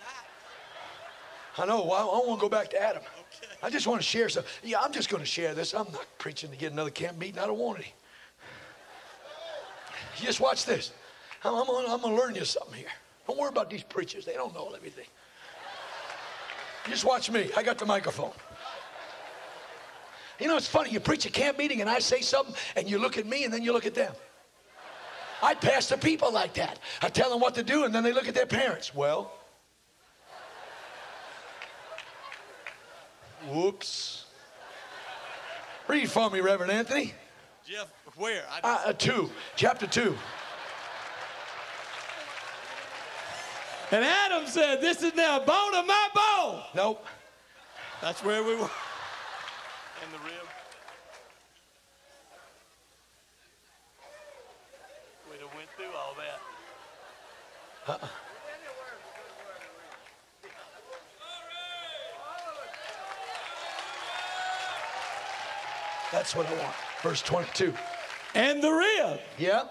I 1.57 1.65
know. 1.65 1.83
Well, 1.83 2.11
I 2.11 2.27
want 2.27 2.39
to 2.39 2.41
go 2.41 2.49
back 2.49 2.69
to 2.71 2.81
Adam. 2.81 3.01
Okay. 3.03 3.53
I 3.61 3.69
just 3.69 3.85
want 3.85 4.01
to 4.01 4.07
share 4.07 4.29
some. 4.29 4.43
Yeah, 4.63 4.79
I'm 4.81 4.91
just 4.91 5.09
going 5.09 5.21
to 5.21 5.29
share 5.29 5.53
this. 5.53 5.73
I'm 5.73 5.91
not 5.91 6.07
preaching 6.17 6.49
to 6.49 6.57
get 6.57 6.71
another 6.71 6.89
camp 6.89 7.17
meeting. 7.17 7.39
I 7.39 7.45
don't 7.45 7.59
want 7.59 7.79
any. 7.79 7.93
You 10.17 10.25
just 10.25 10.39
watch 10.39 10.65
this. 10.65 10.91
I'm, 11.43 11.55
I'm 11.55 11.65
going 11.65 11.99
to 11.99 12.07
learn 12.07 12.35
you 12.35 12.45
something 12.45 12.75
here. 12.75 12.87
Don't 13.27 13.37
worry 13.37 13.49
about 13.49 13.69
these 13.69 13.83
preachers. 13.83 14.25
They 14.25 14.33
don't 14.33 14.53
know 14.53 14.71
everything. 14.75 15.05
Just 16.87 17.05
watch 17.05 17.29
me. 17.29 17.49
I 17.55 17.63
got 17.63 17.77
the 17.77 17.85
microphone. 17.85 18.31
You 20.39 20.47
know, 20.47 20.57
it's 20.57 20.67
funny. 20.67 20.89
You 20.89 20.99
preach 20.99 21.25
a 21.25 21.29
camp 21.29 21.59
meeting 21.59 21.81
and 21.81 21.89
I 21.89 21.99
say 21.99 22.21
something 22.21 22.55
and 22.75 22.89
you 22.89 22.97
look 22.97 23.17
at 23.17 23.27
me 23.27 23.43
and 23.43 23.53
then 23.53 23.61
you 23.61 23.73
look 23.73 23.85
at 23.85 23.93
them. 23.93 24.13
I 25.43 25.53
pass 25.53 25.87
the 25.87 25.97
people 25.97 26.31
like 26.31 26.53
that. 26.55 26.79
I 27.01 27.09
tell 27.09 27.29
them 27.29 27.39
what 27.39 27.55
to 27.55 27.63
do 27.63 27.83
and 27.83 27.93
then 27.93 28.03
they 28.03 28.11
look 28.11 28.27
at 28.27 28.33
their 28.33 28.47
parents. 28.47 28.93
Well, 28.93 29.31
whoops. 33.49 34.25
Read 35.87 36.09
for 36.09 36.29
me, 36.29 36.41
Reverend 36.41 36.71
Anthony. 36.71 37.13
Jeff, 37.67 37.91
where? 38.15 38.43
Uh, 38.63 38.83
uh, 38.85 38.93
two, 38.93 39.29
chapter 39.55 39.85
two. 39.85 40.15
And 43.91 44.05
Adam 44.05 44.47
said, 44.47 44.79
This 44.79 45.03
is 45.03 45.13
now 45.15 45.39
bone 45.39 45.75
of 45.75 45.85
my 45.85 46.07
bone. 46.15 46.61
Nope. 46.73 47.05
That's 48.01 48.23
where 48.23 48.41
we 48.41 48.55
were. 48.55 48.69
In 50.03 50.11
the 50.11 50.17
rib. 50.23 50.47
We'd 55.29 55.41
have 55.41 55.55
went 55.55 55.69
through 55.75 55.93
all 55.97 56.15
that. 56.17 56.39
Uh-uh. 57.91 58.07
That's 66.13 66.35
what 66.35 66.45
I 66.47 66.53
want. 66.53 66.75
Verse 67.01 67.21
22. 67.21 67.73
And 68.35 68.63
the 68.63 68.71
rib. 68.71 69.19
Yeah 69.37 69.63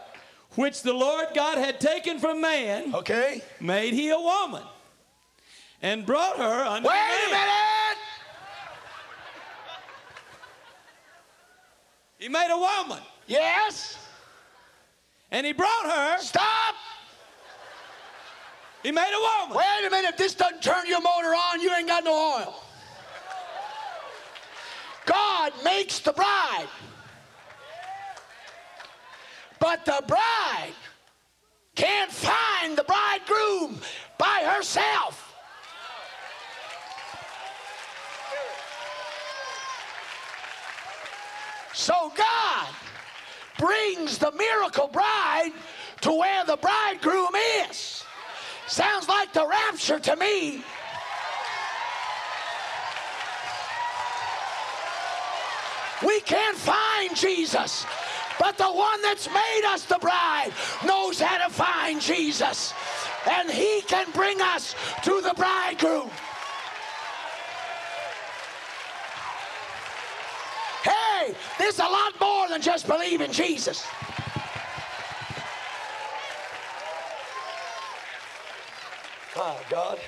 which 0.57 0.83
the 0.83 0.93
Lord 0.93 1.29
God 1.35 1.59
had 1.59 1.81
taken 1.81 2.19
from 2.19 2.41
man, 2.41 2.95
okay, 2.95 3.43
made 3.61 3.95
he 3.95 4.11
a 4.11 4.19
woman 4.19 4.63
and 5.83 6.05
brought 6.05 6.37
her 6.37 6.65
unto 6.65 6.89
Wait 6.89 6.95
man. 6.95 7.27
a 7.27 7.31
minute! 7.31 7.99
He 12.19 12.29
made 12.29 12.51
a 12.51 12.59
woman. 12.59 13.03
Yes. 13.27 13.97
And 15.31 15.47
he 15.47 15.53
brought 15.53 15.85
her. 15.85 16.19
Stop! 16.19 16.75
He 18.83 18.93
made 18.93 19.13
a 19.15 19.43
woman. 19.43 19.57
Wait 19.57 19.87
a 19.87 19.91
minute. 19.91 20.11
If 20.11 20.17
this 20.19 20.35
doesn't 20.35 20.63
turn 20.63 20.87
your 20.87 21.01
motor 21.01 21.29
on, 21.29 21.61
you 21.61 21.73
ain't 21.75 21.89
got 21.89 22.05
no 22.05 22.13
oil. 22.13 22.55
God 25.07 25.53
makes 25.65 26.01
the 26.01 26.13
bride. 26.13 26.69
But 29.61 29.85
the 29.85 30.03
bride 30.09 30.73
can't 31.77 32.11
find 32.11 32.77
the 32.77 32.85
bridegroom 32.85 33.79
by 34.19 34.43
herself. 34.45 35.27
So 41.73 42.13
God 42.17 42.69
brings 43.59 44.19
the 44.19 44.33
miracle 44.33 44.89
bride 44.89 45.53
to 46.01 46.13
where 46.13 46.45
the 46.45 46.57
bridegroom 46.57 47.35
is. 47.69 48.05
Sounds 48.67 49.09
like 49.09 49.33
the 49.33 49.47
rapture 49.47 49.99
to 49.99 50.17
me. 50.17 50.65
We 56.07 56.21
can't 56.21 56.57
find 56.57 57.15
Jesus, 57.15 57.85
but 58.41 58.57
the 58.57 58.65
one 58.65 59.03
that's 59.03 59.29
made 59.29 59.63
us 59.67 59.85
the 59.85 59.99
bride 59.99 60.51
knows 60.87 61.21
how 61.21 61.47
to 61.47 61.53
find 61.53 62.01
Jesus, 62.01 62.73
and 63.31 63.51
he 63.51 63.83
can 63.83 64.11
bring 64.13 64.41
us 64.41 64.75
to 65.05 65.21
the 65.21 65.35
bridegroom. 65.37 66.11
Hey, 70.83 71.35
there's 71.59 71.79
a 71.79 71.83
lot 71.83 72.19
more 72.19 72.49
than 72.49 72.63
just 72.63 72.87
believing 72.87 73.31
Jesus. 73.31 73.87
Oh, 79.37 79.61
God. 79.69 79.99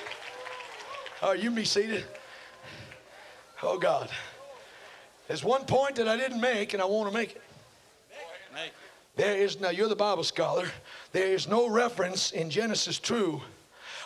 Oh, 1.21 1.33
you 1.33 1.51
be 1.51 1.67
seated. 1.67 2.05
Oh, 3.63 3.79
God. 3.79 4.09
There's 5.29 5.45
one 5.45 5.67
point 5.67 5.97
that 5.97 6.09
I 6.09 6.17
didn't 6.17 6.41
make, 6.41 6.73
and 6.73 6.83
I 6.83 6.87
want 6.87 7.13
to 7.13 7.17
make 7.17 7.37
it. 7.37 7.43
There 9.17 9.37
is, 9.37 9.61
now 9.61 9.71
you're 9.71 9.89
the 9.89 9.97
Bible 9.97 10.25
scholar, 10.25 10.67
there 11.13 11.29
is 11.29 11.47
no 11.47 11.69
reference 11.69 12.33
in 12.33 12.49
Genesis 12.49 12.99
2 12.99 13.41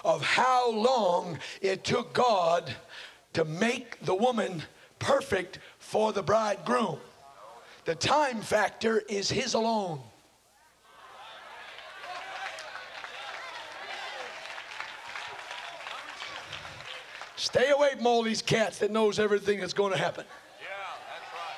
of 0.04 0.22
how 0.22 0.70
long 0.70 1.38
it 1.60 1.84
took 1.84 2.12
God 2.12 2.74
to 3.34 3.44
make 3.44 4.00
the 4.04 4.14
woman 4.14 4.62
perfect 4.98 5.58
for 5.78 6.12
the 6.12 6.22
bridegroom. 6.22 6.98
The 7.84 7.94
time 7.94 8.40
factor 8.40 9.02
is 9.08 9.30
his 9.30 9.54
alone. 9.54 10.00
Stay 17.36 17.70
away 17.70 17.92
from 17.96 18.06
all 18.06 18.22
these 18.22 18.42
cats 18.42 18.78
that 18.78 18.90
knows 18.90 19.20
everything 19.20 19.60
that's 19.60 19.72
going 19.72 19.92
to 19.92 19.98
happen. 19.98 20.24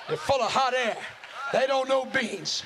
They're 0.06 0.16
full 0.16 0.42
of 0.42 0.50
hot 0.50 0.74
air. 0.74 0.96
They 1.52 1.66
don't 1.66 1.88
know 1.88 2.04
beans. 2.04 2.62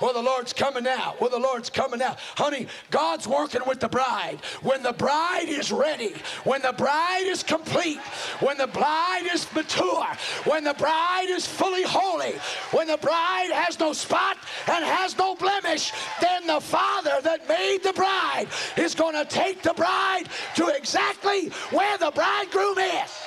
Well, 0.00 0.12
the 0.12 0.22
Lord's 0.22 0.52
coming 0.52 0.84
now. 0.84 1.14
Well, 1.20 1.30
the 1.30 1.38
Lord's 1.38 1.70
coming 1.70 1.98
now. 1.98 2.16
Honey, 2.36 2.68
God's 2.90 3.26
working 3.26 3.62
with 3.66 3.80
the 3.80 3.88
bride. 3.88 4.38
When 4.62 4.82
the 4.82 4.92
bride 4.92 5.48
is 5.48 5.72
ready, 5.72 6.14
when 6.44 6.62
the 6.62 6.72
bride 6.72 7.26
is 7.26 7.42
complete, 7.42 7.98
when 8.40 8.56
the 8.56 8.68
bride 8.68 9.28
is 9.32 9.52
mature, 9.54 10.06
when 10.44 10.64
the 10.64 10.74
bride 10.74 11.26
is 11.28 11.46
fully 11.46 11.82
holy, 11.82 12.34
when 12.70 12.86
the 12.86 12.98
bride 12.98 13.50
has 13.52 13.78
no 13.80 13.92
spot 13.92 14.36
and 14.68 14.84
has 14.84 15.18
no 15.18 15.34
blemish, 15.34 15.92
then 16.20 16.46
the 16.46 16.60
Father 16.60 17.18
that 17.22 17.48
made 17.48 17.78
the 17.82 17.92
bride 17.92 18.46
is 18.76 18.94
going 18.94 19.14
to 19.14 19.24
take 19.24 19.62
the 19.62 19.74
bride 19.74 20.24
to 20.54 20.68
exactly 20.68 21.48
where 21.70 21.98
the 21.98 22.12
bridegroom 22.12 22.78
is. 22.78 23.17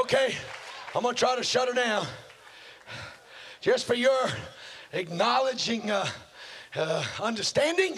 Okay, 0.00 0.34
I'm 0.94 1.02
to 1.02 1.12
try 1.12 1.36
to 1.36 1.42
shut 1.42 1.68
her 1.68 1.74
down. 1.74 2.06
Just 3.60 3.84
for 3.84 3.92
your 3.92 4.30
acknowledging 4.94 5.90
uh, 5.90 6.08
uh, 6.74 7.04
understanding. 7.20 7.96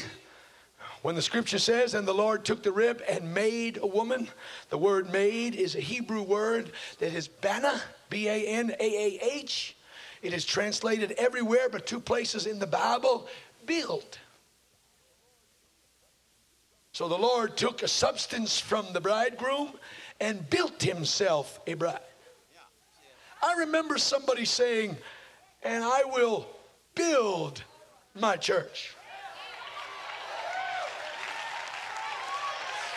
When 1.03 1.15
the 1.15 1.23
scripture 1.23 1.61
says, 1.61 1.95
and 1.95 2.07
the 2.07 2.13
Lord 2.13 2.45
took 2.45 2.65
the 2.65 2.73
rib 2.73 3.03
and 3.09 3.33
made 3.33 3.79
a 3.81 3.87
woman, 3.87 4.27
the 4.71 4.79
word 4.79 5.13
made 5.13 5.55
is 5.55 5.77
a 5.77 5.81
Hebrew 5.81 6.23
word 6.23 6.73
that 6.99 7.15
is 7.15 7.29
bana, 7.29 7.81
B 8.11 8.29
A 8.29 8.49
N 8.49 8.75
A 8.81 8.85
A 8.85 9.19
H. 9.23 9.77
It 10.23 10.33
is 10.33 10.45
translated 10.45 11.13
everywhere 11.13 11.69
but 11.71 11.87
two 11.87 12.01
places 12.01 12.47
in 12.47 12.59
the 12.59 12.67
Bible 12.67 13.29
build. 13.65 14.19
So 16.91 17.07
the 17.07 17.17
Lord 17.17 17.57
took 17.57 17.85
a 17.85 17.89
substance 17.89 18.59
from 18.59 18.93
the 18.93 19.01
bridegroom 19.01 19.75
and 20.23 20.49
built 20.49 20.81
himself 20.81 21.61
a 21.67 21.75
bride. 21.75 21.99
I 23.43 23.55
remember 23.59 23.99
somebody 23.99 24.45
saying, 24.45 24.97
and 25.65 25.83
I 25.83 26.05
will 26.05 26.47
build 26.95 27.63
my 28.15 28.37
church. 28.37 28.95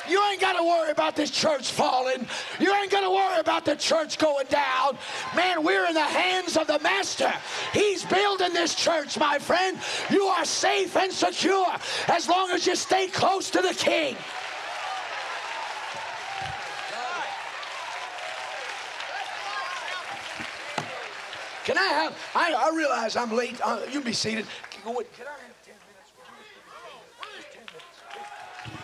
You 0.08 0.22
ain't 0.30 0.40
got 0.40 0.54
to 0.54 0.64
worry 0.64 0.92
about 0.92 1.16
this 1.16 1.32
church 1.32 1.72
falling. 1.72 2.28
You 2.60 2.72
ain't 2.76 2.92
got 2.92 3.02
to 3.02 3.10
worry 3.10 3.40
about 3.40 3.66
the 3.66 3.76
church 3.76 4.20
going 4.20 4.46
down. 4.46 5.00
Man, 5.36 5.64
we're 5.64 5.88
in 5.88 5.96
the 5.96 6.02
hands 6.02 6.58
of 6.58 6.68
the 6.68 6.78
Master. 6.78 7.34
He's 7.74 8.06
building 8.06 8.54
this 8.54 8.76
church, 8.76 9.18
my 9.18 9.40
friend. 9.40 9.80
You 10.12 10.26
are 10.26 10.46
safe 10.46 10.96
and 10.96 11.12
secure 11.12 11.76
as 12.08 12.30
long 12.30 12.52
as 12.52 12.68
you 12.68 12.76
stay 12.76 13.08
close 13.08 13.50
to 13.50 13.64
the 13.64 13.74
King. 13.74 14.16
Can 21.66 21.80
I 21.80 21.84
have, 21.84 22.18
I, 22.36 22.54
I 22.54 22.76
realize 22.76 23.16
I'm 23.16 23.32
late. 23.32 23.60
Uh, 23.62 23.82
you 23.88 23.94
can 23.94 24.04
be 24.04 24.14
seated. 24.14 24.46
Can 24.72 24.94
I 24.94 24.94
have 24.94 25.56
10 25.66 25.74
minutes? 27.58 27.96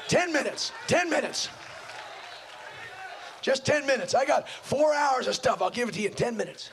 10 0.08 0.34
minutes. 0.34 0.72
10 0.88 1.10
minutes. 1.10 1.50
Just 3.42 3.66
10 3.68 3.86
minutes. 3.86 4.16
I 4.16 4.26
got 4.26 4.50
four 4.50 4.96
hours 4.96 5.28
of 5.28 5.36
stuff. 5.36 5.62
I'll 5.62 5.70
give 5.70 5.90
it 5.90 5.94
to 5.94 6.02
you 6.02 6.08
in 6.10 6.16
10 6.16 6.36
minutes. 6.36 6.72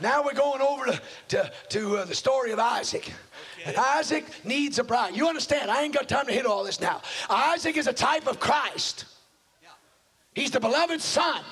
Now 0.00 0.24
we're 0.24 0.34
going 0.34 0.62
over 0.62 0.86
to, 0.86 1.00
to, 1.28 1.52
to 1.70 1.98
uh, 1.98 2.04
the 2.06 2.14
story 2.14 2.50
of 2.50 2.58
Isaac. 2.58 3.12
And 3.64 3.76
Isaac 3.76 4.26
needs 4.44 4.80
a 4.80 4.84
bride. 4.84 5.14
You 5.14 5.28
understand? 5.28 5.70
I 5.70 5.82
ain't 5.82 5.94
got 5.94 6.08
time 6.08 6.26
to 6.26 6.32
hit 6.32 6.44
all 6.44 6.64
this 6.64 6.80
now. 6.80 7.02
Isaac 7.28 7.76
is 7.76 7.86
a 7.86 7.92
type 7.92 8.26
of 8.26 8.40
Christ. 8.40 9.04
He's 10.34 10.50
the 10.50 10.60
beloved 10.60 11.00
son. 11.00 11.42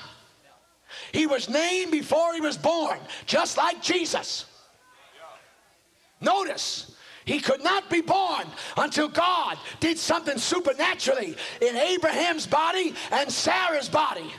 He 1.11 1.27
was 1.27 1.49
named 1.49 1.91
before 1.91 2.33
he 2.33 2.41
was 2.41 2.57
born, 2.57 2.99
just 3.25 3.57
like 3.57 3.81
Jesus. 3.81 4.45
Notice, 6.21 6.95
he 7.25 7.39
could 7.39 7.63
not 7.63 7.89
be 7.89 8.01
born 8.01 8.45
until 8.77 9.07
God 9.07 9.57
did 9.79 9.97
something 9.97 10.37
supernaturally 10.37 11.35
in 11.61 11.75
Abraham's 11.75 12.47
body 12.47 12.93
and 13.11 13.31
Sarah's 13.31 13.87
body. 13.87 14.31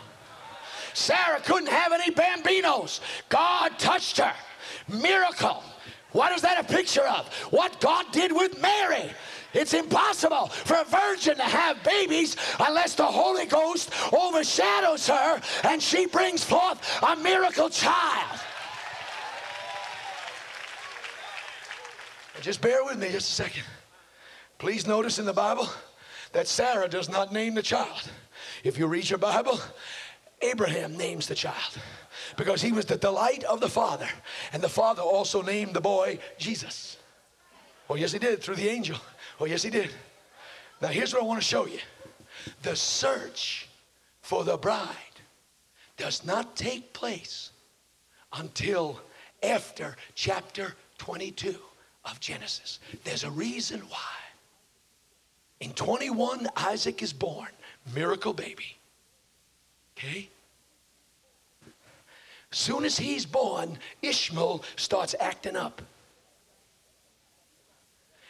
Sarah 0.92 1.40
couldn't 1.40 1.68
have 1.68 1.92
any 1.92 2.10
bambinos. 2.12 3.00
God 3.28 3.78
touched 3.78 4.18
her. 4.18 4.34
Miracle. 4.88 5.62
What 6.12 6.32
is 6.32 6.42
that 6.42 6.60
a 6.60 6.64
picture 6.64 7.06
of? 7.06 7.32
What 7.50 7.80
God 7.80 8.06
did 8.12 8.32
with 8.32 8.60
Mary. 8.60 9.10
It's 9.52 9.74
impossible 9.74 10.48
for 10.48 10.76
a 10.76 10.84
virgin 10.84 11.36
to 11.36 11.42
have 11.42 11.82
babies 11.82 12.36
unless 12.60 12.94
the 12.94 13.04
Holy 13.04 13.46
Ghost 13.46 13.90
overshadows 14.12 15.08
her 15.08 15.40
and 15.64 15.82
she 15.82 16.06
brings 16.06 16.44
forth 16.44 16.78
a 17.02 17.16
miracle 17.16 17.68
child. 17.68 18.40
Just 22.40 22.62
bear 22.62 22.82
with 22.84 22.98
me 22.98 23.10
just 23.10 23.28
a 23.28 23.32
second. 23.32 23.64
Please 24.58 24.86
notice 24.86 25.18
in 25.18 25.26
the 25.26 25.32
Bible 25.32 25.68
that 26.32 26.48
Sarah 26.48 26.88
does 26.88 27.08
not 27.08 27.32
name 27.32 27.54
the 27.54 27.62
child. 27.62 28.10
If 28.64 28.78
you 28.78 28.86
read 28.86 29.10
your 29.10 29.18
Bible, 29.18 29.60
Abraham 30.40 30.96
names 30.96 31.26
the 31.26 31.34
child 31.34 31.78
because 32.36 32.62
he 32.62 32.72
was 32.72 32.86
the 32.86 32.96
delight 32.96 33.44
of 33.44 33.60
the 33.60 33.68
father. 33.68 34.08
And 34.52 34.62
the 34.62 34.68
father 34.68 35.02
also 35.02 35.42
named 35.42 35.74
the 35.74 35.80
boy 35.80 36.18
Jesus. 36.38 36.96
Oh, 37.88 37.96
yes, 37.96 38.12
he 38.12 38.18
did 38.18 38.42
through 38.42 38.56
the 38.56 38.68
angel. 38.68 38.98
Oh, 39.40 39.46
yes, 39.46 39.62
he 39.62 39.70
did. 39.70 39.90
Now, 40.80 40.88
here's 40.88 41.12
what 41.12 41.22
I 41.22 41.26
want 41.26 41.40
to 41.40 41.46
show 41.46 41.66
you 41.66 41.80
the 42.62 42.76
search 42.76 43.68
for 44.22 44.44
the 44.44 44.56
bride 44.56 44.96
does 45.96 46.24
not 46.24 46.56
take 46.56 46.92
place 46.92 47.50
until 48.32 49.00
after 49.42 49.96
chapter 50.14 50.74
22 50.98 51.56
of 52.04 52.20
Genesis. 52.20 52.78
There's 53.04 53.24
a 53.24 53.30
reason 53.30 53.80
why. 53.80 53.98
In 55.60 55.72
21, 55.72 56.48
Isaac 56.56 57.02
is 57.02 57.12
born, 57.12 57.50
miracle 57.94 58.32
baby. 58.32 58.78
Okay? 59.96 60.30
Soon 62.52 62.84
as 62.84 62.98
he's 62.98 63.24
born, 63.24 63.78
Ishmael 64.02 64.64
starts 64.76 65.14
acting 65.20 65.56
up. 65.56 65.82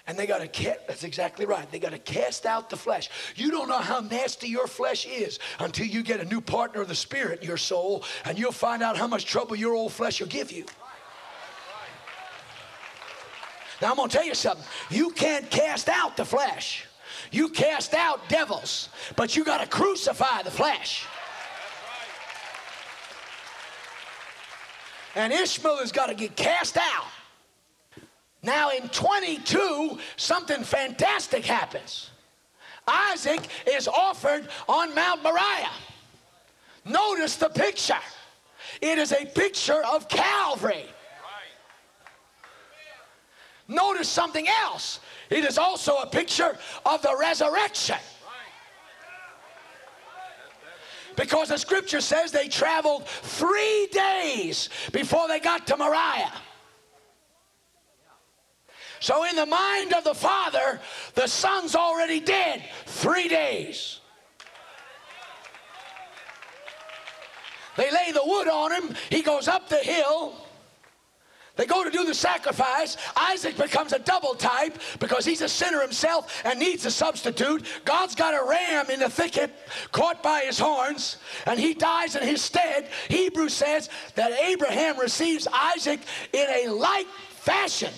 And 0.07 0.19
they 0.19 0.27
got 0.27 0.41
to 0.41 0.49
cast, 0.49 0.89
that's 0.89 1.05
exactly 1.05 1.47
right. 1.47 1.71
They 1.71 1.79
got 1.79 1.93
to 1.93 1.99
cast 1.99 2.45
out 2.45 2.69
the 2.69 2.77
flesh. 2.77 3.09
You 3.37 3.51
don't 3.51 3.69
know 3.69 3.79
how 3.79 4.01
nasty 4.01 4.49
your 4.49 4.67
flesh 4.67 5.07
is 5.07 5.39
until 5.61 5.87
you 5.87 6.03
get 6.03 6.21
a 6.21 6.25
new 6.25 6.41
partner 6.41 6.81
of 6.83 6.89
the 6.89 6.95
Spirit 6.95 7.43
in 7.43 7.47
your 7.47 7.57
soul, 7.57 8.05
and 8.25 8.39
you'll 8.39 8.51
find 8.51 8.83
out 8.83 8.97
how 8.97 9.07
much 9.07 9.25
trouble 9.25 9.57
your 9.57 9.75
old 9.75 9.93
flesh 9.93 10.21
will 10.21 10.29
give 10.29 10.51
you. 10.51 10.65
Now, 13.81 13.91
I'm 13.91 13.97
going 13.97 14.09
to 14.11 14.17
tell 14.17 14.27
you 14.27 14.35
something. 14.35 14.67
You 14.91 15.11
can't 15.11 15.49
cast 15.49 15.89
out 15.89 16.17
the 16.17 16.25
flesh. 16.25 16.87
You 17.31 17.49
cast 17.49 17.95
out 17.95 18.29
devils, 18.29 18.89
but 19.17 19.37
you 19.37 19.45
got 19.45 19.61
to 19.61 19.67
crucify 19.67 20.43
the 20.43 20.51
flesh. 20.51 21.07
And 25.15 25.33
Ishmael 25.33 25.79
has 25.79 25.93
got 25.93 26.07
to 26.07 26.15
get 26.15 26.37
cast 26.37 26.77
out. 26.77 27.07
Now 28.43 28.71
in 28.71 28.89
22, 28.89 29.99
something 30.17 30.63
fantastic 30.63 31.45
happens. 31.45 32.11
Isaac 32.87 33.41
is 33.67 33.87
offered 33.87 34.49
on 34.69 34.95
Mount 34.95 35.23
Moriah. 35.23 35.71
Notice 36.85 37.37
the 37.37 37.49
picture. 37.49 37.95
It 38.81 38.99
is 38.99 39.13
a 39.13 39.27
picture 39.27 39.83
of 39.85 40.09
Calvary. 40.09 40.87
Notice 43.69 44.09
something 44.09 44.49
else. 44.49 45.01
It 45.29 45.45
is 45.45 45.59
also 45.59 45.99
a 45.99 46.07
picture 46.07 46.59
of 46.85 47.03
the 47.03 47.17
resurrection. 47.17 47.99
Because 51.21 51.49
the 51.51 51.59
scripture 51.59 52.01
says 52.01 52.33
they 52.33 52.49
traveled 52.49 53.07
three 53.07 53.89
days 53.93 54.71
before 54.91 55.29
they 55.29 55.39
got 55.39 55.67
to 55.67 55.77
Moriah. 55.77 56.33
So, 59.01 59.25
in 59.25 59.37
the 59.37 59.45
mind 59.45 59.93
of 59.93 60.05
the 60.05 60.15
Father, 60.15 60.81
the 61.15 61.27
Son's 61.27 61.75
already 61.75 62.21
dead 62.21 62.65
three 62.87 63.29
days. 63.29 64.01
They 67.77 67.91
lay 67.91 68.13
the 68.13 68.23
wood 68.25 68.49
on 68.49 68.73
him. 68.73 68.97
He 69.11 69.21
goes 69.21 69.47
up 69.47 69.69
the 69.69 69.77
hill. 69.77 70.47
They 71.61 71.67
go 71.67 71.85
to 71.85 71.91
do 71.91 72.05
the 72.07 72.15
sacrifice. 72.15 72.97
Isaac 73.15 73.59
becomes 73.59 73.93
a 73.93 73.99
double 73.99 74.35
type 74.35 74.79
because 74.99 75.27
he's 75.27 75.43
a 75.43 75.49
sinner 75.49 75.83
himself 75.83 76.41
and 76.47 76.59
needs 76.59 76.87
a 76.87 76.91
substitute. 76.91 77.67
God's 77.85 78.15
got 78.15 78.33
a 78.33 78.43
ram 78.49 78.89
in 78.89 79.01
the 79.01 79.11
thicket 79.11 79.55
caught 79.93 80.23
by 80.23 80.41
his 80.41 80.59
horns 80.59 81.19
and 81.45 81.61
he 81.61 81.75
dies 81.75 82.17
in 82.17 82.27
his 82.27 82.41
stead. 82.41 82.89
Hebrews 83.11 83.53
says 83.53 83.91
that 84.15 84.33
Abraham 84.33 84.99
receives 84.99 85.47
Isaac 85.53 86.01
in 86.33 86.47
a 86.49 86.69
like 86.69 87.07
fashion 87.29 87.93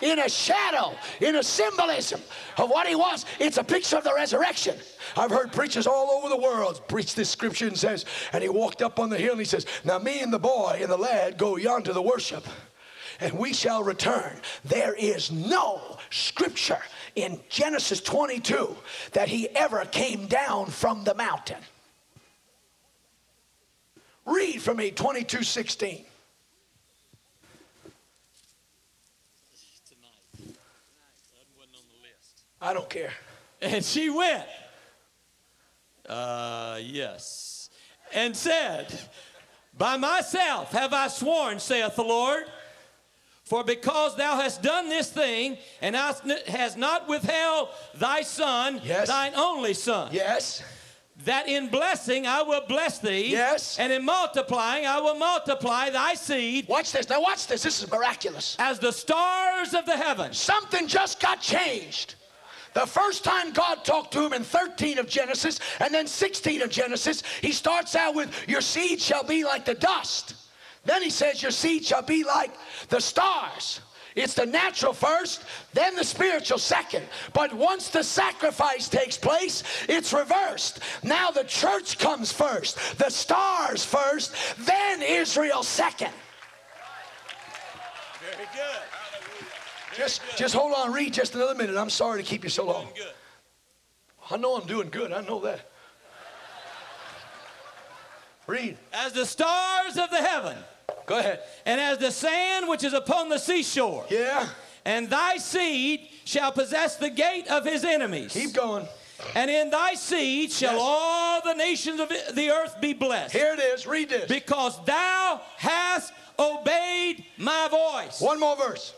in 0.00 0.18
a 0.20 0.28
shadow, 0.28 0.94
in 1.20 1.36
a 1.36 1.42
symbolism 1.42 2.20
of 2.58 2.68
what 2.68 2.86
he 2.86 2.94
was. 2.94 3.24
It's 3.40 3.56
a 3.56 3.64
picture 3.64 3.96
of 3.96 4.04
the 4.04 4.14
resurrection. 4.14 4.76
I've 5.16 5.30
heard 5.30 5.52
preachers 5.52 5.86
all 5.86 6.10
over 6.10 6.28
the 6.28 6.40
world 6.40 6.86
preach 6.88 7.14
this 7.14 7.30
scripture 7.30 7.66
and 7.66 7.76
says, 7.76 8.04
and 8.32 8.42
he 8.42 8.48
walked 8.48 8.82
up 8.82 9.00
on 9.00 9.08
the 9.08 9.18
hill 9.18 9.32
and 9.32 9.40
he 9.40 9.46
says, 9.46 9.66
Now 9.82 9.98
me 9.98 10.20
and 10.20 10.32
the 10.32 10.38
boy 10.38 10.78
and 10.80 10.90
the 10.90 10.96
lad 10.96 11.38
go 11.38 11.56
yonder 11.56 11.86
to 11.86 11.92
the 11.92 12.02
worship, 12.02 12.46
and 13.20 13.32
we 13.34 13.52
shall 13.52 13.82
return. 13.82 14.32
There 14.64 14.94
is 14.94 15.30
no 15.30 15.98
scripture 16.10 16.80
in 17.14 17.40
Genesis 17.48 18.00
22 18.00 18.76
that 19.12 19.28
he 19.28 19.48
ever 19.50 19.84
came 19.84 20.26
down 20.26 20.66
from 20.66 21.04
the 21.04 21.14
mountain. 21.14 21.60
Read 24.26 24.62
for 24.62 24.74
me 24.74 24.90
22 24.90 25.42
16. 25.42 26.04
I 32.60 32.72
don't 32.72 32.88
care. 32.88 33.12
And 33.60 33.84
she 33.84 34.08
went. 34.08 34.46
Uh, 36.08 36.78
yes. 36.82 37.68
And 38.14 38.34
said, 38.34 38.86
By 39.76 39.98
myself 39.98 40.72
have 40.72 40.94
I 40.94 41.08
sworn, 41.08 41.60
saith 41.60 41.94
the 41.96 42.04
Lord. 42.04 42.44
For 43.44 43.62
because 43.62 44.16
thou 44.16 44.36
hast 44.36 44.62
done 44.62 44.88
this 44.88 45.10
thing, 45.10 45.58
and 45.82 45.94
hast 45.94 46.78
not 46.78 47.08
withheld 47.08 47.68
thy 47.94 48.22
son, 48.22 48.80
yes. 48.82 49.08
thine 49.08 49.34
only 49.36 49.74
son. 49.74 50.08
Yes. 50.12 50.62
That 51.26 51.46
in 51.46 51.68
blessing 51.68 52.26
I 52.26 52.42
will 52.42 52.62
bless 52.66 52.98
thee. 52.98 53.30
Yes. 53.30 53.78
And 53.78 53.92
in 53.92 54.04
multiplying 54.04 54.86
I 54.86 54.98
will 54.98 55.14
multiply 55.14 55.90
thy 55.90 56.14
seed. 56.14 56.66
Watch 56.68 56.90
this. 56.92 57.08
Now 57.08 57.20
watch 57.20 57.46
this. 57.46 57.62
This 57.62 57.82
is 57.82 57.90
miraculous. 57.90 58.56
As 58.58 58.78
the 58.78 58.90
stars 58.90 59.74
of 59.74 59.86
the 59.86 59.96
heavens. 59.96 60.38
Something 60.38 60.88
just 60.88 61.20
got 61.20 61.40
changed. 61.40 62.16
The 62.72 62.86
first 62.86 63.22
time 63.22 63.52
God 63.52 63.84
talked 63.84 64.12
to 64.14 64.26
him 64.26 64.32
in 64.32 64.42
13 64.42 64.98
of 64.98 65.06
Genesis 65.06 65.60
and 65.78 65.94
then 65.94 66.08
16 66.08 66.62
of 66.62 66.70
Genesis, 66.70 67.22
he 67.40 67.52
starts 67.52 67.94
out 67.94 68.16
with, 68.16 68.48
Your 68.48 68.60
seed 68.60 69.00
shall 69.00 69.22
be 69.22 69.44
like 69.44 69.64
the 69.64 69.74
dust. 69.74 70.34
Then 70.84 71.02
he 71.02 71.10
says, 71.10 71.42
Your 71.42 71.50
seed 71.50 71.84
shall 71.84 72.02
be 72.02 72.24
like 72.24 72.52
the 72.88 73.00
stars. 73.00 73.80
It's 74.14 74.34
the 74.34 74.46
natural 74.46 74.92
first, 74.92 75.42
then 75.72 75.96
the 75.96 76.04
spiritual 76.04 76.58
second. 76.58 77.04
But 77.32 77.52
once 77.52 77.88
the 77.88 78.04
sacrifice 78.04 78.88
takes 78.88 79.16
place, 79.16 79.64
it's 79.88 80.12
reversed. 80.12 80.78
Now 81.02 81.30
the 81.30 81.42
church 81.42 81.98
comes 81.98 82.30
first, 82.30 82.78
the 82.98 83.10
stars 83.10 83.84
first, 83.84 84.34
then 84.58 85.02
Israel 85.02 85.64
second. 85.64 86.12
Very 88.20 88.48
good. 88.54 89.96
Just, 89.96 90.22
just 90.36 90.54
hold 90.54 90.72
on, 90.74 90.92
read 90.92 91.12
just 91.12 91.34
another 91.34 91.54
minute. 91.54 91.76
I'm 91.76 91.90
sorry 91.90 92.22
to 92.22 92.28
keep 92.28 92.44
you 92.44 92.50
so 92.50 92.64
long. 92.66 92.88
I 94.30 94.36
know 94.36 94.56
I'm 94.56 94.66
doing 94.66 94.90
good. 94.90 95.12
I 95.12 95.22
know 95.22 95.40
that. 95.40 95.70
Read. 98.46 98.76
As 98.92 99.12
the 99.12 99.26
stars 99.26 99.96
of 99.96 100.10
the 100.10 100.18
heaven. 100.18 100.56
Go 101.06 101.18
ahead. 101.18 101.40
And 101.66 101.80
as 101.80 101.98
the 101.98 102.10
sand 102.10 102.68
which 102.68 102.84
is 102.84 102.92
upon 102.92 103.28
the 103.28 103.38
seashore. 103.38 104.06
Yeah. 104.10 104.48
And 104.84 105.08
thy 105.08 105.38
seed 105.38 106.08
shall 106.24 106.52
possess 106.52 106.96
the 106.96 107.10
gate 107.10 107.48
of 107.48 107.64
his 107.64 107.84
enemies. 107.84 108.32
Keep 108.32 108.54
going. 108.54 108.86
And 109.34 109.50
in 109.50 109.70
thy 109.70 109.94
seed 109.94 110.50
shall 110.50 110.74
yes. 110.74 110.82
all 110.82 111.40
the 111.42 111.54
nations 111.54 112.00
of 112.00 112.08
the 112.08 112.50
earth 112.50 112.80
be 112.80 112.92
blessed. 112.92 113.32
Here 113.34 113.54
it 113.54 113.60
is. 113.60 113.86
Read 113.86 114.08
this. 114.10 114.28
Because 114.28 114.82
thou 114.84 115.40
hast 115.56 116.12
obeyed 116.38 117.24
my 117.38 117.68
voice. 117.70 118.20
One 118.20 118.40
more 118.40 118.56
verse. 118.56 118.94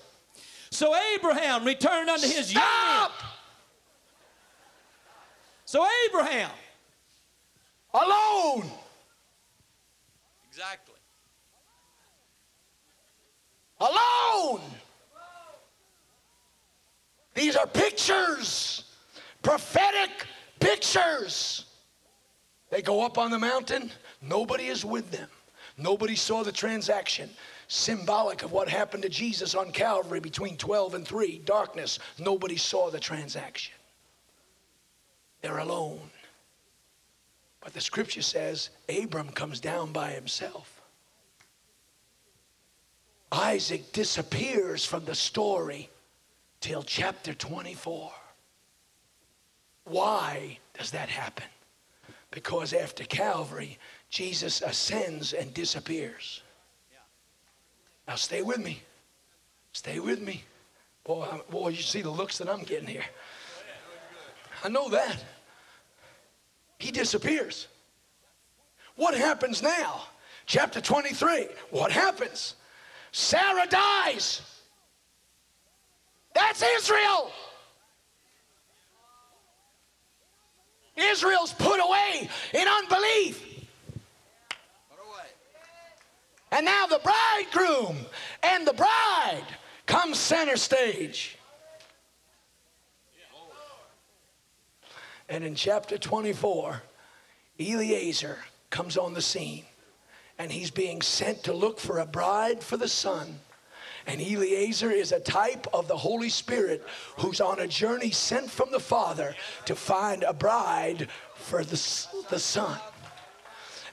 So 0.71 0.95
Abraham 1.15 1.65
returned 1.65 2.11
unto 2.11 2.27
his 2.27 2.49
Stop! 2.49 3.13
So 5.65 5.87
Abraham. 6.07 6.51
Alone. 7.95 8.71
Exactly. 10.49 10.86
Alone. 13.81 14.63
These 17.35 17.57
are 17.57 17.67
pictures, 17.67 18.85
prophetic 19.43 20.27
pictures. 20.59 21.67
They 22.71 22.81
go 22.81 23.05
up 23.05 23.19
on 23.19 23.31
the 23.31 23.39
mountain, 23.39 23.91
nobody 24.23 24.67
is 24.67 24.85
with 24.85 25.11
them. 25.11 25.29
Nobody 25.77 26.17
saw 26.17 26.43
the 26.43 26.53
transaction 26.53 27.29
symbolic 27.69 28.43
of 28.43 28.53
what 28.53 28.69
happened 28.69 29.03
to 29.03 29.09
Jesus 29.09 29.55
on 29.55 29.73
Calvary 29.73 30.21
between 30.21 30.57
12 30.57 30.95
and 30.95 31.07
3 31.07 31.43
darkness. 31.45 31.99
Nobody 32.19 32.57
saw 32.57 32.91
the 32.91 33.01
transaction. 33.01 33.75
They're 35.43 35.59
alone. 35.59 36.11
But 37.61 37.75
the 37.75 37.81
scripture 37.81 38.23
says 38.23 38.71
Abram 38.89 39.31
comes 39.31 39.61
down 39.61 39.93
by 39.93 40.13
himself. 40.13 40.76
Isaac 43.33 43.93
disappears 43.93 44.85
from 44.85 45.05
the 45.05 45.15
story 45.15 45.91
till 46.61 46.83
chapter 46.83 47.35
24. 47.35 48.13
Why 49.85 50.59
does 50.79 50.91
that 50.93 51.09
happen? 51.09 51.47
Because 52.31 52.73
after 52.73 53.05
Calvary, 53.05 53.79
Jesus 54.11 54.63
ascends 54.63 55.33
and 55.33 55.53
disappears. 55.55 56.43
Now 58.07 58.15
stay 58.15 58.43
with 58.43 58.59
me. 58.59 58.83
Stay 59.73 59.99
with 59.99 60.21
me. 60.21 60.45
Boy, 61.05 61.27
I'm, 61.31 61.41
boy, 61.51 61.69
you 61.69 61.83
see 61.83 62.03
the 62.03 62.11
looks 62.11 62.39
that 62.39 62.49
I'm 62.49 62.63
getting 62.63 62.89
here. 62.89 63.05
I 64.65 64.69
know 64.69 64.89
that. 64.89 65.23
He 66.79 66.91
disappears. 66.91 67.69
What 68.97 69.15
happens 69.15 69.63
now? 69.63 70.03
Chapter 70.47 70.81
23. 70.81 71.49
What 71.71 71.93
happens? 71.93 72.55
Sarah 73.17 73.67
dies. 73.71 74.43
That's 76.35 76.63
Israel. 76.77 77.33
Israel's 80.95 81.55
put 81.55 81.81
away 81.81 82.29
in 82.53 82.69
unbelief. 82.69 83.43
And 86.53 86.67
now 86.67 86.87
the 86.89 87.01
bridegroom 87.03 87.97
and 88.43 88.67
the 88.67 88.75
bride 88.75 89.47
come 89.87 90.15
center 90.15 90.59
stage. 90.59 91.39
And 95.31 95.43
in 95.43 95.55
chapter 95.55 95.97
24, 95.97 96.83
Eliezer 97.59 98.37
comes 98.69 98.99
on 98.99 99.15
the 99.15 99.23
scene 99.23 99.65
and 100.39 100.53
he's 100.53 100.71
being 100.71 101.03
sent 101.03 101.45
to 101.45 101.53
look 101.53 101.81
for 101.81 101.99
a 101.99 102.07
bride 102.07 102.63
for 102.63 102.77
the 102.77 102.89
son. 102.89 103.41
And 104.07 104.21
Eliezer 104.21 104.91
is 104.91 105.11
a 105.11 105.19
type 105.19 105.67
of 105.75 105.89
the 105.89 105.97
Holy 105.97 106.29
Spirit 106.29 106.87
who's 107.19 107.41
on 107.41 107.59
a 107.59 107.67
journey 107.67 108.13
sent 108.13 108.51
from 108.51 108.71
the 108.71 108.79
Father 108.79 109.35
to 109.65 109.75
find 109.75 110.23
a 110.23 110.33
bride 110.33 111.09
for 111.35 111.65
the, 111.65 112.07
the 112.31 112.39
Son. 112.39 112.79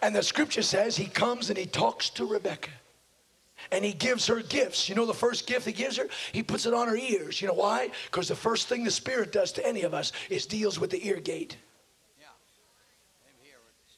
And 0.04 0.16
the 0.16 0.22
scripture 0.22 0.62
says 0.62 0.96
he 0.96 1.08
comes 1.08 1.50
and 1.50 1.58
he 1.58 1.66
talks 1.66 2.10
to 2.12 2.26
Rebecca. 2.26 2.70
And 3.72 3.84
he 3.84 3.94
gives 3.94 4.28
her 4.28 4.42
gifts. 4.42 4.88
You 4.88 4.96
know 4.96 5.06
the 5.06 5.14
first 5.14 5.48
gift 5.48 5.66
he 5.66 5.72
gives 5.72 5.98
her? 5.98 6.08
He 6.32 6.44
puts 6.44 6.66
it 6.66 6.74
on 6.74 6.90
her 6.90 6.98
ears. 6.98 7.42
You 7.42 7.48
know 7.48 7.54
why? 7.54 7.90
Because 8.12 8.28
the 8.28 8.36
first 8.36 8.68
thing 8.68 8.84
the 8.84 8.92
Spirit 8.92 9.32
does 9.32 9.52
to 9.54 9.66
any 9.66 9.84
of 9.84 9.94
us 9.94 10.12
is 10.30 10.46
deals 10.46 10.80
with 10.80 10.92
the 10.92 11.08
ear 11.08 11.20
gate. 11.20 11.58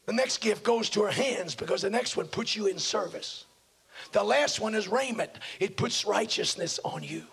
The 0.06 0.14
next 0.14 0.38
gift 0.38 0.64
goes 0.64 0.90
to 0.92 1.04
her 1.04 1.12
hands 1.12 1.56
because 1.56 1.82
the 1.82 1.90
next 1.90 2.16
one 2.16 2.28
puts 2.28 2.56
you 2.56 2.68
in 2.68 2.78
service. 2.78 3.46
The 4.12 4.24
last 4.24 4.60
one 4.60 4.76
is 4.76 4.88
raiment, 4.88 5.32
it 5.60 5.78
puts 5.78 6.06
righteousness 6.06 6.80
on 6.84 7.04
you. 7.04 7.24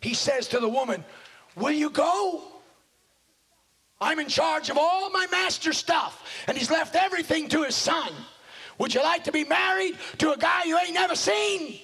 He 0.00 0.14
says 0.14 0.48
to 0.48 0.60
the 0.60 0.68
woman, 0.68 1.04
Will 1.56 1.72
you 1.72 1.90
go? 1.90 2.44
I'm 4.00 4.20
in 4.20 4.28
charge 4.28 4.70
of 4.70 4.78
all 4.78 5.10
my 5.10 5.26
master's 5.30 5.76
stuff, 5.76 6.24
and 6.46 6.56
he's 6.56 6.70
left 6.70 6.94
everything 6.94 7.48
to 7.48 7.64
his 7.64 7.74
son. 7.74 8.12
Would 8.78 8.94
you 8.94 9.02
like 9.02 9.24
to 9.24 9.32
be 9.32 9.42
married 9.42 9.98
to 10.18 10.32
a 10.32 10.36
guy 10.36 10.64
you 10.64 10.78
ain't 10.78 10.94
never 10.94 11.16
seen? 11.16 11.80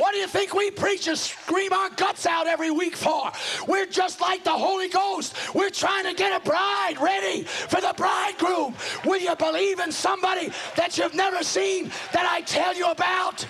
What 0.00 0.14
do 0.14 0.18
you 0.18 0.26
think 0.26 0.54
we 0.54 0.70
preachers 0.70 1.20
scream 1.20 1.74
our 1.74 1.90
guts 1.90 2.24
out 2.24 2.46
every 2.46 2.70
week 2.70 2.96
for? 2.96 3.30
We're 3.68 3.84
just 3.84 4.18
like 4.18 4.42
the 4.44 4.50
Holy 4.50 4.88
Ghost. 4.88 5.36
We're 5.54 5.68
trying 5.68 6.04
to 6.04 6.14
get 6.14 6.40
a 6.40 6.42
bride 6.42 6.94
ready 6.98 7.42
for 7.42 7.82
the 7.82 7.92
bridegroom. 7.94 8.74
Will 9.04 9.20
you 9.20 9.36
believe 9.36 9.78
in 9.78 9.92
somebody 9.92 10.52
that 10.74 10.96
you've 10.96 11.14
never 11.14 11.44
seen 11.44 11.90
that 12.14 12.26
I 12.26 12.40
tell 12.40 12.74
you 12.74 12.90
about? 12.90 13.46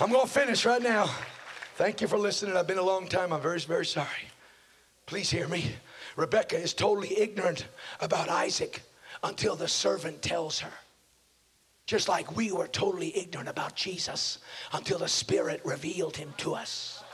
I'm 0.00 0.12
going 0.12 0.26
to 0.28 0.32
finish 0.32 0.64
right 0.64 0.80
now. 0.80 1.10
Thank 1.74 2.00
you 2.00 2.06
for 2.06 2.18
listening. 2.18 2.56
I've 2.56 2.68
been 2.68 2.78
a 2.78 2.82
long 2.82 3.08
time. 3.08 3.32
I'm 3.32 3.40
very, 3.40 3.58
very 3.58 3.84
sorry. 3.84 4.30
Please 5.06 5.28
hear 5.28 5.48
me. 5.48 5.74
Rebecca 6.18 6.58
is 6.58 6.74
totally 6.74 7.16
ignorant 7.16 7.66
about 8.00 8.28
Isaac 8.28 8.82
until 9.22 9.54
the 9.54 9.68
servant 9.68 10.20
tells 10.20 10.58
her. 10.58 10.72
Just 11.86 12.08
like 12.08 12.36
we 12.36 12.50
were 12.50 12.66
totally 12.66 13.16
ignorant 13.16 13.48
about 13.48 13.76
Jesus 13.76 14.38
until 14.72 14.98
the 14.98 15.06
Spirit 15.06 15.60
revealed 15.64 16.16
him 16.16 16.34
to 16.38 16.56
us. 16.56 17.04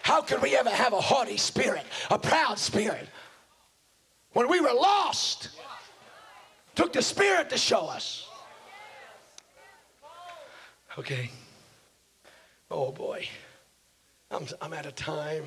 How 0.00 0.22
could 0.22 0.40
we 0.40 0.56
ever 0.56 0.70
have 0.70 0.94
a 0.94 1.00
haughty 1.00 1.36
spirit, 1.36 1.84
a 2.10 2.18
proud 2.18 2.58
spirit? 2.58 3.06
When 4.32 4.48
we 4.48 4.58
were 4.58 4.72
lost, 4.72 5.50
took 6.74 6.94
the 6.94 7.02
Spirit 7.02 7.50
to 7.50 7.58
show 7.58 7.86
us. 7.86 8.26
Okay. 10.98 11.30
Oh 12.70 12.92
boy. 12.92 13.28
I'm, 14.30 14.46
I'm 14.62 14.72
out 14.72 14.86
of 14.86 14.94
time. 14.94 15.44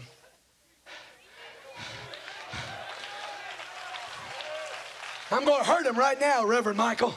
I'm 5.32 5.46
going 5.46 5.64
to 5.64 5.70
hurt 5.70 5.86
him 5.86 5.98
right 5.98 6.20
now, 6.20 6.46
Reverend 6.46 6.78
Michael. 6.78 7.16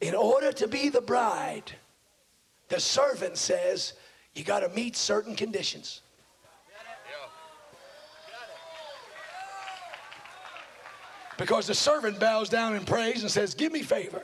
In 0.00 0.14
order 0.16 0.50
to 0.52 0.66
be 0.66 0.88
the 0.88 1.00
bride, 1.00 1.70
the 2.68 2.80
servant 2.80 3.36
says 3.36 3.92
you 4.34 4.42
got 4.42 4.60
to 4.60 4.68
meet 4.70 4.96
certain 4.96 5.36
conditions. 5.36 6.00
Because 11.38 11.66
the 11.66 11.74
servant 11.74 12.20
bows 12.20 12.48
down 12.48 12.74
and 12.74 12.86
prays 12.86 13.22
and 13.22 13.30
says, 13.30 13.54
Give 13.54 13.72
me 13.72 13.82
favor. 13.82 14.22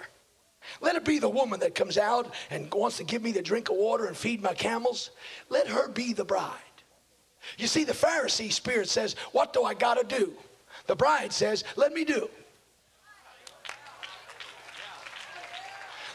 Let 0.80 0.96
it 0.96 1.04
be 1.04 1.18
the 1.18 1.28
woman 1.28 1.60
that 1.60 1.74
comes 1.74 1.96
out 1.96 2.34
and 2.50 2.72
wants 2.72 2.98
to 2.98 3.04
give 3.04 3.22
me 3.22 3.32
the 3.32 3.42
drink 3.42 3.70
of 3.70 3.76
water 3.76 4.06
and 4.06 4.16
feed 4.16 4.42
my 4.42 4.54
camels. 4.54 5.10
Let 5.48 5.68
her 5.68 5.88
be 5.88 6.12
the 6.12 6.24
bride. 6.24 6.67
You 7.56 7.66
see, 7.66 7.84
the 7.84 7.92
Pharisee 7.92 8.52
spirit 8.52 8.88
says, 8.88 9.14
What 9.32 9.52
do 9.52 9.62
I 9.62 9.74
got 9.74 9.94
to 9.94 10.16
do? 10.16 10.32
The 10.86 10.96
bride 10.96 11.32
says, 11.32 11.64
Let 11.76 11.92
me 11.92 12.04
do. 12.04 12.28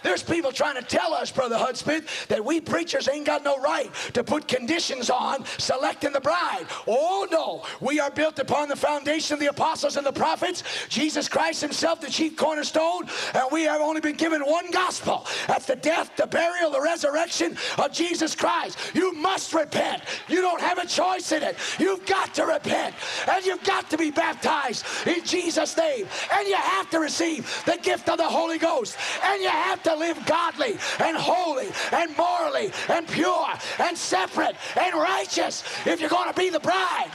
There's 0.03 0.23
people 0.23 0.51
trying 0.51 0.75
to 0.75 0.81
tell 0.81 1.13
us, 1.13 1.31
Brother 1.31 1.57
Hudspeth, 1.57 2.27
that 2.27 2.43
we 2.43 2.61
preachers 2.61 3.07
ain't 3.07 3.25
got 3.25 3.43
no 3.43 3.59
right 3.59 3.89
to 4.13 4.23
put 4.23 4.47
conditions 4.47 5.09
on 5.09 5.45
selecting 5.57 6.13
the 6.13 6.21
bride. 6.21 6.65
Oh, 6.87 7.27
no. 7.31 7.63
We 7.79 7.99
are 7.99 8.11
built 8.11 8.39
upon 8.39 8.69
the 8.69 8.75
foundation 8.75 9.35
of 9.35 9.39
the 9.39 9.47
apostles 9.47 9.97
and 9.97 10.05
the 10.05 10.11
prophets, 10.11 10.63
Jesus 10.89 11.27
Christ 11.27 11.61
Himself, 11.61 12.01
the 12.01 12.09
chief 12.09 12.35
cornerstone, 12.35 13.07
and 13.33 13.43
we 13.51 13.63
have 13.63 13.81
only 13.81 14.01
been 14.01 14.15
given 14.15 14.41
one 14.41 14.69
gospel. 14.71 15.25
That's 15.47 15.65
the 15.65 15.75
death, 15.75 16.11
the 16.17 16.27
burial, 16.27 16.71
the 16.71 16.81
resurrection 16.81 17.57
of 17.77 17.91
Jesus 17.91 18.35
Christ. 18.35 18.77
You 18.93 19.13
must 19.13 19.53
repent. 19.53 20.03
You 20.27 20.41
don't 20.41 20.61
have 20.61 20.77
a 20.77 20.85
choice 20.85 21.31
in 21.31 21.43
it. 21.43 21.55
You've 21.79 22.05
got 22.05 22.33
to 22.35 22.45
repent, 22.45 22.95
and 23.29 23.45
you've 23.45 23.63
got 23.63 23.89
to 23.89 23.97
be 23.97 24.11
baptized 24.11 24.85
in 25.07 25.23
Jesus' 25.23 25.77
name, 25.77 26.07
and 26.33 26.47
you 26.47 26.55
have 26.55 26.89
to 26.89 26.99
receive 26.99 27.63
the 27.65 27.77
gift 27.81 28.09
of 28.09 28.17
the 28.17 28.27
Holy 28.27 28.57
Ghost, 28.57 28.97
and 29.23 29.41
you 29.41 29.49
have 29.49 29.81
to 29.83 29.92
live 29.95 30.25
godly 30.25 30.77
and 30.99 31.17
holy 31.17 31.69
and 31.91 32.15
morally 32.17 32.71
and 32.89 33.07
pure 33.07 33.47
and 33.79 33.97
separate 33.97 34.55
and 34.79 34.95
righteous 34.95 35.63
if 35.85 35.99
you're 35.99 36.09
going 36.09 36.31
to 36.31 36.39
be 36.39 36.49
the 36.49 36.59
bride. 36.59 37.11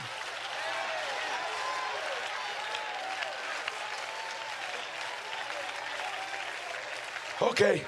Okay, 7.41 7.83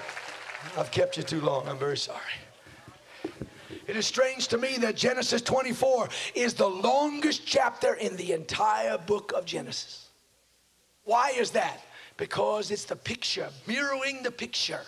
I've 0.77 0.91
kept 0.91 1.17
you 1.17 1.23
too 1.23 1.41
long. 1.41 1.67
I'm 1.67 1.77
very 1.77 1.97
sorry. 1.97 2.19
It 3.85 3.97
is 3.97 4.05
strange 4.05 4.47
to 4.49 4.57
me 4.57 4.77
that 4.77 4.95
Genesis 4.95 5.41
24 5.41 6.07
is 6.35 6.53
the 6.53 6.69
longest 6.69 7.45
chapter 7.45 7.95
in 7.95 8.15
the 8.15 8.31
entire 8.31 8.97
book 8.97 9.33
of 9.35 9.45
Genesis. 9.45 10.07
Why 11.03 11.31
is 11.31 11.51
that? 11.51 11.81
Because 12.21 12.69
it's 12.69 12.85
the 12.85 12.95
picture, 12.95 13.49
mirroring 13.65 14.21
the 14.21 14.29
picture 14.29 14.81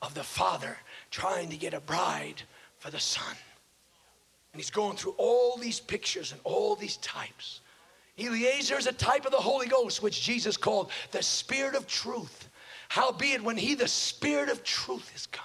of 0.00 0.14
the 0.14 0.22
father 0.22 0.76
trying 1.10 1.48
to 1.48 1.56
get 1.56 1.74
a 1.74 1.80
bride 1.80 2.40
for 2.78 2.92
the 2.92 3.00
son. 3.00 3.34
And 4.52 4.60
he's 4.60 4.70
going 4.70 4.96
through 4.96 5.16
all 5.18 5.56
these 5.56 5.80
pictures 5.80 6.30
and 6.30 6.40
all 6.44 6.76
these 6.76 6.98
types. 6.98 7.62
Eliezer 8.16 8.78
is 8.78 8.86
a 8.86 8.92
type 8.92 9.26
of 9.26 9.32
the 9.32 9.38
Holy 9.38 9.66
Ghost, 9.66 10.04
which 10.04 10.22
Jesus 10.22 10.56
called 10.56 10.92
the 11.10 11.20
Spirit 11.20 11.74
of 11.74 11.88
truth. 11.88 12.48
Howbeit, 12.88 13.42
when 13.42 13.56
he, 13.56 13.74
the 13.74 13.88
Spirit 13.88 14.48
of 14.48 14.62
truth, 14.62 15.10
is 15.16 15.26
come, 15.26 15.44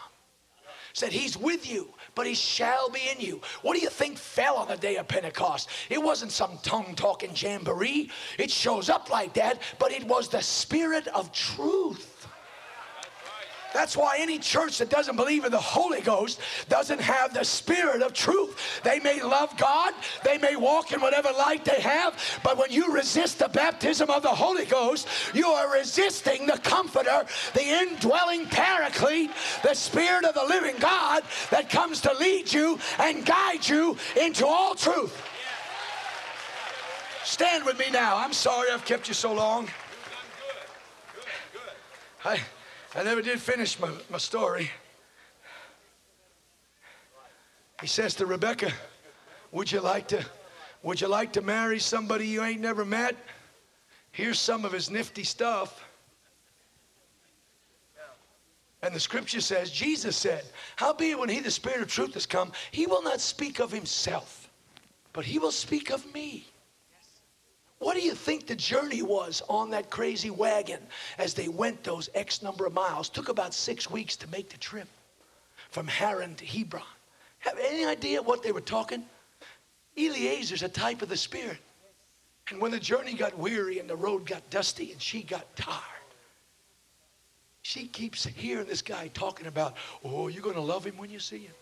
said, 0.94 1.12
He's 1.12 1.36
with 1.36 1.68
you 1.68 1.96
but 2.16 2.28
he 2.28 2.34
shall 2.34 2.90
be 2.90 3.02
in 3.12 3.20
you. 3.20 3.42
What 3.62 3.76
do 3.76 3.82
you 3.82 3.90
think 3.90 4.18
fell 4.18 4.58
on 4.58 4.68
the 4.68 4.78
day 4.78 4.98
of 4.98 5.08
Pentecost? 5.08 5.70
It 5.90 6.02
wasn't 6.02 6.32
some 6.32 6.58
tongue 6.64 6.94
talking 6.96 7.32
jamboree. 7.36 8.10
It 8.38 8.52
shows 8.52 8.90
up 8.90 9.10
like 9.10 9.34
that, 9.34 9.62
but 9.80 9.92
it 9.92 10.04
was 10.06 10.28
the 10.28 10.42
spirit 10.42 11.08
of 11.10 11.32
truth. 11.32 12.13
That's 13.74 13.98
why 13.98 14.18
any 14.20 14.40
church 14.40 14.78
that 14.78 14.90
doesn't 14.90 15.16
believe 15.16 15.46
in 15.46 15.52
the 15.52 15.60
Holy 15.60 16.02
Ghost 16.02 16.40
doesn't 16.70 17.02
have 17.02 17.34
the 17.34 17.44
spirit 17.44 18.02
of 18.02 18.14
truth. 18.14 18.82
They 18.84 19.00
may 19.00 19.22
love 19.22 19.56
God, 19.58 19.94
they 20.24 20.38
may 20.38 20.56
walk 20.56 20.92
in 20.94 21.02
whatever 21.02 21.32
light 21.32 21.66
they 21.66 21.82
have, 21.82 22.18
but 22.44 22.58
when 22.58 22.72
you 22.72 22.94
resist 22.94 23.40
the 23.40 23.50
baptism 23.50 24.10
of 24.10 24.22
the 24.22 24.30
Holy 24.30 24.66
Ghost, 24.66 25.08
you 25.34 25.48
are 25.48 25.74
resisting 25.74 26.46
the 26.46 26.60
Comforter, 26.64 27.26
the 27.54 27.64
indwelling 27.64 28.46
Paraclete, 28.46 29.32
the 29.64 29.74
Spirit 29.74 30.26
of 30.26 30.34
the 30.34 30.44
living 30.44 30.76
God 30.80 31.24
that 31.50 31.70
comes 31.70 32.02
to 32.02 32.14
lead 32.14 32.52
you 32.52 32.80
and 33.00 33.26
guide 33.26 33.68
you 33.68 33.98
into 34.20 34.46
all 34.46 34.76
truth. 34.76 35.22
Stand 37.24 37.66
with 37.66 37.80
me 37.80 37.86
now. 37.92 38.18
I'm 38.18 38.34
sorry 38.34 38.70
I've 38.72 38.86
kept 38.86 39.08
you 39.08 39.14
so 39.14 39.34
long. 39.34 39.68
I, 42.26 42.40
I 42.96 43.04
never 43.04 43.22
did 43.22 43.40
finish 43.40 43.80
my, 43.80 43.90
my 44.10 44.20
story. 44.20 44.70
He 47.82 47.88
says 47.88 48.14
to 48.16 48.26
Rebecca, 48.26 48.72
Would 49.52 49.72
you 49.72 49.82
like 49.82 50.08
to 50.10 50.24
would 50.84 51.00
you 51.00 51.08
like 51.08 51.32
to 51.34 51.42
marry 51.42 51.80
somebody 51.80 52.28
you 52.28 52.44
ain't 52.44 52.60
never 52.60 52.84
met? 52.84 53.16
Here's 54.12 54.38
some 54.38 54.66
of 54.66 54.74
his 54.74 54.92
nifty 54.92 55.24
stuff. 55.24 55.84
And 58.84 58.94
the 58.94 59.00
scripture 59.00 59.40
says, 59.40 59.72
Jesus 59.72 60.18
said, 60.18 60.44
Howbeit 60.76 61.18
when 61.18 61.30
he, 61.30 61.40
the 61.40 61.50
Spirit 61.50 61.82
of 61.82 61.88
truth, 61.88 62.16
has 62.16 62.26
come, 62.26 62.52
he 62.72 62.86
will 62.86 63.02
not 63.02 63.22
speak 63.22 63.60
of 63.62 63.72
himself, 63.72 64.50
but 65.14 65.24
he 65.24 65.40
will 65.40 65.54
speak 65.54 65.90
of 65.90 66.14
me. 66.14 66.46
What 67.84 67.98
do 67.98 68.02
you 68.02 68.14
think 68.14 68.48
the 68.48 68.56
journey 68.56 69.02
was 69.02 69.42
on 69.50 69.70
that 69.72 69.90
crazy 69.90 70.30
wagon 70.30 70.80
as 71.18 71.34
they 71.34 71.50
went 71.50 71.84
those 71.84 72.10
X 72.16 72.42
number 72.42 72.66
of 72.66 72.74
miles? 72.74 73.10
Took 73.10 73.28
about 73.28 73.54
six 73.54 73.92
weeks 73.92 74.16
to 74.16 74.30
make 74.30 74.48
the 74.48 74.58
trip 74.58 74.88
from 75.70 75.86
Haran 75.88 76.36
to 76.36 76.46
Hebron. 76.46 76.84
Have 77.40 77.60
any 77.60 77.84
idea 77.84 78.22
what 78.22 78.42
they 78.42 78.54
were 78.54 78.62
talking? 78.62 79.04
Eliezer's 79.98 80.64
a 80.64 80.70
type 80.70 81.02
of 81.02 81.10
the 81.10 81.18
Spirit. 81.18 81.58
And 82.52 82.62
when 82.62 82.72
the 82.72 82.80
journey 82.80 83.16
got 83.16 83.38
weary 83.38 83.80
and 83.80 83.90
the 83.90 83.98
road 83.98 84.26
got 84.26 84.50
dusty 84.50 84.94
and 84.94 85.02
she 85.02 85.22
got 85.22 85.54
tired, 85.58 85.82
she 87.64 87.88
keeps 87.88 88.26
hearing 88.26 88.66
this 88.66 88.82
guy 88.82 89.10
talking 89.14 89.48
about, 89.48 89.76
oh, 90.06 90.30
you're 90.30 90.42
going 90.42 90.56
to 90.56 90.62
love 90.62 90.86
him 90.86 90.96
when 90.96 91.10
you 91.10 91.20
see 91.20 91.40
him. 91.40 91.56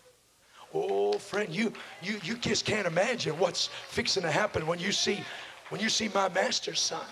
Oh, 0.72 1.18
friend, 1.18 1.52
you, 1.52 1.72
you, 2.00 2.20
you 2.22 2.36
just 2.36 2.64
can't 2.64 2.86
imagine 2.86 3.36
what's 3.40 3.66
fixing 3.88 4.22
to 4.22 4.30
happen 4.30 4.68
when 4.68 4.78
you 4.78 4.92
see, 4.92 5.18
when 5.72 5.80
you 5.80 5.88
see 5.88 6.10
my 6.14 6.28
master's 6.28 6.80
son. 6.80 7.06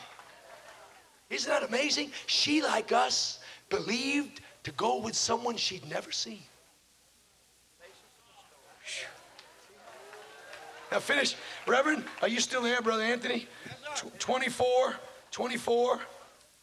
Isn't 1.30 1.50
that 1.50 1.66
amazing? 1.66 2.12
She, 2.26 2.60
like 2.60 2.92
us, 2.92 3.38
believed 3.70 4.42
to 4.64 4.70
go 4.72 5.00
with 5.00 5.14
someone 5.14 5.56
she'd 5.56 5.88
never 5.88 6.12
seen. 6.12 6.42
Now 10.92 10.98
finish. 10.98 11.36
Reverend, 11.66 12.04
are 12.20 12.28
you 12.28 12.38
still 12.38 12.60
there, 12.60 12.82
Brother 12.82 13.02
Anthony? 13.02 13.46
24, 14.18 14.94
24, 15.30 16.00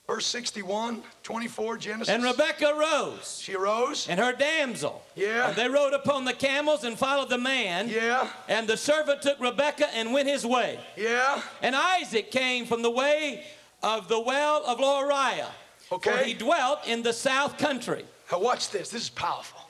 verse 0.08 0.26
61, 0.26 1.04
24, 1.24 1.78
Genesis. 1.78 2.10
And 2.14 2.24
Rebekah 2.24 2.74
rose, 2.80 3.40
She 3.44 3.54
arose. 3.56 4.08
and 4.10 4.20
her 4.20 4.32
damsel. 4.34 5.04
Yeah. 5.16 5.50
And 5.50 5.56
they 5.56 5.68
rode 5.68 5.94
upon 5.94 6.26
the 6.26 6.34
camels 6.34 6.84
and 6.86 6.98
followed 6.98 7.30
the 7.30 7.38
man. 7.38 7.90
Yeah, 7.90 8.30
And 8.48 8.68
the 8.68 8.78
servant 8.78 9.22
took 9.22 9.40
Rebekah 9.40 9.94
and 9.94 10.14
went 10.14 10.28
his 10.30 10.46
way. 10.46 10.80
yeah. 10.96 11.42
And 11.62 11.76
Isaac 11.76 12.32
came 12.32 12.66
from 12.66 12.82
the 12.82 12.92
way 12.92 13.44
of 13.84 14.08
the 14.08 14.20
well 14.20 14.64
of 14.66 14.78
Lahairoi. 14.80 15.46
For 15.90 16.00
he 16.24 16.34
dwelt 16.34 16.80
in 16.88 17.02
the 17.04 17.14
south 17.14 17.58
country. 17.58 18.06
Now 18.32 18.40
watch 18.40 18.70
this. 18.72 18.90
This 18.90 19.04
is 19.04 19.10
powerful. 19.10 19.62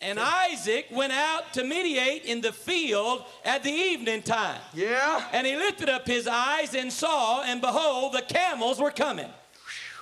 And 0.00 0.18
Isaac 0.20 0.86
went 0.92 1.12
out 1.12 1.52
to 1.54 1.64
mediate 1.64 2.24
in 2.24 2.40
the 2.40 2.52
field 2.52 3.24
at 3.44 3.64
the 3.64 3.70
evening 3.72 4.22
time. 4.22 4.60
Yeah. 4.72 5.24
And 5.32 5.44
he 5.46 5.56
lifted 5.56 5.88
up 5.88 6.06
his 6.06 6.28
eyes 6.28 6.74
and 6.74 6.92
saw, 6.92 7.42
and 7.42 7.60
behold, 7.60 8.12
the 8.12 8.22
camels 8.22 8.80
were 8.80 8.92
coming. 8.92 9.28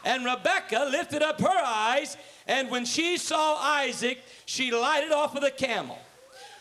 And 0.06 0.24
Rebekah 0.24 0.86
lifted 0.88 1.20
up 1.20 1.40
her 1.40 1.62
eyes, 1.64 2.16
and 2.46 2.70
when 2.70 2.84
she 2.84 3.18
saw 3.18 3.56
Isaac, 3.56 4.22
she 4.44 4.70
lighted 4.70 5.10
off 5.10 5.34
of 5.34 5.42
the 5.42 5.50
camel. 5.50 5.98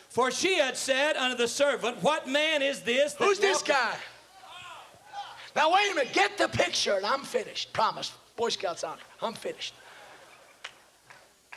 For 0.09 0.31
she 0.31 0.55
had 0.55 0.75
said 0.75 1.15
unto 1.15 1.37
the 1.37 1.47
servant, 1.47 2.01
What 2.01 2.27
man 2.27 2.63
is 2.63 2.81
this? 2.81 3.13
Who's 3.19 3.37
this 3.37 3.61
guy? 3.61 3.95
Now 5.55 5.71
wait 5.71 5.91
a 5.91 5.95
minute. 5.95 6.11
Get 6.11 6.39
the 6.39 6.47
picture, 6.47 6.95
and 6.95 7.05
I'm 7.05 7.21
finished. 7.21 7.71
Promise. 7.71 8.13
Boy 8.35 8.49
Scouts 8.49 8.83
honor. 8.83 9.01
I'm 9.21 9.35
finished. 9.35 9.75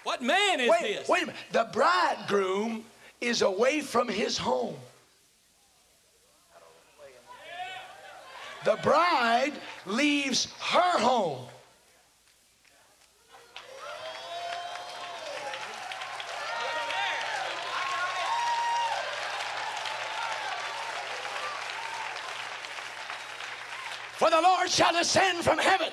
What 0.04 0.22
man 0.22 0.60
is 0.60 0.70
Wait, 0.70 0.82
this? 0.82 1.08
wait 1.08 1.22
a 1.22 1.26
minute. 1.26 1.40
The 1.52 1.68
bridegroom 1.72 2.84
is 3.22 3.40
away 3.40 3.80
from 3.80 4.08
his 4.08 4.36
home. 4.36 4.76
The 8.66 8.78
bride 8.82 9.54
leaves 9.86 10.48
her 10.60 10.98
home. 10.98 11.47
For 24.18 24.30
the 24.30 24.40
Lord 24.40 24.68
shall 24.68 24.92
descend 24.92 25.44
from 25.44 25.58
heaven 25.58 25.90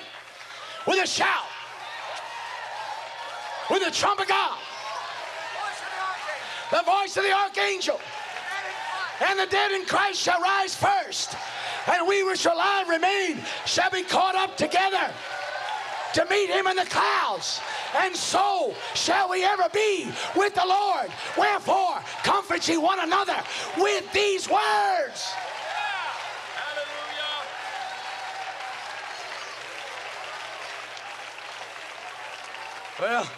with 0.88 1.04
a 1.04 1.06
shout, 1.06 1.46
with 3.70 3.86
the 3.86 3.92
trump 3.92 4.20
of 4.20 4.28
God, 4.28 4.58
the 6.72 6.82
voice 6.82 7.16
of 7.18 7.24
the 7.24 7.32
archangel, 7.32 8.00
and 9.30 9.38
the 9.38 9.46
dead 9.46 9.74
in 9.74 9.86
Christ 9.86 10.20
shall 10.20 10.42
rise 10.42 10.76
first, 10.76 11.36
and 11.86 12.08
we 12.08 12.24
which 12.24 12.40
shall 12.40 12.56
alive 12.56 12.90
remain 12.90 13.44
shall 13.68 13.92
be 13.92 14.02
caught 14.02 14.34
up 14.34 14.58
together 14.58 15.14
to 16.16 16.26
meet 16.26 16.50
him 16.50 16.66
in 16.66 16.78
the 16.78 16.86
clouds. 16.86 17.62
And 17.96 18.16
so 18.16 18.74
shall 18.96 19.30
we 19.30 19.44
ever 19.44 19.70
be 19.72 20.08
with 20.36 20.56
the 20.56 20.66
Lord. 20.66 21.12
Wherefore, 21.38 22.02
comfort 22.24 22.68
ye 22.68 22.78
one 22.78 23.02
another 23.02 23.38
with 23.78 24.12
these 24.14 24.50
words. 24.50 25.32
Well, 33.00 33.30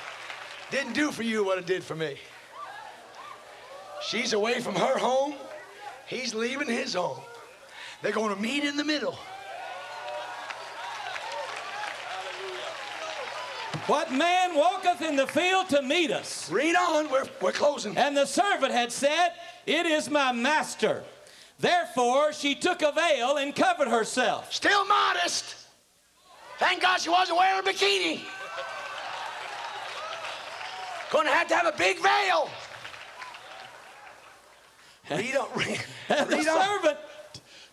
didn't 0.70 0.94
do 0.94 1.12
for 1.12 1.24
you 1.24 1.44
what 1.44 1.58
it 1.58 1.66
did 1.66 1.84
for 1.84 1.96
me. 1.96 2.18
She's 4.02 4.34
away 4.34 4.60
from 4.60 4.76
her 4.76 4.98
home. 4.98 5.34
He's 6.06 6.36
leaving 6.36 6.68
his 6.68 6.94
home. 6.94 7.20
They're 8.02 8.12
going 8.12 8.34
to 8.34 8.42
meet 8.42 8.64
in 8.64 8.78
the 8.78 8.84
middle. 8.84 9.18
What 13.88 14.12
man 14.12 14.54
walketh 14.54 15.02
in 15.02 15.16
the 15.16 15.28
field 15.28 15.70
to 15.70 15.82
meet 15.82 16.12
us? 16.12 16.52
Read 16.52 16.76
on. 16.76 17.10
We're, 17.10 17.24
we're 17.42 17.54
closing. 17.54 17.98
And 17.98 18.16
the 18.16 18.26
servant 18.26 18.74
had 18.74 18.92
said, 18.92 19.30
It 19.66 19.86
is 19.86 20.10
my 20.10 20.34
master. 20.34 21.04
Therefore 21.60 22.34
she 22.34 22.54
took 22.54 22.82
a 22.82 22.92
veil 22.92 23.38
and 23.38 23.56
covered 23.56 23.88
herself. 23.88 24.54
Still 24.54 24.86
modest. 24.86 25.56
Thank 26.60 26.82
God 26.82 27.00
she 27.00 27.10
wasn't 27.10 27.38
wearing 27.38 27.60
a 27.60 27.64
bikini. 27.64 28.22
To 31.12 31.18
have 31.24 31.48
to 31.48 31.56
have 31.56 31.74
a 31.74 31.78
big 31.78 31.98
veil. 32.00 32.50
Read 35.10 35.36
on. 35.38 35.48
Read, 35.56 35.80
And 36.10 36.30
the 36.30 36.44
servant 36.44 36.98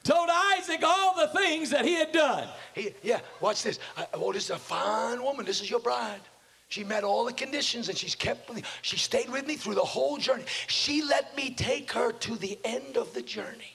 told 0.03 0.29
Isaac 0.31 0.83
all 0.83 1.17
the 1.17 1.29
things 1.29 1.71
that 1.71 1.85
he 1.85 1.95
had 1.95 2.13
done. 2.13 2.49
He, 2.75 2.95
yeah, 3.03 3.21
watch 3.41 3.63
this. 3.63 3.79
I, 3.97 4.07
oh, 4.15 4.33
this 4.33 4.45
is 4.45 4.51
a 4.51 4.59
fine 4.59 5.23
woman. 5.23 5.45
This 5.45 5.61
is 5.61 5.71
your 5.71 5.81
bride. 5.81 6.21
She 6.69 6.85
met 6.85 7.05
all 7.05 7.25
the 7.25 7.33
conditions 7.33 7.89
and 7.89 7.97
she's 7.97 8.15
kept 8.15 8.49
with 8.49 8.57
me. 8.57 8.63
She 8.83 8.97
stayed 8.97 9.31
with 9.31 9.47
me 9.47 9.57
through 9.57 9.75
the 9.75 9.85
whole 9.85 10.17
journey. 10.17 10.45
She 10.67 11.03
let 11.03 11.37
me 11.37 11.55
take 11.55 11.93
her 11.93 12.13
to 12.13 12.37
the 12.37 12.59
end 12.65 12.97
of 12.97 13.15
the 13.15 13.23
journey. 13.23 13.75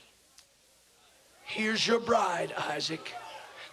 Here's 1.43 1.85
your 1.85 1.99
bride, 1.99 2.53
Isaac. 2.57 3.13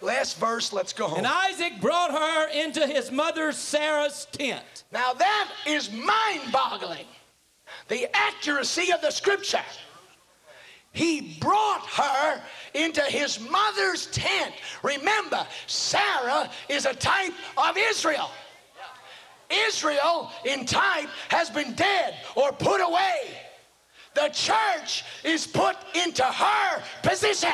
Last 0.00 0.38
verse, 0.38 0.72
let's 0.72 0.92
go 0.92 1.08
home. 1.08 1.18
And 1.18 1.26
Isaac 1.26 1.80
brought 1.80 2.10
her 2.10 2.48
into 2.48 2.86
his 2.86 3.10
mother 3.10 3.52
Sarah's 3.52 4.26
tent. 4.32 4.84
Now 4.92 5.14
that 5.14 5.50
is 5.66 5.90
mind 5.92 6.52
boggling. 6.52 7.06
The 7.88 8.08
accuracy 8.14 8.92
of 8.92 9.00
the 9.00 9.10
scripture. 9.10 9.64
He 10.92 11.36
brought 11.40 11.86
her 11.86 12.42
into 12.74 13.02
his 13.02 13.38
mother's 13.38 14.06
tent. 14.06 14.54
Remember, 14.82 15.46
Sarah 15.66 16.50
is 16.68 16.86
a 16.86 16.94
type 16.94 17.34
of 17.58 17.76
Israel. 17.76 18.30
Israel, 19.50 20.32
in 20.44 20.64
type, 20.64 21.08
has 21.28 21.50
been 21.50 21.74
dead 21.74 22.14
or 22.34 22.50
put 22.52 22.80
away. 22.80 23.30
The 24.14 24.30
church 24.32 25.04
is 25.22 25.46
put 25.46 25.76
into 25.94 26.24
her 26.24 26.82
position. 27.02 27.52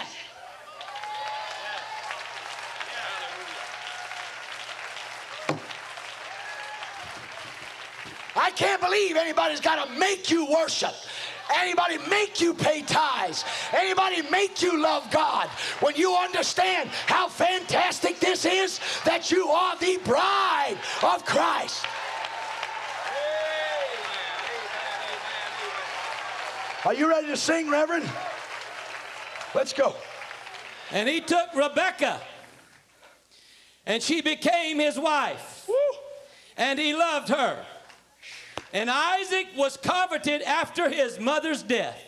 I 8.35 8.51
can't 8.51 8.81
believe 8.81 9.17
anybody's 9.17 9.61
got 9.61 9.87
to 9.87 9.99
make 9.99 10.31
you 10.31 10.47
worship. 10.51 10.95
Anybody 11.55 11.99
make 12.09 12.41
you 12.41 12.55
pay 12.55 12.83
tithes. 12.83 13.45
Anybody 13.73 14.23
make 14.31 14.63
you 14.63 14.81
love 14.81 15.11
God. 15.11 15.49
When 15.81 15.95
you 15.97 16.15
understand 16.15 16.89
how 17.07 17.29
fantastic 17.29 18.21
this 18.21 18.45
is, 18.45 18.81
that 19.05 19.31
you 19.31 19.49
are 19.49 19.77
the 19.77 19.99
bride 20.05 20.77
of 21.03 21.25
Christ. 21.25 21.85
Are 26.85 26.95
you 26.95 27.09
ready 27.09 27.29
to 27.29 27.37
sing, 27.37 27.71
Reverend? 27.71 28.09
Let's 29.55 29.73
go. 29.73 29.95
And 30.91 31.09
he 31.09 31.21
took 31.21 31.55
Rebekah, 31.55 32.21
and 33.87 34.03
she 34.03 34.21
became 34.21 34.79
his 34.79 34.99
wife, 34.99 35.69
and 36.57 36.79
he 36.79 36.95
loved 36.95 37.29
her. 37.29 37.65
And 38.73 38.91
Isaac 38.91 39.49
was 39.57 39.77
coveted 39.77 40.43
after 40.43 40.89
his 40.89 41.21
mother's 41.21 41.63
death. 41.63 42.01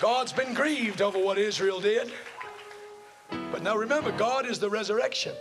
God's 0.00 0.32
been 0.32 0.54
grieved 0.54 1.02
over 1.02 1.18
what 1.18 1.38
Israel 1.38 1.80
did. 1.80 2.10
But 3.52 3.62
now 3.62 3.76
remember, 3.76 4.12
God 4.12 4.46
is 4.46 4.58
the 4.58 4.70
resurrection. 4.70 5.34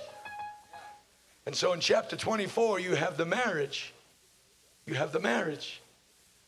And 1.46 1.56
so 1.56 1.74
in 1.74 1.80
chapter 1.80 2.16
24, 2.16 2.80
you 2.80 2.96
have 2.96 3.18
the 3.18 3.26
marriage. 3.26 3.94
You 4.86 4.96
have 4.96 5.12
the 5.12 5.20
marriage. 5.20 5.82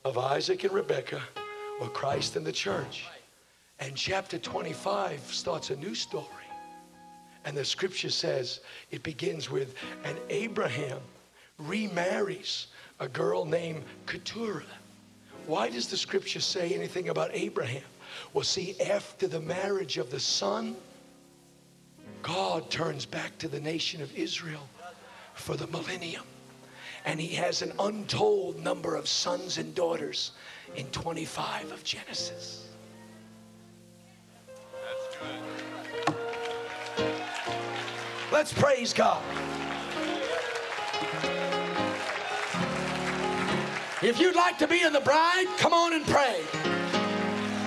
of 0.03 0.17
Isaac 0.17 0.63
and 0.63 0.73
Rebekah 0.73 1.21
or 1.79 1.87
Christ 1.89 2.35
and 2.35 2.45
the 2.45 2.51
church. 2.51 3.05
And 3.79 3.95
chapter 3.95 4.37
25 4.37 5.19
starts 5.33 5.69
a 5.69 5.75
new 5.75 5.95
story. 5.95 6.40
And 7.45 7.57
the 7.57 7.65
scripture 7.65 8.09
says 8.09 8.59
it 8.91 9.03
begins 9.03 9.49
with, 9.49 9.73
and 10.03 10.17
Abraham 10.29 10.99
remarries 11.57 12.67
a 12.99 13.07
girl 13.07 13.45
named 13.45 13.83
Keturah. 14.05 14.63
Why 15.47 15.69
does 15.69 15.87
the 15.87 15.97
scripture 15.97 16.39
say 16.39 16.73
anything 16.73 17.09
about 17.09 17.31
Abraham? 17.33 17.83
Well, 18.33 18.43
see, 18.43 18.79
after 18.79 19.27
the 19.27 19.39
marriage 19.39 19.97
of 19.97 20.11
the 20.11 20.19
son, 20.19 20.75
God 22.21 22.69
turns 22.69 23.05
back 23.05 23.37
to 23.39 23.47
the 23.47 23.59
nation 23.59 24.01
of 24.01 24.15
Israel 24.15 24.67
for 25.33 25.55
the 25.55 25.67
millennium. 25.67 26.23
And 27.05 27.19
he 27.19 27.35
has 27.35 27.63
an 27.63 27.73
untold 27.79 28.59
number 28.63 28.95
of 28.95 29.07
sons 29.07 29.57
and 29.57 29.73
daughters 29.73 30.31
in 30.75 30.85
25 30.87 31.71
of 31.71 31.83
Genesis. 31.83 32.70
Let's 38.41 38.53
praise 38.53 38.91
God. 38.91 39.21
If 44.01 44.19
you'd 44.19 44.35
like 44.35 44.57
to 44.57 44.67
be 44.67 44.81
in 44.81 44.93
the 44.93 44.99
bride, 44.99 45.45
come 45.59 45.73
on 45.73 45.93
and 45.93 46.03
pray. 46.07 46.41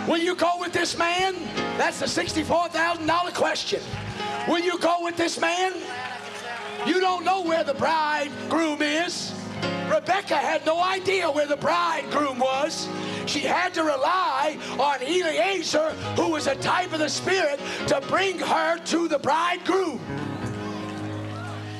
Will 0.09 0.19
you 0.19 0.35
go 0.35 0.51
with 0.59 0.73
this 0.73 0.99
man? 0.99 1.37
That's 1.79 2.01
the 2.01 2.07
$64,000 2.07 3.35
question. 3.35 3.83
Will 4.49 4.59
you 4.59 4.77
go 4.81 4.97
with 5.03 5.17
this 5.17 5.39
man? 5.39 5.75
You 6.89 6.99
don't 6.99 7.25
know 7.25 7.43
where 7.43 7.63
the 7.63 7.75
bridegroom 7.75 8.83
is. 8.83 9.33
Rebecca 9.89 10.35
had 10.35 10.67
no 10.67 10.83
idea 10.83 11.31
where 11.31 11.47
the 11.47 11.57
bridegroom 11.57 12.41
was. 12.41 12.89
She 13.27 13.43
had 13.43 13.75
to 13.75 13.85
rely 13.85 14.59
on 14.81 15.01
Eliezer, 15.03 15.91
who 16.17 16.31
was 16.31 16.49
a 16.49 16.57
type 16.57 16.93
of 16.93 16.99
the 16.99 17.09
Spirit, 17.09 17.61
to 17.87 18.01
bring 18.09 18.41
her 18.41 18.79
to 18.79 19.07
the 19.07 19.21
bridegroom. 19.21 20.01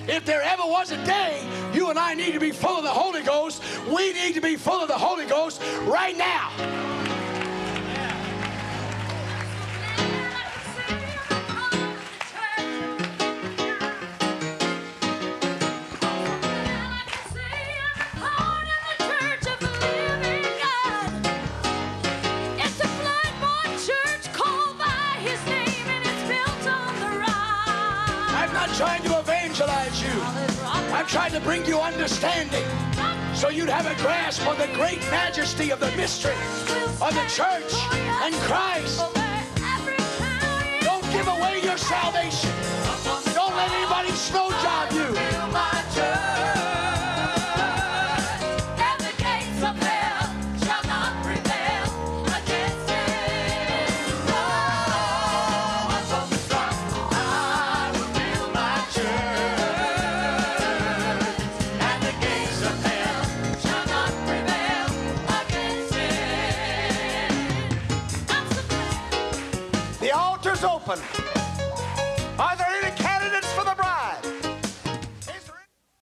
If 0.07 0.25
there 0.25 0.43
ever 0.43 0.63
was 0.65 0.91
a 0.91 1.03
day 1.05 1.47
you 1.73 1.91
and 1.91 1.99
I 1.99 2.15
need 2.15 2.33
to 2.33 2.41
be 2.41 2.51
full 2.51 2.77
of 2.77 2.85
the 2.85 2.91
Holy 2.91 3.23
Ghost, 3.23 3.63
we 3.89 4.13
need 4.13 4.35
to 4.35 4.41
be 4.41 4.57
full 4.57 4.81
of 4.81 4.89
the 4.89 4.99
Holy 4.99 5.27
Ghost 5.27 5.63
right 5.83 6.17
now. 6.17 7.04
Evangelize 29.55 30.03
you. 30.03 30.21
I'm 30.93 31.07
trying 31.07 31.33
to 31.33 31.41
bring 31.41 31.65
you 31.65 31.79
understanding 31.79 32.65
so 33.35 33.49
you'd 33.51 33.69
have 33.69 33.87
a 33.87 33.95
grasp 34.03 34.47
on 34.49 34.59
the 34.59 34.67
great 34.75 35.01
majesty 35.11 35.71
of 35.71 35.79
the 35.79 35.91
mystery 35.93 36.35
of 37.01 37.15
the 37.15 37.25
church 37.29 37.73
and 37.95 38.35
Christ. 38.47 38.99
Don't 40.81 41.09
give 41.13 41.29
away 41.29 41.61
your 41.63 41.79
salvation. 41.79 42.51
Don't 43.33 43.55
let 43.55 43.71
anybody 43.71 44.11
snow 44.11 44.51
job 44.51 44.93
you. 44.93 46.74
Open. 70.87 71.03
Are 72.39 72.57
there 72.57 72.74